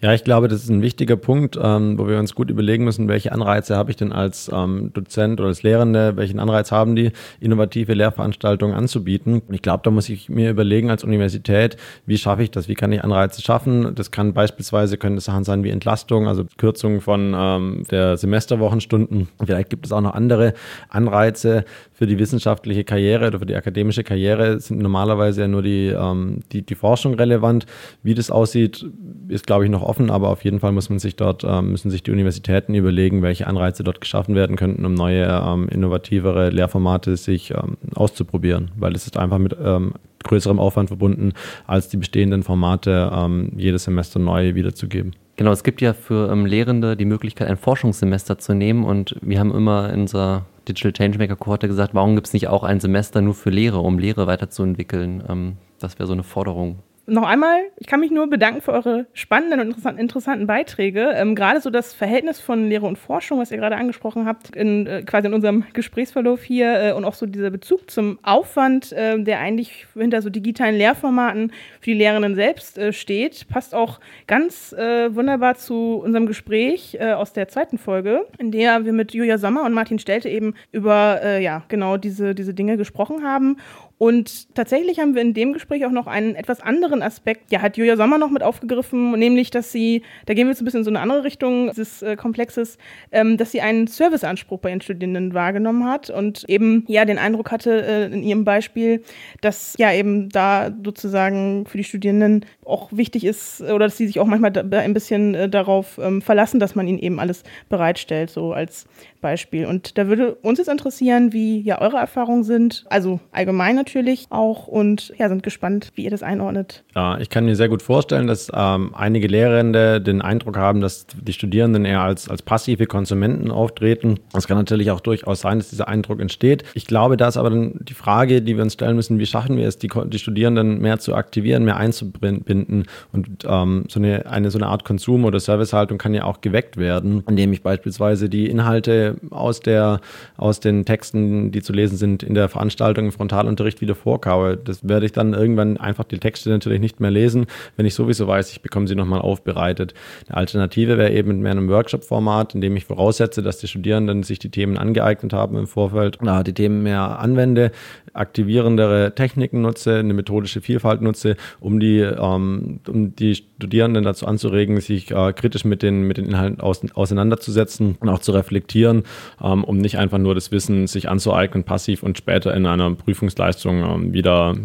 Ja, 0.01 0.13
ich 0.13 0.23
glaube, 0.23 0.47
das 0.47 0.63
ist 0.63 0.69
ein 0.69 0.81
wichtiger 0.81 1.15
Punkt, 1.15 1.57
ähm, 1.61 1.97
wo 1.97 2.07
wir 2.07 2.19
uns 2.19 2.35
gut 2.35 2.49
überlegen 2.49 2.83
müssen, 2.83 3.07
welche 3.07 3.31
Anreize 3.31 3.75
habe 3.75 3.91
ich 3.91 3.97
denn 3.97 4.11
als 4.11 4.49
ähm, 4.53 4.91
Dozent 4.93 5.39
oder 5.39 5.49
als 5.49 5.63
Lehrende, 5.63 6.15
welchen 6.17 6.39
Anreiz 6.39 6.71
haben 6.71 6.95
die, 6.95 7.11
innovative 7.39 7.93
Lehrveranstaltungen 7.93 8.75
anzubieten. 8.75 9.41
Ich 9.51 9.61
glaube, 9.61 9.81
da 9.83 9.91
muss 9.91 10.09
ich 10.09 10.29
mir 10.29 10.49
überlegen 10.49 10.89
als 10.89 11.03
Universität, 11.03 11.77
wie 12.05 12.17
schaffe 12.17 12.43
ich 12.43 12.51
das, 12.51 12.67
wie 12.67 12.75
kann 12.75 12.91
ich 12.91 13.03
Anreize 13.03 13.41
schaffen. 13.41 13.95
Das 13.95 14.11
kann 14.11 14.33
beispielsweise, 14.33 14.97
können 14.97 15.15
das 15.15 15.25
Sachen 15.25 15.43
sein 15.43 15.63
wie 15.63 15.69
Entlastung, 15.69 16.27
also 16.27 16.45
Kürzung 16.57 17.01
von 17.01 17.33
ähm, 17.35 17.83
der 17.89 18.17
Semesterwochenstunden. 18.17 19.27
Vielleicht 19.43 19.69
gibt 19.69 19.85
es 19.85 19.91
auch 19.91 20.01
noch 20.01 20.13
andere 20.13 20.53
Anreize 20.89 21.65
für 21.95 22.07
die 22.07 22.19
wissenschaftliche 22.19 22.83
Karriere 22.83 23.27
oder 23.27 23.39
für 23.39 23.45
die 23.45 23.55
akademische 23.55 24.03
Karriere 24.03 24.59
sind 24.59 24.81
normalerweise 24.81 25.41
ja 25.41 25.47
nur 25.47 25.63
die, 25.63 25.87
ähm, 25.87 26.41
die, 26.51 26.61
die 26.61 26.75
Forschung 26.75 27.13
relevant. 27.13 27.65
Wie 28.03 28.13
das 28.13 28.29
aussieht, 28.29 28.85
ist, 29.29 29.47
glaube 29.47 29.63
ich, 29.63 29.71
noch 29.71 29.81
offen, 29.81 30.11
aber 30.11 30.29
auf 30.29 30.43
jeden 30.43 30.59
Fall 30.59 30.73
muss 30.73 30.89
man 30.89 30.99
sich 30.99 31.15
dort, 31.15 31.45
ähm, 31.45 31.71
müssen 31.71 31.89
sich 31.89 32.03
die 32.03 32.11
Universitäten 32.11 32.75
überlegen, 32.75 33.21
welche 33.21 33.47
Anreize 33.47 33.83
dort 33.83 34.01
geschaffen 34.01 34.35
werden 34.35 34.57
könnten, 34.57 34.85
um 34.85 34.93
neue, 34.93 35.25
ähm, 35.25 35.69
innovativere 35.69 36.49
Lehrformate 36.49 37.15
sich 37.15 37.51
ähm, 37.51 37.77
auszuprobieren, 37.95 38.71
weil 38.75 38.93
es 38.93 39.05
ist 39.05 39.15
einfach 39.15 39.37
mit 39.37 39.55
ähm, 39.63 39.93
größerem 40.25 40.59
Aufwand 40.59 40.89
verbunden, 40.89 41.31
als 41.65 41.87
die 41.87 41.97
bestehenden 41.97 42.43
Formate 42.43 43.09
ähm, 43.13 43.53
jedes 43.55 43.85
Semester 43.85 44.19
neu 44.19 44.53
wiederzugeben. 44.55 45.13
Genau, 45.37 45.51
es 45.51 45.63
gibt 45.63 45.81
ja 45.81 45.93
für 45.93 46.33
Lehrende 46.45 46.97
die 46.97 47.05
Möglichkeit, 47.05 47.47
ein 47.47 47.57
Forschungssemester 47.57 48.37
zu 48.37 48.53
nehmen 48.53 48.83
und 48.83 49.15
wir 49.21 49.39
haben 49.39 49.53
immer 49.53 49.91
in 49.93 50.01
unserer 50.01 50.45
Digital 50.67 50.93
Changemaker 50.93 51.35
Kohorte 51.35 51.67
gesagt, 51.67 51.93
warum 51.93 52.15
gibt 52.15 52.27
es 52.27 52.33
nicht 52.33 52.47
auch 52.47 52.63
ein 52.63 52.79
Semester 52.79 53.21
nur 53.21 53.33
für 53.33 53.49
Lehre, 53.49 53.79
um 53.79 53.99
Lehre 53.99 54.27
weiterzuentwickeln? 54.27 55.23
Ähm, 55.27 55.57
das 55.79 55.99
wäre 55.99 56.07
so 56.07 56.13
eine 56.13 56.23
Forderung 56.23 56.79
noch 57.07 57.23
einmal, 57.23 57.59
ich 57.77 57.87
kann 57.87 57.99
mich 57.99 58.09
nur 58.09 58.27
bedanken 58.27 58.61
für 58.61 58.71
eure 58.71 59.05
spannenden 59.13 59.59
und 59.59 59.67
interessanten, 59.67 60.01
interessanten 60.01 60.47
Beiträge. 60.47 61.11
Ähm, 61.15 61.35
gerade 61.35 61.61
so 61.61 61.69
das 61.69 61.93
Verhältnis 61.93 62.39
von 62.39 62.67
Lehre 62.67 62.85
und 62.87 62.97
Forschung, 62.97 63.39
was 63.39 63.51
ihr 63.51 63.57
gerade 63.57 63.75
angesprochen 63.75 64.25
habt, 64.25 64.55
in, 64.55 64.87
äh, 64.87 65.03
quasi 65.03 65.27
in 65.27 65.33
unserem 65.33 65.65
Gesprächsverlauf 65.73 66.41
hier 66.41 66.81
äh, 66.81 66.91
und 66.93 67.05
auch 67.05 67.13
so 67.13 67.25
dieser 67.25 67.51
Bezug 67.51 67.91
zum 67.91 68.17
Aufwand, 68.23 68.91
äh, 68.91 69.21
der 69.21 69.39
eigentlich 69.39 69.85
hinter 69.93 70.21
so 70.21 70.29
digitalen 70.29 70.75
Lehrformaten 70.75 71.51
für 71.79 71.91
die 71.91 71.93
Lehrenden 71.93 72.35
selbst 72.35 72.77
äh, 72.77 72.91
steht, 72.91 73.47
passt 73.49 73.75
auch 73.75 73.99
ganz 74.25 74.73
äh, 74.73 75.13
wunderbar 75.13 75.55
zu 75.55 76.01
unserem 76.03 76.25
Gespräch 76.25 76.97
äh, 76.99 77.13
aus 77.13 77.33
der 77.33 77.47
zweiten 77.47 77.77
Folge, 77.77 78.25
in 78.39 78.51
der 78.51 78.83
wir 78.85 78.93
mit 78.93 79.13
Julia 79.13 79.37
Sommer 79.37 79.63
und 79.63 79.73
Martin 79.73 79.99
Stelte 79.99 80.29
eben 80.29 80.55
über 80.71 80.95
ja 81.39 81.63
genau 81.67 81.97
diese, 81.97 82.35
diese 82.35 82.53
Dinge 82.53 82.77
gesprochen 82.77 83.23
haben 83.23 83.57
und 83.97 84.53
tatsächlich 84.55 84.99
haben 84.99 85.15
wir 85.15 85.21
in 85.21 85.33
dem 85.33 85.53
Gespräch 85.53 85.85
auch 85.85 85.91
noch 85.91 86.07
einen 86.07 86.35
etwas 86.35 86.59
anderen 86.59 87.01
Aspekt, 87.01 87.51
ja, 87.51 87.61
hat 87.61 87.77
Julia 87.77 87.95
Sommer 87.95 88.17
noch 88.17 88.29
mit 88.29 88.43
aufgegriffen, 88.43 89.11
nämlich, 89.11 89.51
dass 89.51 89.71
sie, 89.71 90.01
da 90.25 90.33
gehen 90.33 90.47
wir 90.47 90.51
jetzt 90.51 90.61
ein 90.61 90.65
bisschen 90.65 90.79
in 90.79 90.83
so 90.83 90.91
eine 90.91 90.99
andere 90.99 91.23
Richtung 91.23 91.69
dieses 91.69 92.01
äh, 92.01 92.17
Komplexes, 92.17 92.77
ähm, 93.13 93.37
dass 93.37 93.51
sie 93.51 93.61
einen 93.61 93.87
Serviceanspruch 93.87 94.59
bei 94.59 94.69
ihren 94.69 94.81
Studierenden 94.81 95.33
wahrgenommen 95.33 95.85
hat 95.85 96.09
und 96.09 96.43
eben, 96.49 96.83
ja, 96.87 97.05
den 97.05 97.17
Eindruck 97.17 97.51
hatte 97.51 97.85
äh, 97.85 98.05
in 98.07 98.21
ihrem 98.21 98.43
Beispiel, 98.43 99.01
dass 99.39 99.75
ja 99.77 99.93
eben 99.93 100.27
da 100.27 100.71
sozusagen 100.83 101.65
für 101.65 101.77
die 101.77 101.85
Studierenden 101.85 102.45
auch 102.65 102.89
wichtig 102.91 103.23
ist 103.23 103.61
oder 103.61 103.85
dass 103.85 103.95
sie 103.95 104.07
sich 104.07 104.19
auch 104.19 104.25
manchmal 104.25 104.51
da, 104.51 104.79
ein 104.79 104.93
bisschen 104.93 105.35
äh, 105.35 105.47
darauf 105.47 105.97
ähm, 105.99 106.21
verlassen, 106.21 106.59
dass 106.59 106.75
man 106.75 106.87
ihnen 106.87 106.99
eben 106.99 107.19
alles 107.19 107.43
bereitstellt, 107.69 108.29
so 108.29 108.51
als 108.51 108.87
Beispiel. 109.25 109.65
Und 109.65 109.97
da 109.97 110.07
würde 110.07 110.35
uns 110.35 110.59
jetzt 110.59 110.67
interessieren, 110.67 111.33
wie 111.33 111.59
ja 111.59 111.81
eure 111.81 111.97
Erfahrungen 111.97 112.43
sind, 112.43 112.85
also 112.91 113.19
allgemein 113.31 113.75
natürlich 113.75 114.27
auch 114.29 114.67
und 114.67 115.13
ja, 115.17 115.29
sind 115.29 115.41
gespannt, 115.41 115.91
wie 115.95 116.03
ihr 116.03 116.11
das 116.11 116.21
einordnet. 116.21 116.83
Ja, 116.93 117.17
ich 117.17 117.31
kann 117.31 117.45
mir 117.45 117.55
sehr 117.55 117.67
gut 117.67 117.81
vorstellen, 117.81 118.27
dass 118.27 118.51
ähm, 118.53 118.93
einige 118.93 119.25
Lehrende 119.25 119.99
den 119.99 120.21
Eindruck 120.21 120.57
haben, 120.57 120.79
dass 120.79 121.07
die 121.07 121.33
Studierenden 121.33 121.85
eher 121.85 122.01
als, 122.01 122.29
als 122.29 122.43
passive 122.43 122.85
Konsumenten 122.85 123.49
auftreten. 123.49 124.19
Es 124.37 124.47
kann 124.47 124.57
natürlich 124.57 124.91
auch 124.91 124.99
durchaus 124.99 125.41
sein, 125.41 125.57
dass 125.57 125.71
dieser 125.71 125.87
Eindruck 125.87 126.19
entsteht. 126.19 126.63
Ich 126.75 126.85
glaube, 126.85 127.17
da 127.17 127.27
ist 127.27 127.37
aber 127.37 127.49
dann 127.49 127.79
die 127.81 127.95
Frage, 127.95 128.43
die 128.43 128.57
wir 128.57 128.63
uns 128.63 128.73
stellen 128.73 128.95
müssen, 128.95 129.17
wie 129.17 129.25
schaffen 129.25 129.57
wir 129.57 129.67
es, 129.67 129.79
die, 129.79 129.89
die 130.05 130.19
Studierenden 130.19 130.79
mehr 130.81 130.99
zu 130.99 131.15
aktivieren, 131.15 131.65
mehr 131.65 131.77
einzubinden 131.77 132.85
und 133.11 133.27
ähm, 133.47 133.85
so 133.89 133.99
eine, 133.99 134.27
eine 134.27 134.51
so 134.51 134.59
eine 134.59 134.67
Art 134.67 134.85
Konsum- 134.85 135.25
oder 135.25 135.39
Servicehaltung 135.39 135.97
kann 135.97 136.13
ja 136.13 136.25
auch 136.25 136.41
geweckt 136.41 136.77
werden, 136.77 137.23
indem 137.27 137.53
ich 137.53 137.63
beispielsweise 137.63 138.29
die 138.29 138.47
Inhalte 138.47 139.14
aus, 139.29 139.59
der, 139.59 140.01
aus 140.37 140.59
den 140.59 140.85
Texten, 140.85 141.51
die 141.51 141.61
zu 141.61 141.73
lesen 141.73 141.97
sind, 141.97 142.23
in 142.23 142.33
der 142.33 142.49
Veranstaltung 142.49 143.05
im 143.05 143.11
Frontalunterricht 143.11 143.81
wieder 143.81 143.95
vorkaue. 143.95 144.57
Das 144.57 144.87
werde 144.87 145.05
ich 145.05 145.11
dann 145.11 145.33
irgendwann 145.33 145.77
einfach 145.77 146.03
die 146.03 146.19
Texte 146.19 146.49
natürlich 146.49 146.79
nicht 146.79 146.99
mehr 146.99 147.11
lesen, 147.11 147.45
wenn 147.77 147.85
ich 147.85 147.93
sowieso 147.93 148.27
weiß, 148.27 148.51
ich 148.51 148.61
bekomme 148.61 148.87
sie 148.87 148.95
nochmal 148.95 149.21
aufbereitet. 149.21 149.93
Eine 150.27 150.37
Alternative 150.37 150.97
wäre 150.97 151.11
eben 151.11 151.39
mehr 151.39 151.51
einem 151.51 151.69
Workshop-Format, 151.69 152.55
in 152.55 152.61
dem 152.61 152.75
ich 152.75 152.85
voraussetze, 152.85 153.41
dass 153.41 153.57
die 153.57 153.67
Studierenden 153.67 154.23
sich 154.23 154.39
die 154.39 154.49
Themen 154.49 154.77
angeeignet 154.77 155.33
haben 155.33 155.57
im 155.57 155.67
Vorfeld, 155.67 156.17
da 156.21 156.43
die 156.43 156.53
Themen 156.53 156.83
mehr 156.83 157.19
anwende, 157.19 157.71
aktivierendere 158.13 159.13
Techniken 159.15 159.61
nutze, 159.61 159.95
eine 159.95 160.13
methodische 160.13 160.61
Vielfalt 160.61 161.01
nutze, 161.01 161.35
um 161.59 161.79
die, 161.79 161.99
ähm, 161.99 162.79
um 162.87 163.15
die 163.15 163.35
Studierenden 163.35 164.03
dazu 164.03 164.25
anzuregen, 164.25 164.79
sich 164.79 165.11
äh, 165.11 165.33
kritisch 165.33 165.65
mit 165.65 165.83
den, 165.83 166.03
mit 166.03 166.17
den 166.17 166.25
Inhalten 166.25 166.59
aus, 166.61 166.81
auseinanderzusetzen 166.93 167.97
und 167.99 168.09
auch 168.09 168.19
zu 168.19 168.31
reflektieren, 168.31 169.03
ähm, 169.43 169.63
um 169.63 169.77
nicht 169.77 169.97
einfach 169.97 170.17
nur 170.17 170.35
das 170.35 170.51
Wissen 170.51 170.87
sich 170.87 171.09
anzueignen, 171.09 171.63
passiv 171.63 172.03
und 172.03 172.17
später 172.17 172.53
in 172.53 172.65
einer 172.65 172.93
Prüfungsleistung 172.95 173.83
ähm, 173.83 174.13
wieder, 174.13 174.55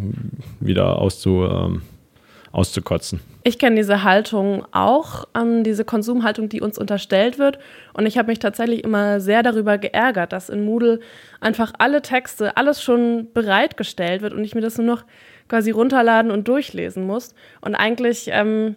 wieder 0.60 0.98
auszu, 0.98 1.44
ähm, 1.44 1.82
auszukotzen. 2.52 3.20
Ich 3.42 3.58
kenne 3.58 3.76
diese 3.76 4.02
Haltung 4.02 4.66
auch, 4.72 5.26
ähm, 5.34 5.64
diese 5.64 5.84
Konsumhaltung, 5.84 6.48
die 6.48 6.60
uns 6.60 6.78
unterstellt 6.78 7.38
wird. 7.38 7.58
Und 7.94 8.06
ich 8.06 8.18
habe 8.18 8.28
mich 8.28 8.38
tatsächlich 8.38 8.84
immer 8.84 9.20
sehr 9.20 9.42
darüber 9.42 9.78
geärgert, 9.78 10.32
dass 10.32 10.50
in 10.50 10.64
Moodle 10.64 11.00
einfach 11.40 11.72
alle 11.78 12.02
Texte, 12.02 12.56
alles 12.56 12.82
schon 12.82 13.28
bereitgestellt 13.32 14.20
wird 14.20 14.34
und 14.34 14.44
ich 14.44 14.54
mir 14.54 14.60
das 14.60 14.76
nur 14.76 14.86
noch 14.86 15.04
quasi 15.48 15.70
runterladen 15.70 16.30
und 16.30 16.48
durchlesen 16.48 17.06
muss. 17.06 17.34
Und 17.60 17.74
eigentlich 17.74 18.28
ähm, 18.32 18.76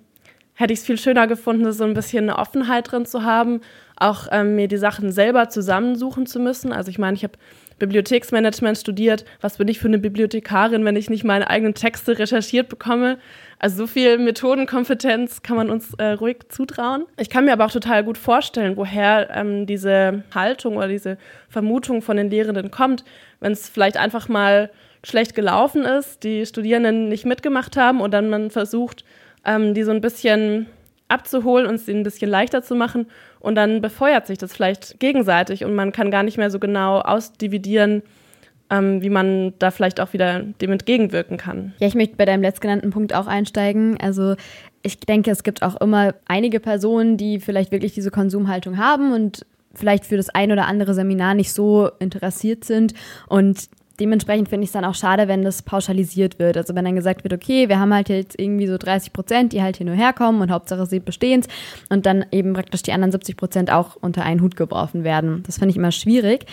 hätte 0.54 0.73
ich 0.73 0.80
es 0.80 0.86
viel 0.86 0.97
schöner 0.97 1.28
gefunden, 1.28 1.71
so 1.71 1.84
ein 1.84 1.93
bisschen 1.93 2.30
eine 2.30 2.38
Offenheit 2.39 2.91
drin 2.91 3.06
zu 3.06 3.23
haben, 3.23 3.62
auch 3.97 4.27
ähm, 4.32 4.56
mir 4.56 4.67
die 4.67 4.77
Sachen 4.77 5.12
selber 5.12 5.49
zusammensuchen 5.49 6.25
zu 6.25 6.39
müssen. 6.39 6.73
Also 6.73 6.89
ich 6.89 6.99
meine, 6.99 7.15
ich 7.15 7.23
habe 7.23 7.38
Bibliotheksmanagement 7.79 8.77
studiert. 8.77 9.25
Was 9.41 9.58
bin 9.58 9.67
ich 9.67 9.79
für 9.79 9.88
eine 9.88 9.99
Bibliothekarin, 9.99 10.86
wenn 10.86 10.95
ich 10.95 11.10
nicht 11.10 11.23
meine 11.23 11.49
eigenen 11.49 11.73
Texte 11.73 12.17
recherchiert 12.17 12.69
bekomme? 12.69 13.17
Also 13.60 13.77
so 13.77 13.88
viel 13.88 14.17
Methodenkompetenz 14.17 15.41
kann 15.41 15.58
man 15.58 15.69
uns 15.69 15.93
äh, 15.95 16.12
ruhig 16.12 16.38
zutrauen. 16.49 17.06
Ich 17.17 17.29
kann 17.29 17.45
mir 17.45 17.53
aber 17.53 17.65
auch 17.65 17.71
total 17.71 18.03
gut 18.03 18.17
vorstellen, 18.17 18.77
woher 18.77 19.29
ähm, 19.34 19.65
diese 19.65 20.23
Haltung 20.34 20.77
oder 20.77 20.88
diese 20.88 21.17
Vermutung 21.49 22.01
von 22.01 22.17
den 22.17 22.29
Lehrenden 22.29 22.71
kommt, 22.71 23.03
wenn 23.39 23.51
es 23.51 23.69
vielleicht 23.69 23.97
einfach 23.97 24.27
mal 24.29 24.69
schlecht 25.03 25.36
gelaufen 25.36 25.84
ist, 25.84 26.23
die 26.23 26.45
Studierenden 26.45 27.10
nicht 27.10 27.25
mitgemacht 27.25 27.75
haben 27.75 27.99
und 27.99 28.13
dann 28.13 28.29
man 28.29 28.49
versucht, 28.49 29.03
ähm, 29.45 29.73
die 29.73 29.84
so 29.84 29.91
ein 29.91 30.01
bisschen 30.01 30.67
abzuholen 31.10 31.67
und 31.67 31.75
es 31.75 31.88
ihnen 31.88 32.01
ein 32.01 32.03
bisschen 32.03 32.29
leichter 32.29 32.63
zu 32.63 32.75
machen 32.75 33.08
und 33.43 33.56
dann 33.56 33.82
befeuert 33.82 34.25
sich 34.25 34.38
das 34.38 34.53
vielleicht 34.53 34.99
gegenseitig 34.99 35.65
und 35.65 35.75
man 35.75 35.91
kann 35.91 36.10
gar 36.10 36.23
nicht 36.23 36.38
mehr 36.38 36.49
so 36.49 36.60
genau 36.60 36.99
ausdividieren, 37.01 38.01
ähm, 38.69 39.03
wie 39.03 39.10
man 39.10 39.53
da 39.60 39.69
vielleicht 39.69 39.99
auch 39.99 40.13
wieder 40.13 40.39
dem 40.39 40.71
entgegenwirken 40.71 41.38
kann. 41.38 41.73
Ja, 41.77 41.88
ich 41.88 41.93
möchte 41.93 42.15
bei 42.15 42.23
deinem 42.23 42.41
letztgenannten 42.41 42.89
Punkt 42.89 43.13
auch 43.13 43.27
einsteigen. 43.27 43.99
Also 43.99 44.36
ich 44.82 44.97
denke, 45.01 45.29
es 45.29 45.43
gibt 45.43 45.62
auch 45.62 45.79
immer 45.82 46.15
einige 46.25 46.62
Personen, 46.62 47.17
die 47.17 47.41
vielleicht 47.41 47.73
wirklich 47.73 47.93
diese 47.93 48.12
Konsumhaltung 48.12 48.77
haben 48.77 49.12
und 49.12 49.45
vielleicht 49.73 50.06
für 50.06 50.15
das 50.15 50.29
ein 50.29 50.53
oder 50.53 50.65
andere 50.65 50.93
Seminar 50.93 51.34
nicht 51.34 51.51
so 51.51 51.89
interessiert 51.99 52.63
sind 52.63 52.93
und 53.27 53.67
dementsprechend 53.99 54.49
finde 54.49 54.63
ich 54.63 54.69
es 54.69 54.73
dann 54.73 54.86
auch 54.86 54.95
schade, 54.95 55.27
wenn 55.27 55.43
das 55.43 55.62
pauschalisiert 55.62 56.39
wird. 56.39 56.58
Also 56.58 56.75
wenn 56.75 56.86
dann 56.86 56.95
gesagt 56.95 57.23
wird, 57.23 57.34
okay, 57.34 57.69
wir 57.69 57.79
haben 57.79 57.93
halt 57.93 58.10
jetzt 58.10 58.39
irgendwie 58.39 58.67
so 58.67 58.77
30 58.77 59.13
Prozent, 59.13 59.53
die 59.53 59.62
halt 59.62 59.77
hier 59.77 59.86
nur 59.86 59.95
herkommen 59.95 60.41
und 60.41 60.51
Hauptsache 60.51 60.86
sie 60.86 60.99
bestehen 60.99 61.45
und 61.89 62.06
dann 62.06 62.25
eben 62.32 62.53
praktisch 62.53 62.84
die 62.84 62.91
anderen 62.91 63.12
70 63.12 63.38
Prozent 63.38 63.71
auch 63.71 63.95
unter 63.95 64.23
einen 64.23 64.41
Hut 64.41 64.56
geworfen 64.56 65.03
werden. 65.03 65.43
Das 65.45 65.60
finde 65.60 65.71
ich 65.71 65.77
immer 65.77 65.91
schwierig. 65.91 66.45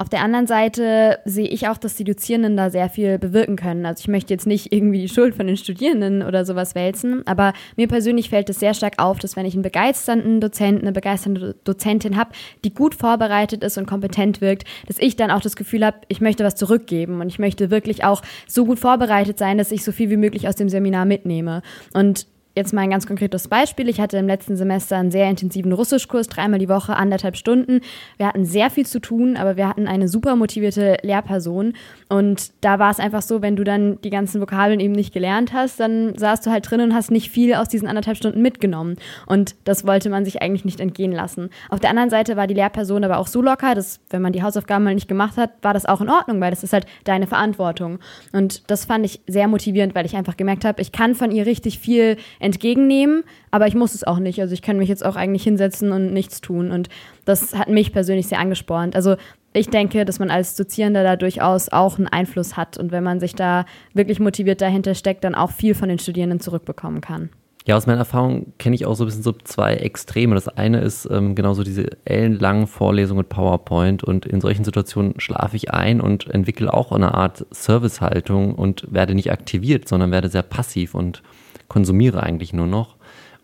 Auf 0.00 0.08
der 0.08 0.22
anderen 0.22 0.46
Seite 0.46 1.18
sehe 1.24 1.48
ich 1.48 1.66
auch, 1.66 1.76
dass 1.76 1.96
die 1.96 2.04
Dozierenden 2.04 2.56
da 2.56 2.70
sehr 2.70 2.88
viel 2.88 3.18
bewirken 3.18 3.56
können. 3.56 3.84
Also 3.84 4.02
ich 4.02 4.06
möchte 4.06 4.32
jetzt 4.32 4.46
nicht 4.46 4.72
irgendwie 4.72 5.00
die 5.00 5.08
Schuld 5.08 5.34
von 5.34 5.48
den 5.48 5.56
Studierenden 5.56 6.22
oder 6.22 6.44
sowas 6.44 6.76
wälzen, 6.76 7.26
aber 7.26 7.52
mir 7.76 7.88
persönlich 7.88 8.30
fällt 8.30 8.48
es 8.48 8.60
sehr 8.60 8.74
stark 8.74 8.94
auf, 8.98 9.18
dass 9.18 9.34
wenn 9.34 9.44
ich 9.44 9.54
einen 9.54 9.64
begeisternden 9.64 10.40
Dozenten, 10.40 10.82
eine 10.82 10.92
begeisternde 10.92 11.56
Dozentin 11.64 12.16
habe, 12.16 12.30
die 12.64 12.72
gut 12.72 12.94
vorbereitet 12.94 13.64
ist 13.64 13.76
und 13.76 13.86
kompetent 13.86 14.40
wirkt, 14.40 14.68
dass 14.86 15.00
ich 15.00 15.16
dann 15.16 15.32
auch 15.32 15.40
das 15.40 15.56
Gefühl 15.56 15.84
habe, 15.84 15.98
ich 16.06 16.20
möchte 16.20 16.44
was 16.44 16.54
zurückgeben 16.54 17.20
und 17.20 17.26
ich 17.26 17.40
möchte 17.40 17.70
wirklich 17.70 18.04
auch 18.04 18.22
so 18.46 18.66
gut 18.66 18.78
vorbereitet 18.78 19.36
sein, 19.36 19.58
dass 19.58 19.72
ich 19.72 19.82
so 19.82 19.90
viel 19.90 20.10
wie 20.10 20.16
möglich 20.16 20.46
aus 20.46 20.54
dem 20.54 20.68
Seminar 20.68 21.06
mitnehme. 21.06 21.62
Und 21.92 22.28
Jetzt 22.58 22.72
mal 22.72 22.80
ein 22.80 22.90
ganz 22.90 23.06
konkretes 23.06 23.46
Beispiel. 23.46 23.88
Ich 23.88 24.00
hatte 24.00 24.18
im 24.18 24.26
letzten 24.26 24.56
Semester 24.56 24.96
einen 24.96 25.12
sehr 25.12 25.30
intensiven 25.30 25.72
Russischkurs, 25.72 26.26
dreimal 26.26 26.58
die 26.58 26.68
Woche, 26.68 26.96
anderthalb 26.96 27.36
Stunden. 27.36 27.82
Wir 28.16 28.26
hatten 28.26 28.44
sehr 28.44 28.68
viel 28.68 28.84
zu 28.84 28.98
tun, 28.98 29.36
aber 29.36 29.56
wir 29.56 29.68
hatten 29.68 29.86
eine 29.86 30.08
super 30.08 30.34
motivierte 30.34 30.96
Lehrperson. 31.02 31.74
Und 32.08 32.50
da 32.62 32.80
war 32.80 32.90
es 32.90 32.98
einfach 32.98 33.22
so, 33.22 33.42
wenn 33.42 33.54
du 33.54 33.62
dann 33.62 34.00
die 34.00 34.10
ganzen 34.10 34.40
Vokabeln 34.40 34.80
eben 34.80 34.92
nicht 34.92 35.14
gelernt 35.14 35.52
hast, 35.52 35.78
dann 35.78 36.18
saßt 36.18 36.44
du 36.44 36.50
halt 36.50 36.68
drin 36.68 36.80
und 36.80 36.96
hast 36.96 37.12
nicht 37.12 37.30
viel 37.30 37.54
aus 37.54 37.68
diesen 37.68 37.86
anderthalb 37.86 38.16
Stunden 38.16 38.42
mitgenommen. 38.42 38.96
Und 39.26 39.54
das 39.62 39.86
wollte 39.86 40.10
man 40.10 40.24
sich 40.24 40.42
eigentlich 40.42 40.64
nicht 40.64 40.80
entgehen 40.80 41.12
lassen. 41.12 41.50
Auf 41.68 41.78
der 41.78 41.90
anderen 41.90 42.10
Seite 42.10 42.36
war 42.36 42.48
die 42.48 42.54
Lehrperson 42.54 43.04
aber 43.04 43.18
auch 43.18 43.28
so 43.28 43.40
locker, 43.40 43.76
dass 43.76 44.00
wenn 44.10 44.20
man 44.20 44.32
die 44.32 44.42
Hausaufgaben 44.42 44.82
mal 44.82 44.96
nicht 44.96 45.06
gemacht 45.06 45.36
hat, 45.36 45.52
war 45.62 45.74
das 45.74 45.86
auch 45.86 46.00
in 46.00 46.10
Ordnung, 46.10 46.40
weil 46.40 46.50
das 46.50 46.64
ist 46.64 46.72
halt 46.72 46.86
deine 47.04 47.28
Verantwortung. 47.28 48.00
Und 48.32 48.68
das 48.68 48.84
fand 48.84 49.04
ich 49.04 49.20
sehr 49.28 49.46
motivierend, 49.46 49.94
weil 49.94 50.06
ich 50.06 50.16
einfach 50.16 50.36
gemerkt 50.36 50.64
habe, 50.64 50.82
ich 50.82 50.90
kann 50.90 51.14
von 51.14 51.30
ihr 51.30 51.46
richtig 51.46 51.78
viel 51.78 52.16
entgegennehmen, 52.48 53.24
aber 53.50 53.66
ich 53.66 53.74
muss 53.74 53.94
es 53.94 54.04
auch 54.04 54.18
nicht. 54.18 54.40
Also 54.40 54.54
ich 54.54 54.62
kann 54.62 54.78
mich 54.78 54.88
jetzt 54.88 55.04
auch 55.04 55.16
eigentlich 55.16 55.42
hinsetzen 55.42 55.92
und 55.92 56.12
nichts 56.14 56.40
tun. 56.40 56.70
Und 56.70 56.88
das 57.26 57.54
hat 57.54 57.68
mich 57.68 57.92
persönlich 57.92 58.26
sehr 58.26 58.38
angespornt. 58.38 58.96
Also 58.96 59.16
ich 59.52 59.68
denke, 59.68 60.04
dass 60.06 60.18
man 60.18 60.30
als 60.30 60.56
Dozierender 60.56 61.02
da 61.02 61.16
durchaus 61.16 61.68
auch 61.68 61.98
einen 61.98 62.06
Einfluss 62.06 62.56
hat 62.56 62.78
und 62.78 62.90
wenn 62.90 63.04
man 63.04 63.20
sich 63.20 63.34
da 63.34 63.66
wirklich 63.92 64.18
motiviert 64.18 64.60
dahinter 64.60 64.94
steckt, 64.94 65.24
dann 65.24 65.34
auch 65.34 65.50
viel 65.50 65.74
von 65.74 65.88
den 65.88 65.98
Studierenden 65.98 66.40
zurückbekommen 66.40 67.00
kann. 67.00 67.30
Ja, 67.66 67.76
aus 67.76 67.86
meiner 67.86 67.98
Erfahrung 67.98 68.54
kenne 68.58 68.76
ich 68.76 68.86
auch 68.86 68.94
so 68.94 69.04
ein 69.04 69.08
bisschen 69.08 69.22
so 69.22 69.32
zwei 69.32 69.74
Extreme. 69.74 70.34
Das 70.34 70.48
eine 70.48 70.80
ist 70.80 71.06
ähm, 71.10 71.34
genauso 71.34 71.64
diese 71.64 71.88
ellenlangen 72.06 72.66
Vorlesungen 72.66 73.18
mit 73.18 73.28
PowerPoint 73.28 74.02
und 74.02 74.24
in 74.24 74.40
solchen 74.40 74.64
Situationen 74.64 75.20
schlafe 75.20 75.56
ich 75.56 75.70
ein 75.70 76.00
und 76.00 76.28
entwickle 76.30 76.72
auch 76.72 76.92
eine 76.92 77.12
Art 77.12 77.44
Servicehaltung 77.50 78.54
und 78.54 78.86
werde 78.90 79.14
nicht 79.14 79.30
aktiviert, 79.30 79.86
sondern 79.86 80.10
werde 80.10 80.30
sehr 80.30 80.44
passiv 80.44 80.94
und 80.94 81.22
konsumiere 81.68 82.22
eigentlich 82.22 82.52
nur 82.52 82.66
noch. 82.66 82.96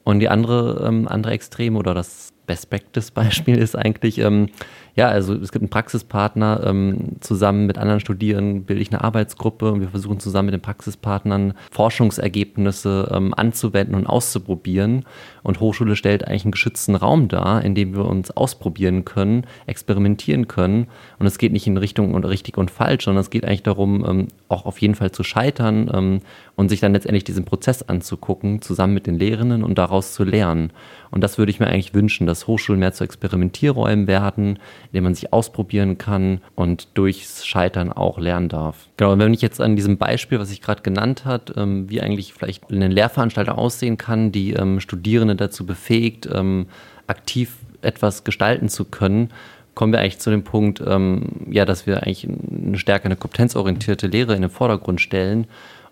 Und 0.03 0.21
die 0.21 0.29
andere, 0.29 0.85
ähm, 0.87 1.09
andere 1.09 1.33
Extreme 1.33 1.79
oder 1.79 1.95
das 1.95 2.33
Best 2.47 2.71
Practice 2.71 3.11
Beispiel 3.11 3.57
ist 3.59 3.77
eigentlich, 3.77 4.19
ähm, 4.19 4.49
ja, 4.97 5.09
also 5.09 5.35
es 5.35 5.51
gibt 5.51 5.63
einen 5.63 5.71
Praxispartner, 5.71 6.63
ähm, 6.65 7.17
zusammen 7.21 7.67
mit 7.67 7.79
anderen 7.79 7.99
Studierenden 7.99 8.65
bilde 8.65 8.81
ich 8.81 8.93
eine 8.93 9.03
Arbeitsgruppe 9.03 9.73
und 9.73 9.81
wir 9.81 9.89
versuchen 9.89 10.21
zusammen 10.21 10.47
mit 10.47 10.55
den 10.55 10.63
Praxispartnern 10.63 11.55
Forschungsergebnisse 11.73 13.11
ähm, 13.13 13.35
anzuwenden 13.35 13.97
und 13.97 14.07
auszuprobieren. 14.07 15.05
Und 15.43 15.59
Hochschule 15.59 15.97
stellt 15.97 16.27
eigentlich 16.27 16.45
einen 16.45 16.53
geschützten 16.53 16.95
Raum 16.95 17.27
dar, 17.27 17.65
in 17.65 17.75
dem 17.75 17.95
wir 17.95 18.05
uns 18.05 18.31
ausprobieren 18.31 19.05
können, 19.05 19.47
experimentieren 19.67 20.47
können. 20.47 20.87
Und 21.19 21.27
es 21.27 21.39
geht 21.39 21.53
nicht 21.53 21.67
in 21.67 21.77
Richtung 21.77 22.15
und 22.15 22.25
richtig 22.25 22.57
und 22.57 22.71
falsch, 22.71 23.05
sondern 23.05 23.21
es 23.21 23.31
geht 23.31 23.45
eigentlich 23.45 23.65
darum, 23.65 24.05
ähm, 24.09 24.29
auch 24.49 24.65
auf 24.65 24.81
jeden 24.81 24.95
Fall 24.95 25.11
zu 25.11 25.25
scheitern 25.25 25.91
ähm, 25.93 26.21
und 26.55 26.69
sich 26.69 26.79
dann 26.79 26.93
letztendlich 26.93 27.25
diesen 27.25 27.45
Prozess 27.45 27.83
anzugucken, 27.83 28.63
zusammen 28.63 28.95
mit 28.95 29.09
den 29.09 29.19
Lehrenden 29.19 29.65
und 29.65 29.77
daraus 29.77 30.13
zu 30.15 30.23
lernen. 30.23 30.71
Und 31.11 31.23
das 31.23 31.39
würde 31.39 31.51
ich 31.51 31.61
mir 31.61 31.67
eigentlich 31.67 31.95
wünschen, 31.95 32.27
dass 32.27 32.47
Hochschulen 32.47 32.81
mehr 32.81 32.93
zu 32.93 33.05
Experimentierräumen 33.05 34.07
werden, 34.07 34.59
in 34.87 34.93
denen 34.93 35.05
man 35.05 35.15
sich 35.15 35.33
ausprobieren 35.33 35.99
kann 35.99 36.41
und 36.55 36.89
durchs 36.95 37.47
Scheitern 37.47 37.93
auch 37.93 38.19
lernen 38.19 38.49
darf. 38.49 38.89
Genau, 38.97 39.13
und 39.13 39.19
wenn 39.19 39.35
ich 39.35 39.43
jetzt 39.43 39.61
an 39.61 39.77
diesem 39.77 39.99
Beispiel, 39.99 40.39
was 40.39 40.51
ich 40.51 40.61
gerade 40.61 40.83
genannt 40.83 41.25
habe, 41.25 41.53
ähm, 41.57 41.91
wie 41.91 42.01
eigentlich 42.01 42.33
vielleicht 42.33 42.71
eine 42.71 42.89
Lehrveranstaltung 42.89 43.57
aussehen 43.57 43.99
kann, 43.99 44.33
die 44.33 44.53
ähm, 44.53 44.81
Studierende 44.81 45.37
dazu 45.37 45.67
befähigt, 45.67 46.29
ähm, 46.33 46.67
aktiv 47.07 47.57
etwas 47.83 48.25
gestalten 48.25 48.69
zu 48.69 48.85
können, 48.85 49.31
kommen 49.75 49.93
wir 49.93 50.01
eigentlich 50.01 50.21
zu 50.21 50.31
dem 50.31 50.45
Punkt, 50.45 50.83
ähm, 50.87 51.47
ja, 51.51 51.65
dass 51.65 51.87
wir 51.87 52.03
eigentlich 52.03 52.27
eine 52.29 52.79
stärker 52.79 53.07
eine 53.07 53.17
kompetenzorientierte 53.17 54.07
Lehre 54.07 54.35
in 54.35 54.43
den 54.43 54.51
Vordergrund 54.51 55.01
stellen. 55.01 55.47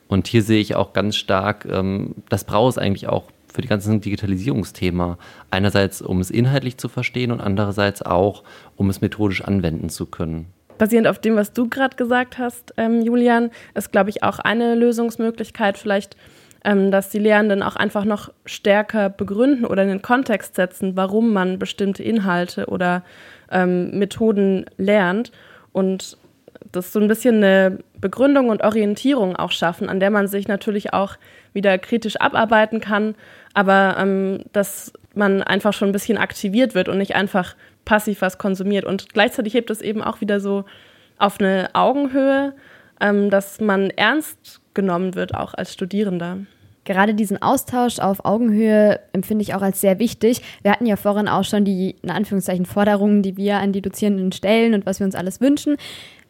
Und 0.09 0.27
hier 0.27 0.43
sehe 0.43 0.61
ich 0.61 0.77
auch 0.77 0.93
ganz 0.93 1.17
stark, 1.17 1.67
ähm, 1.71 2.15
das 2.29 2.45
braucht 2.45 2.73
es 2.73 2.79
eigentlich 2.79 3.09
auch 3.09 3.25
für 3.53 3.63
die 3.63 3.69
ganzen 3.69 4.01
Digitalisierungsthema. 4.01 5.19
Einerseits, 5.51 6.03
um 6.03 6.21
es 6.21 6.31
inhaltlich 6.31 6.79
zu 6.79 6.89
verstehen 6.89 7.31
und 7.31 7.41
andererseits 7.41 8.03
auch, 8.03 8.43
um 8.77 8.91
es 8.91 9.01
methodisch 9.01 9.43
anwenden 9.43 9.89
zu 9.89 10.07
können. 10.07 10.47
Basierend 10.79 11.07
auf 11.07 11.19
dem, 11.19 11.37
was 11.37 11.53
du 11.53 11.69
gerade 11.69 11.97
gesagt 11.97 12.39
hast, 12.39 12.75
ähm, 12.77 13.03
Julian, 13.03 13.51
ist, 13.75 13.93
glaube 13.93 14.11
ich, 14.11 14.23
auch 14.23 14.39
eine 14.39 14.75
Lösungsmöglichkeit 14.75 15.79
vielleicht, 15.79 16.17
ähm, 16.65 16.91
dass 16.91 17.11
die 17.11 17.19
Lehrenden 17.19 17.63
auch 17.63 17.77
einfach 17.77 18.05
noch 18.05 18.33
stärker 18.47 19.11
begründen 19.11 19.65
oder 19.65 19.83
in 19.83 19.89
den 19.89 20.03
Kontext 20.03 20.55
setzen, 20.55 20.97
warum 20.97 21.33
man 21.33 21.59
bestimmte 21.59 22.03
Inhalte 22.03 22.67
oder 22.67 23.05
ähm, 23.51 23.99
Methoden 23.99 24.67
lernt 24.77 25.33
und 25.73 26.17
das 26.71 26.93
so 26.93 27.01
ein 27.01 27.09
bisschen 27.09 27.37
eine 27.37 27.79
Begründung 28.01 28.49
und 28.49 28.63
Orientierung 28.63 29.37
auch 29.37 29.51
schaffen, 29.51 29.89
an 29.89 30.01
der 30.01 30.11
man 30.11 30.29
sich 30.29 30.49
natürlich 30.49 30.93
auch 30.93 31.17
wieder 31.53 31.79
kritisch 31.79 32.17
abarbeiten 32.21 32.81
kann, 32.81 33.15
aber 33.55 33.97
ähm, 33.99 34.41
dass 34.53 34.93
man 35.15 35.43
einfach 35.43 35.73
schon 35.73 35.91
ein 35.91 35.93
bisschen 35.93 36.19
aktiviert 36.19 36.75
wird 36.75 36.89
und 36.89 36.99
nicht 36.99 37.15
einfach 37.15 37.55
passiv 37.85 38.23
was 38.23 38.39
konsumiert. 38.39 38.85
Und 38.85 39.13
gleichzeitig 39.13 39.55
hebt 39.55 39.71
es 39.71 39.81
eben 39.81 40.03
auch 40.03 40.21
wieder 40.21 40.41
so 40.41 40.65
auf 41.19 41.41
eine 41.41 41.71
Augenhöhe, 41.75 42.55
ähm, 43.01 43.31
dass 43.31 43.61
man 43.61 43.91
ernst 43.91 44.61
genommen 44.75 45.15
wird, 45.15 45.35
auch 45.35 45.55
als 45.55 45.73
Studierender. 45.73 46.39
Gerade 46.85 47.15
diesen 47.15 47.41
Austausch 47.41 48.01
auf 48.01 48.25
Augenhöhe 48.25 48.99
empfinde 49.13 49.43
ich 49.43 49.55
auch 49.55 49.63
als 49.63 49.81
sehr 49.81 50.01
wichtig. 50.01 50.43
Wir 50.63 50.73
hatten 50.73 50.87
ja 50.87 50.97
vorhin 50.97 51.29
auch 51.29 51.45
schon 51.45 51.65
die, 51.65 51.95
in 52.03 52.11
Anführungszeichen, 52.11 52.67
Forderungen, 52.67 53.23
die 53.23 53.37
wir 53.37 53.59
an 53.59 53.73
die 53.73 53.83
Dozierenden 53.83 54.33
stellen 54.33 54.75
und 54.75 54.85
was 54.85 54.99
wir 54.99 55.05
uns 55.07 55.15
alles 55.15 55.41
wünschen. 55.41 55.77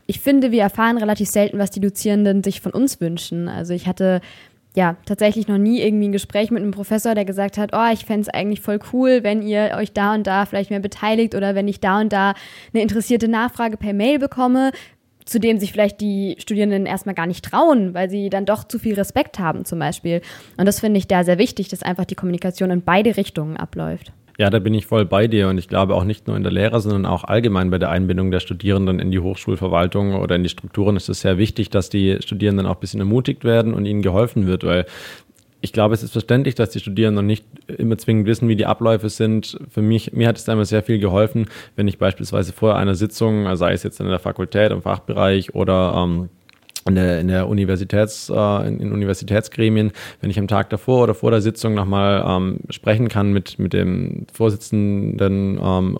Ich 0.06 0.20
finde, 0.20 0.50
wir 0.50 0.62
erfahren 0.62 0.98
relativ 0.98 1.30
selten, 1.30 1.58
was 1.58 1.70
die 1.70 1.80
Dozierenden 1.80 2.44
sich 2.44 2.60
von 2.60 2.72
uns 2.72 3.00
wünschen. 3.00 3.48
Also 3.48 3.72
ich 3.72 3.86
hatte 3.86 4.20
ja, 4.74 4.96
tatsächlich 5.04 5.48
noch 5.48 5.58
nie 5.58 5.80
irgendwie 5.82 6.08
ein 6.08 6.12
Gespräch 6.12 6.50
mit 6.50 6.62
einem 6.62 6.70
Professor, 6.70 7.14
der 7.14 7.26
gesagt 7.26 7.58
hat, 7.58 7.70
oh, 7.74 7.92
ich 7.92 8.06
fände 8.06 8.22
es 8.22 8.28
eigentlich 8.28 8.60
voll 8.62 8.78
cool, 8.92 9.22
wenn 9.22 9.42
ihr 9.42 9.74
euch 9.76 9.92
da 9.92 10.14
und 10.14 10.26
da 10.26 10.46
vielleicht 10.46 10.70
mehr 10.70 10.80
beteiligt 10.80 11.34
oder 11.34 11.54
wenn 11.54 11.68
ich 11.68 11.80
da 11.80 12.00
und 12.00 12.12
da 12.12 12.34
eine 12.72 12.82
interessierte 12.82 13.28
Nachfrage 13.28 13.76
per 13.76 13.92
Mail 13.92 14.18
bekomme, 14.18 14.72
zu 15.24 15.38
dem 15.38 15.58
sich 15.58 15.72
vielleicht 15.72 16.00
die 16.00 16.36
Studierenden 16.38 16.86
erstmal 16.86 17.14
gar 17.14 17.26
nicht 17.26 17.44
trauen, 17.44 17.94
weil 17.94 18.08
sie 18.08 18.30
dann 18.30 18.46
doch 18.46 18.64
zu 18.64 18.78
viel 18.78 18.94
Respekt 18.94 19.38
haben 19.38 19.64
zum 19.64 19.78
Beispiel. 19.78 20.22
Und 20.56 20.66
das 20.66 20.80
finde 20.80 20.98
ich 20.98 21.06
da 21.06 21.22
sehr 21.22 21.38
wichtig, 21.38 21.68
dass 21.68 21.82
einfach 21.82 22.06
die 22.06 22.14
Kommunikation 22.14 22.70
in 22.70 22.82
beide 22.82 23.16
Richtungen 23.16 23.56
abläuft. 23.56 24.12
Ja, 24.42 24.50
da 24.50 24.58
bin 24.58 24.74
ich 24.74 24.86
voll 24.86 25.04
bei 25.04 25.28
dir 25.28 25.46
und 25.46 25.58
ich 25.58 25.68
glaube 25.68 25.94
auch 25.94 26.02
nicht 26.02 26.26
nur 26.26 26.36
in 26.36 26.42
der 26.42 26.50
Lehre, 26.50 26.80
sondern 26.80 27.06
auch 27.06 27.22
allgemein 27.22 27.70
bei 27.70 27.78
der 27.78 27.90
Einbindung 27.90 28.32
der 28.32 28.40
Studierenden 28.40 28.98
in 28.98 29.12
die 29.12 29.20
Hochschulverwaltung 29.20 30.16
oder 30.16 30.34
in 30.34 30.42
die 30.42 30.48
Strukturen 30.48 30.96
ist 30.96 31.08
es 31.08 31.20
sehr 31.20 31.38
wichtig, 31.38 31.70
dass 31.70 31.90
die 31.90 32.16
Studierenden 32.20 32.66
auch 32.66 32.74
ein 32.74 32.80
bisschen 32.80 32.98
ermutigt 32.98 33.44
werden 33.44 33.72
und 33.72 33.86
ihnen 33.86 34.02
geholfen 34.02 34.48
wird, 34.48 34.64
weil 34.64 34.86
ich 35.60 35.72
glaube, 35.72 35.94
es 35.94 36.02
ist 36.02 36.10
verständlich, 36.10 36.56
dass 36.56 36.70
die 36.70 36.80
Studierenden 36.80 37.24
nicht 37.24 37.44
immer 37.68 37.96
zwingend 37.96 38.26
wissen, 38.26 38.48
wie 38.48 38.56
die 38.56 38.66
Abläufe 38.66 39.10
sind. 39.10 39.60
Für 39.70 39.80
mich, 39.80 40.12
mir 40.12 40.26
hat 40.26 40.38
es 40.38 40.48
einmal 40.48 40.64
sehr 40.64 40.82
viel 40.82 40.98
geholfen, 40.98 41.46
wenn 41.76 41.86
ich 41.86 41.98
beispielsweise 41.98 42.52
vor 42.52 42.76
einer 42.76 42.96
Sitzung, 42.96 43.54
sei 43.54 43.74
es 43.74 43.84
jetzt 43.84 44.00
in 44.00 44.08
der 44.08 44.18
Fakultät, 44.18 44.72
im 44.72 44.82
Fachbereich 44.82 45.54
oder 45.54 45.94
ähm, 45.96 46.30
in 46.86 46.94
der, 46.94 47.20
in 47.20 47.28
der 47.28 47.48
Universitäts, 47.48 48.30
äh, 48.30 48.68
in, 48.68 48.80
in 48.80 48.92
Universitätsgremien, 48.92 49.92
wenn 50.20 50.30
ich 50.30 50.38
am 50.38 50.48
Tag 50.48 50.70
davor 50.70 51.04
oder 51.04 51.14
vor 51.14 51.30
der 51.30 51.40
Sitzung 51.40 51.74
nochmal 51.74 52.24
ähm, 52.26 52.60
sprechen 52.70 53.08
kann 53.08 53.32
mit, 53.32 53.58
mit 53.58 53.72
dem 53.72 54.26
Vorsitzenden, 54.32 55.58
ähm, 55.62 55.98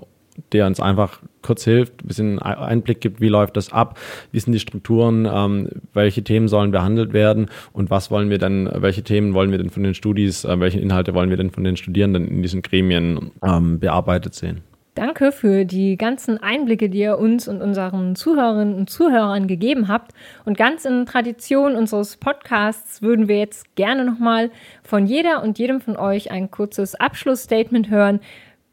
der 0.52 0.66
uns 0.66 0.80
einfach 0.80 1.20
kurz 1.42 1.64
hilft, 1.64 2.02
ein 2.02 2.08
bisschen 2.08 2.38
Einblick 2.38 3.00
gibt, 3.00 3.20
wie 3.20 3.28
läuft 3.28 3.56
das 3.56 3.72
ab, 3.72 3.98
wie 4.30 4.40
sind 4.40 4.52
die 4.52 4.60
Strukturen, 4.60 5.28
ähm, 5.30 5.68
welche 5.92 6.22
Themen 6.22 6.48
sollen 6.48 6.70
behandelt 6.70 7.12
werden 7.12 7.48
und 7.72 7.90
was 7.90 8.10
wollen 8.10 8.30
wir 8.30 8.38
dann, 8.38 8.70
welche 8.74 9.02
Themen 9.02 9.34
wollen 9.34 9.50
wir 9.50 9.58
denn 9.58 9.70
von 9.70 9.82
den 9.82 9.94
Studis, 9.94 10.44
äh, 10.44 10.58
welche 10.58 10.80
Inhalte 10.80 11.14
wollen 11.14 11.30
wir 11.30 11.36
denn 11.36 11.50
von 11.50 11.64
den 11.64 11.76
Studierenden 11.76 12.28
in 12.28 12.42
diesen 12.42 12.62
Gremien 12.62 13.32
ähm, 13.44 13.78
bearbeitet 13.78 14.34
sehen. 14.34 14.60
Danke 14.94 15.32
für 15.32 15.64
die 15.64 15.96
ganzen 15.96 16.42
Einblicke, 16.42 16.90
die 16.90 16.98
ihr 16.98 17.18
uns 17.18 17.48
und 17.48 17.62
unseren 17.62 18.14
Zuhörerinnen 18.14 18.74
und 18.74 18.90
Zuhörern 18.90 19.46
gegeben 19.46 19.88
habt. 19.88 20.12
Und 20.44 20.58
ganz 20.58 20.84
in 20.84 21.06
Tradition 21.06 21.76
unseres 21.76 22.18
Podcasts 22.18 23.00
würden 23.00 23.26
wir 23.26 23.38
jetzt 23.38 23.74
gerne 23.74 24.04
nochmal 24.04 24.50
von 24.82 25.06
jeder 25.06 25.42
und 25.42 25.58
jedem 25.58 25.80
von 25.80 25.96
euch 25.96 26.30
ein 26.30 26.50
kurzes 26.50 26.94
Abschlussstatement 26.94 27.88
hören. 27.88 28.20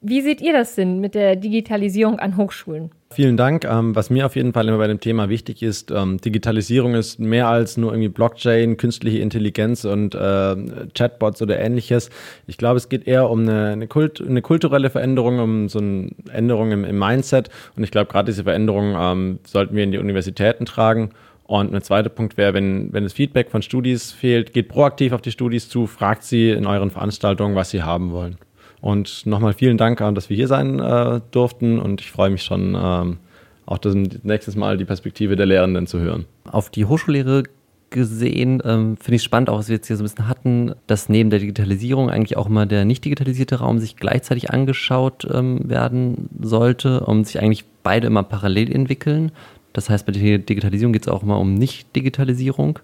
Wie 0.01 0.19
seht 0.19 0.41
ihr 0.41 0.51
das 0.51 0.75
denn 0.75 0.99
mit 0.99 1.15
der 1.15 1.37
Digitalisierung 1.37 2.19
an 2.19 2.35
Hochschulen? 2.35 2.91
Vielen 3.11 3.37
Dank. 3.37 3.65
Ähm, 3.65 3.95
was 3.95 4.11
mir 4.11 4.27
auf 4.27 4.35
jeden 4.35 4.53
Fall 4.53 4.67
immer 4.67 4.77
bei 4.77 4.85
dem 4.85 4.99
Thema 4.99 5.29
wichtig 5.29 5.63
ist, 5.63 5.89
ähm, 5.89 6.21
Digitalisierung 6.21 6.93
ist 6.93 7.17
mehr 7.19 7.47
als 7.47 7.75
nur 7.75 7.91
irgendwie 7.91 8.09
Blockchain, 8.09 8.77
künstliche 8.77 9.17
Intelligenz 9.17 9.83
und 9.83 10.13
äh, 10.13 10.55
Chatbots 10.93 11.41
oder 11.41 11.59
ähnliches. 11.59 12.11
Ich 12.45 12.59
glaube, 12.59 12.77
es 12.77 12.87
geht 12.87 13.07
eher 13.07 13.31
um 13.31 13.41
eine, 13.41 13.69
eine, 13.69 13.87
Kult, 13.87 14.21
eine 14.21 14.43
kulturelle 14.43 14.91
Veränderung, 14.91 15.39
um 15.39 15.69
so 15.69 15.79
eine 15.79 16.11
Änderung 16.31 16.71
im, 16.71 16.85
im 16.85 16.99
Mindset. 16.99 17.49
Und 17.75 17.83
ich 17.83 17.89
glaube, 17.89 18.11
gerade 18.11 18.27
diese 18.27 18.43
Veränderung 18.43 18.95
ähm, 18.95 19.39
sollten 19.43 19.75
wir 19.75 19.83
in 19.83 19.91
die 19.91 19.97
Universitäten 19.97 20.65
tragen. 20.65 21.09
Und 21.45 21.73
ein 21.73 21.81
zweiter 21.81 22.09
Punkt 22.09 22.37
wäre, 22.37 22.53
wenn, 22.53 22.93
wenn 22.93 23.05
das 23.05 23.13
Feedback 23.13 23.49
von 23.49 23.63
Studis 23.63 24.11
fehlt, 24.11 24.53
geht 24.53 24.69
proaktiv 24.69 25.13
auf 25.13 25.21
die 25.21 25.31
Studis 25.31 25.67
zu, 25.67 25.87
fragt 25.87 26.21
sie 26.21 26.51
in 26.51 26.67
euren 26.67 26.91
Veranstaltungen, 26.91 27.55
was 27.55 27.71
sie 27.71 27.81
haben 27.81 28.11
wollen. 28.11 28.37
Und 28.81 29.25
nochmal 29.25 29.53
vielen 29.53 29.77
Dank, 29.77 29.99
dass 30.15 30.29
wir 30.29 30.37
hier 30.37 30.47
sein 30.47 30.79
äh, 30.79 31.21
durften 31.31 31.79
und 31.79 32.01
ich 32.01 32.11
freue 32.11 32.29
mich 32.29 32.43
schon, 32.43 32.77
ähm, 32.79 33.17
auch 33.65 33.77
das 33.77 33.93
nächstes 34.23 34.55
Mal 34.55 34.77
die 34.77 34.85
Perspektive 34.85 35.35
der 35.35 35.45
Lehrenden 35.45 35.85
zu 35.85 35.99
hören. 35.99 36.25
Auf 36.49 36.69
die 36.69 36.85
Hochschullehre 36.85 37.43
gesehen 37.89 38.61
ähm, 38.65 38.97
finde 38.97 39.15
ich 39.15 39.23
spannend, 39.23 39.49
auch 39.49 39.57
was 39.59 39.67
wir 39.67 39.75
jetzt 39.75 39.87
hier 39.87 39.97
so 39.97 40.03
ein 40.03 40.05
bisschen 40.05 40.27
hatten, 40.27 40.73
dass 40.87 41.09
neben 41.09 41.29
der 41.29 41.39
Digitalisierung 41.39 42.09
eigentlich 42.09 42.37
auch 42.37 42.47
mal 42.47 42.65
der 42.65 42.85
nicht 42.85 43.05
digitalisierte 43.05 43.57
Raum 43.57 43.79
sich 43.79 43.95
gleichzeitig 43.95 44.51
angeschaut 44.51 45.27
ähm, 45.31 45.69
werden 45.69 46.29
sollte, 46.39 47.01
um 47.01 47.23
sich 47.23 47.39
eigentlich 47.39 47.65
beide 47.83 48.07
immer 48.07 48.23
parallel 48.23 48.71
entwickeln. 48.71 49.31
Das 49.73 49.89
heißt, 49.89 50.05
bei 50.05 50.11
der 50.11 50.39
Digitalisierung 50.39 50.93
geht 50.93 51.03
es 51.03 51.07
auch 51.07 51.23
immer 51.23 51.39
um 51.39 51.53
Nicht-Digitalisierung. 51.53 52.79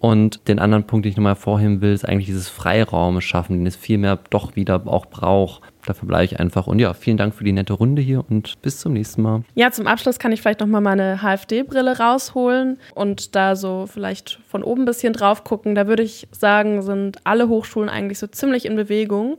Und 0.00 0.48
den 0.48 0.58
anderen 0.58 0.84
Punkt, 0.84 1.04
den 1.04 1.10
ich 1.10 1.16
nochmal 1.18 1.34
hervorheben 1.34 1.82
will, 1.82 1.92
ist 1.92 2.08
eigentlich 2.08 2.24
dieses 2.24 2.48
Freiraum 2.48 3.20
schaffen, 3.20 3.58
den 3.58 3.66
es 3.66 3.76
viel 3.76 3.98
mehr 3.98 4.18
doch 4.30 4.56
wieder 4.56 4.80
auch 4.86 5.04
braucht. 5.04 5.62
Dafür 5.84 6.08
bleibe 6.08 6.24
ich 6.24 6.40
einfach. 6.40 6.66
Und 6.66 6.78
ja, 6.78 6.94
vielen 6.94 7.18
Dank 7.18 7.34
für 7.34 7.44
die 7.44 7.52
nette 7.52 7.74
Runde 7.74 8.00
hier 8.00 8.24
und 8.30 8.62
bis 8.62 8.80
zum 8.80 8.94
nächsten 8.94 9.20
Mal. 9.20 9.42
Ja, 9.54 9.70
zum 9.70 9.86
Abschluss 9.86 10.18
kann 10.18 10.32
ich 10.32 10.40
vielleicht 10.40 10.60
nochmal 10.60 10.80
meine 10.80 11.20
HFD-Brille 11.20 11.98
rausholen 11.98 12.78
und 12.94 13.36
da 13.36 13.54
so 13.56 13.86
vielleicht 13.86 14.40
von 14.48 14.64
oben 14.64 14.82
ein 14.82 14.86
bisschen 14.86 15.12
drauf 15.12 15.44
gucken. 15.44 15.74
Da 15.74 15.86
würde 15.86 16.02
ich 16.02 16.26
sagen, 16.32 16.80
sind 16.80 17.18
alle 17.24 17.48
Hochschulen 17.48 17.90
eigentlich 17.90 18.18
so 18.18 18.26
ziemlich 18.26 18.64
in 18.64 18.76
Bewegung. 18.76 19.36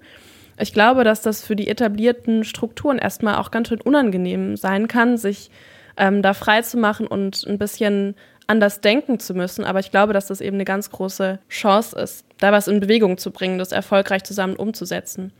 Ich 0.60 0.74
glaube, 0.74 1.04
dass 1.04 1.24
das 1.24 1.44
für 1.44 1.56
die 1.56 1.70
etablierten 1.70 2.44
Strukturen 2.44 3.00
erstmal 3.00 3.38
auch 3.38 3.50
ganz 3.50 3.70
schön 3.70 3.82
unangenehm 3.82 4.56
sein 4.58 4.88
kann, 4.88 5.18
sich 5.18 5.50
ähm, 5.98 6.22
da 6.22 6.36
frei 6.36 6.62
zu 6.62 6.78
machen 6.78 7.08
und 7.08 7.46
ein 7.48 7.58
bisschen 7.58 8.16
anders 8.52 8.82
denken 8.82 9.20
zu 9.20 9.34
müssen. 9.34 9.64
Aber 9.64 9.80
ich 9.80 9.90
glaube, 9.90 10.14
dass 10.14 10.28
das 10.28 10.42
eben 10.42 10.58
eine 10.58 10.66
ganz 10.66 10.92
große 10.92 11.40
Chance 11.50 11.98
ist, 11.98 12.26
da 12.40 12.52
was 12.52 12.68
in 12.68 12.82
Bewegung 12.82 13.18
zu 13.18 13.32
bringen, 13.32 13.58
das 13.58 13.72
erfolgreich 13.72 14.24
zusammen 14.24 14.56
umzusetzen. 14.56 15.32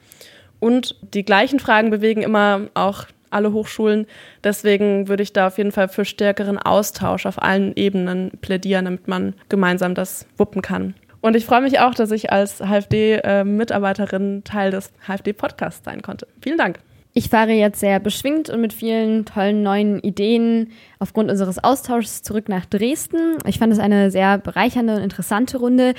Und 0.60 0.96
die 1.14 1.26
gleichen 1.26 1.60
Fragen 1.60 1.90
bewegen 1.90 2.22
immer 2.22 2.68
auch 2.74 3.06
alle 3.30 3.52
Hochschulen. 3.54 4.08
Deswegen 4.44 5.08
würde 5.08 5.24
ich 5.24 5.34
da 5.34 5.48
auf 5.48 5.58
jeden 5.58 5.72
Fall 5.72 5.88
für 5.88 6.06
stärkeren 6.06 6.58
Austausch 6.58 7.26
auf 7.26 7.42
allen 7.42 7.76
Ebenen 7.76 8.32
plädieren, 8.42 8.86
damit 8.86 9.08
man 9.08 9.34
gemeinsam 9.50 9.96
das 9.96 10.26
wuppen 10.38 10.62
kann. 10.62 10.94
Und 11.22 11.36
ich 11.36 11.46
freue 11.46 11.62
mich 11.62 11.80
auch, 11.80 11.94
dass 11.94 12.12
ich 12.12 12.32
als 12.32 12.60
HFD-Mitarbeiterin 12.60 14.44
Teil 14.44 14.72
des 14.72 14.92
HFD-Podcasts 15.08 15.86
sein 15.86 16.02
konnte. 16.02 16.28
Vielen 16.42 16.58
Dank. 16.58 16.80
Ich 17.14 17.28
fahre 17.28 17.52
jetzt 17.52 17.82
sehr 17.82 18.00
beschwingt 18.00 18.50
und 18.50 18.62
mit 18.62 18.72
vielen 18.72 19.26
tollen 19.26 19.64
neuen 19.64 20.00
Ideen 20.00 20.72
aufgrund 20.98 21.30
unseres 21.30 21.62
Austauschs 21.62 22.22
zurück 22.22 22.48
nach 22.48 22.66
Dresden. 22.66 23.38
Ich 23.46 23.60
fand 23.60 23.74
es 23.74 23.80
eine 23.80 24.12
sehr 24.12 24.38
bereichernde 24.38 24.96
und 24.96 25.02
interessante 25.02 25.58
Runde. 25.58 25.94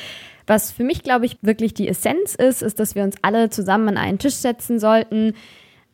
Was 0.46 0.72
für 0.72 0.84
mich, 0.84 1.02
glaube 1.02 1.26
ich, 1.26 1.36
wirklich 1.42 1.74
die 1.74 1.86
Essenz 1.86 2.34
ist, 2.34 2.62
ist, 2.62 2.80
dass 2.80 2.94
wir 2.94 3.02
uns 3.04 3.16
alle 3.20 3.50
zusammen 3.50 3.88
an 3.88 3.98
einen 3.98 4.18
Tisch 4.18 4.34
setzen 4.34 4.78
sollten, 4.78 5.34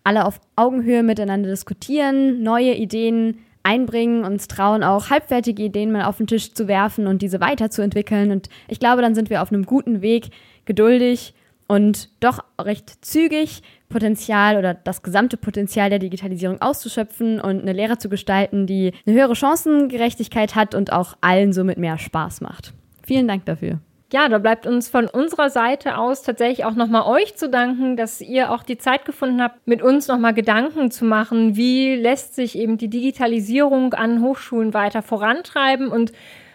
alle 0.05 0.25
auf 0.25 0.41
Augenhöhe 0.55 1.03
miteinander 1.03 1.51
diskutieren, 1.51 2.45
neue 2.45 2.75
Ideen 2.75 3.41
einbringen, 3.64 4.25
uns 4.25 4.47
trauen, 4.47 4.85
auch 4.85 5.11
halbfertige 5.11 5.64
Ideen 5.64 5.91
mal 5.91 6.05
auf 6.05 6.19
den 6.19 6.29
Tisch 6.29 6.55
zu 6.55 6.69
werfen 6.69 7.09
und 7.09 7.23
diese 7.23 7.41
weiterzuentwickeln. 7.41 8.31
Und 8.31 8.49
ich 8.69 8.79
glaube, 8.79 9.03
dann 9.03 9.16
sind 9.16 9.31
wir 9.31 9.43
auf 9.43 9.53
einem 9.53 9.66
guten 9.66 10.01
Weg, 10.01 10.31
geduldig 10.64 11.35
und 11.69 12.09
doch 12.21 12.43
recht 12.61 13.05
zügig 13.05 13.62
Potenzial 13.89 14.57
oder 14.57 14.75
das 14.75 15.03
gesamte 15.03 15.37
Potenzial 15.37 15.91
der 15.91 15.99
Digitalisierung 15.99 16.61
auszuschöpfen 16.61 17.41
und 17.41 17.62
eine 17.62 17.73
Lehre 17.73 17.99
zu 17.99 18.09
gestalten, 18.09 18.66
die 18.66 18.93
eine 19.07 19.16
höhere 19.16 19.37
Chancengerechtigkeit 19.37 20.55
hat 20.55 20.75
und 20.75 20.93
auch 20.93 21.16
allen 21.21 21.53
somit 21.53 21.79
mehr 21.79 21.99
Spaß 21.99 22.41
macht. 22.41 22.75
Vielen 23.07 23.29
Dank 23.29 23.47
dafür. 23.47 23.79
Ja, 24.11 24.27
da 24.31 24.39
bleibt 24.39 24.66
uns 24.66 24.89
von 24.89 25.07
unserer 25.07 25.51
Seite 25.51 25.99
aus 25.99 26.23
tatsächlich 26.23 26.64
auch 26.64 26.75
nochmal 26.75 27.03
euch 27.03 27.37
zu 27.37 27.51
danken, 27.51 27.95
dass 27.99 28.23
ihr 28.23 28.51
auch 28.51 28.62
die 28.62 28.79
Zeit 28.79 29.05
gefunden 29.05 29.43
habt, 29.43 29.66
mit 29.66 29.83
uns 29.83 30.09
nochmal 30.09 30.33
Gedanken 30.33 30.91
zu 30.91 31.05
machen, 31.05 31.57
wie 31.57 31.95
lässt 31.95 32.35
sich 32.35 32.57
eben 32.57 32.79
die 32.79 32.89
Digitalisierung 32.89 33.93
an 33.93 34.23
Hochschulen 34.23 34.73
weiter 34.73 35.03
vorantreiben. 35.03 35.89
Und 35.89 36.12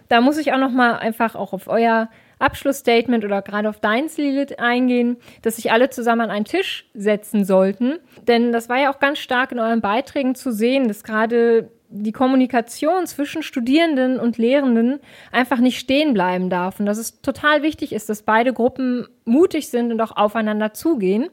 da 0.09 0.20
muss 0.20 0.39
ich 0.39 0.51
auch 0.51 0.57
nochmal 0.57 0.97
einfach 0.97 1.36
auch 1.36 1.53
auf 1.53 1.68
euer 1.68 2.09
Abschlussstatement 2.43 3.25
oder 3.25 3.41
gerade 3.41 3.69
auf 3.69 3.79
deins, 3.79 4.17
Lilith, 4.17 4.59
eingehen, 4.59 5.17
dass 5.41 5.55
sich 5.55 5.71
alle 5.71 5.89
zusammen 5.89 6.21
an 6.21 6.31
einen 6.31 6.45
Tisch 6.45 6.89
setzen 6.93 7.45
sollten. 7.45 7.99
Denn 8.27 8.51
das 8.51 8.69
war 8.69 8.79
ja 8.79 8.93
auch 8.93 8.99
ganz 8.99 9.19
stark 9.19 9.51
in 9.51 9.59
euren 9.59 9.81
Beiträgen 9.81 10.35
zu 10.35 10.51
sehen, 10.51 10.87
dass 10.87 11.03
gerade 11.03 11.69
die 11.89 12.11
Kommunikation 12.11 13.05
zwischen 13.05 13.43
Studierenden 13.43 14.19
und 14.19 14.37
Lehrenden 14.37 14.99
einfach 15.31 15.59
nicht 15.59 15.79
stehen 15.79 16.13
bleiben 16.13 16.49
darf. 16.49 16.79
Und 16.79 16.87
dass 16.87 16.97
es 16.97 17.21
total 17.21 17.61
wichtig 17.61 17.93
ist, 17.93 18.09
dass 18.09 18.23
beide 18.23 18.51
Gruppen 18.51 19.07
mutig 19.25 19.69
sind 19.69 19.91
und 19.91 20.01
auch 20.01 20.15
aufeinander 20.15 20.73
zugehen. 20.73 21.29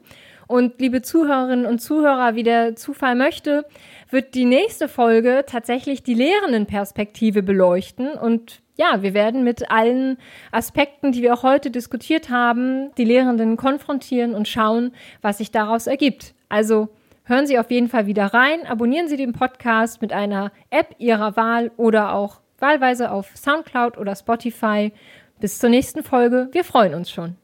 Und 0.47 0.81
liebe 0.81 1.01
Zuhörerinnen 1.01 1.65
und 1.65 1.79
Zuhörer, 1.79 2.35
wie 2.35 2.43
der 2.43 2.75
Zufall 2.75 3.15
möchte, 3.15 3.65
wird 4.11 4.35
die 4.35 4.45
nächste 4.45 4.89
Folge 4.89 5.45
tatsächlich 5.47 6.03
die 6.03 6.15
Lehrendenperspektive 6.15 7.43
beleuchten 7.43 8.09
und 8.15 8.61
ja, 8.81 9.03
wir 9.03 9.13
werden 9.13 9.45
mit 9.45 9.71
allen 9.71 10.17
Aspekten, 10.53 11.13
die 11.13 11.21
wir 11.21 11.35
auch 11.35 11.43
heute 11.43 11.71
diskutiert 11.71 12.31
haben, 12.31 12.91
die 12.97 13.05
Lehrenden 13.05 13.59
konfrontieren 13.59 14.35
und 14.35 14.49
schauen, 14.49 14.93
was 15.21 15.37
sich 15.37 15.51
daraus 15.51 15.87
ergibt. 15.87 16.33
Also 16.49 16.89
hören 17.25 17.47
Sie 17.47 17.59
auf 17.59 17.71
jeden 17.71 17.91
Fall 17.91 18.07
wieder 18.07 18.33
rein, 18.33 18.67
abonnieren 18.67 19.07
Sie 19.07 19.19
den 19.19 19.35
Podcast 19.35 20.01
mit 20.01 20.15
einer 20.15 20.51
App 20.71 20.95
Ihrer 20.97 21.37
Wahl 21.37 21.71
oder 21.77 22.15
auch 22.15 22.41
wahlweise 22.59 23.11
auf 23.11 23.31
SoundCloud 23.35 23.99
oder 23.99 24.17
Spotify. 24.17 24.93
Bis 25.41 25.59
zur 25.59 25.69
nächsten 25.69 26.03
Folge. 26.03 26.49
Wir 26.53 26.65
freuen 26.65 26.95
uns 26.95 27.11
schon. 27.11 27.37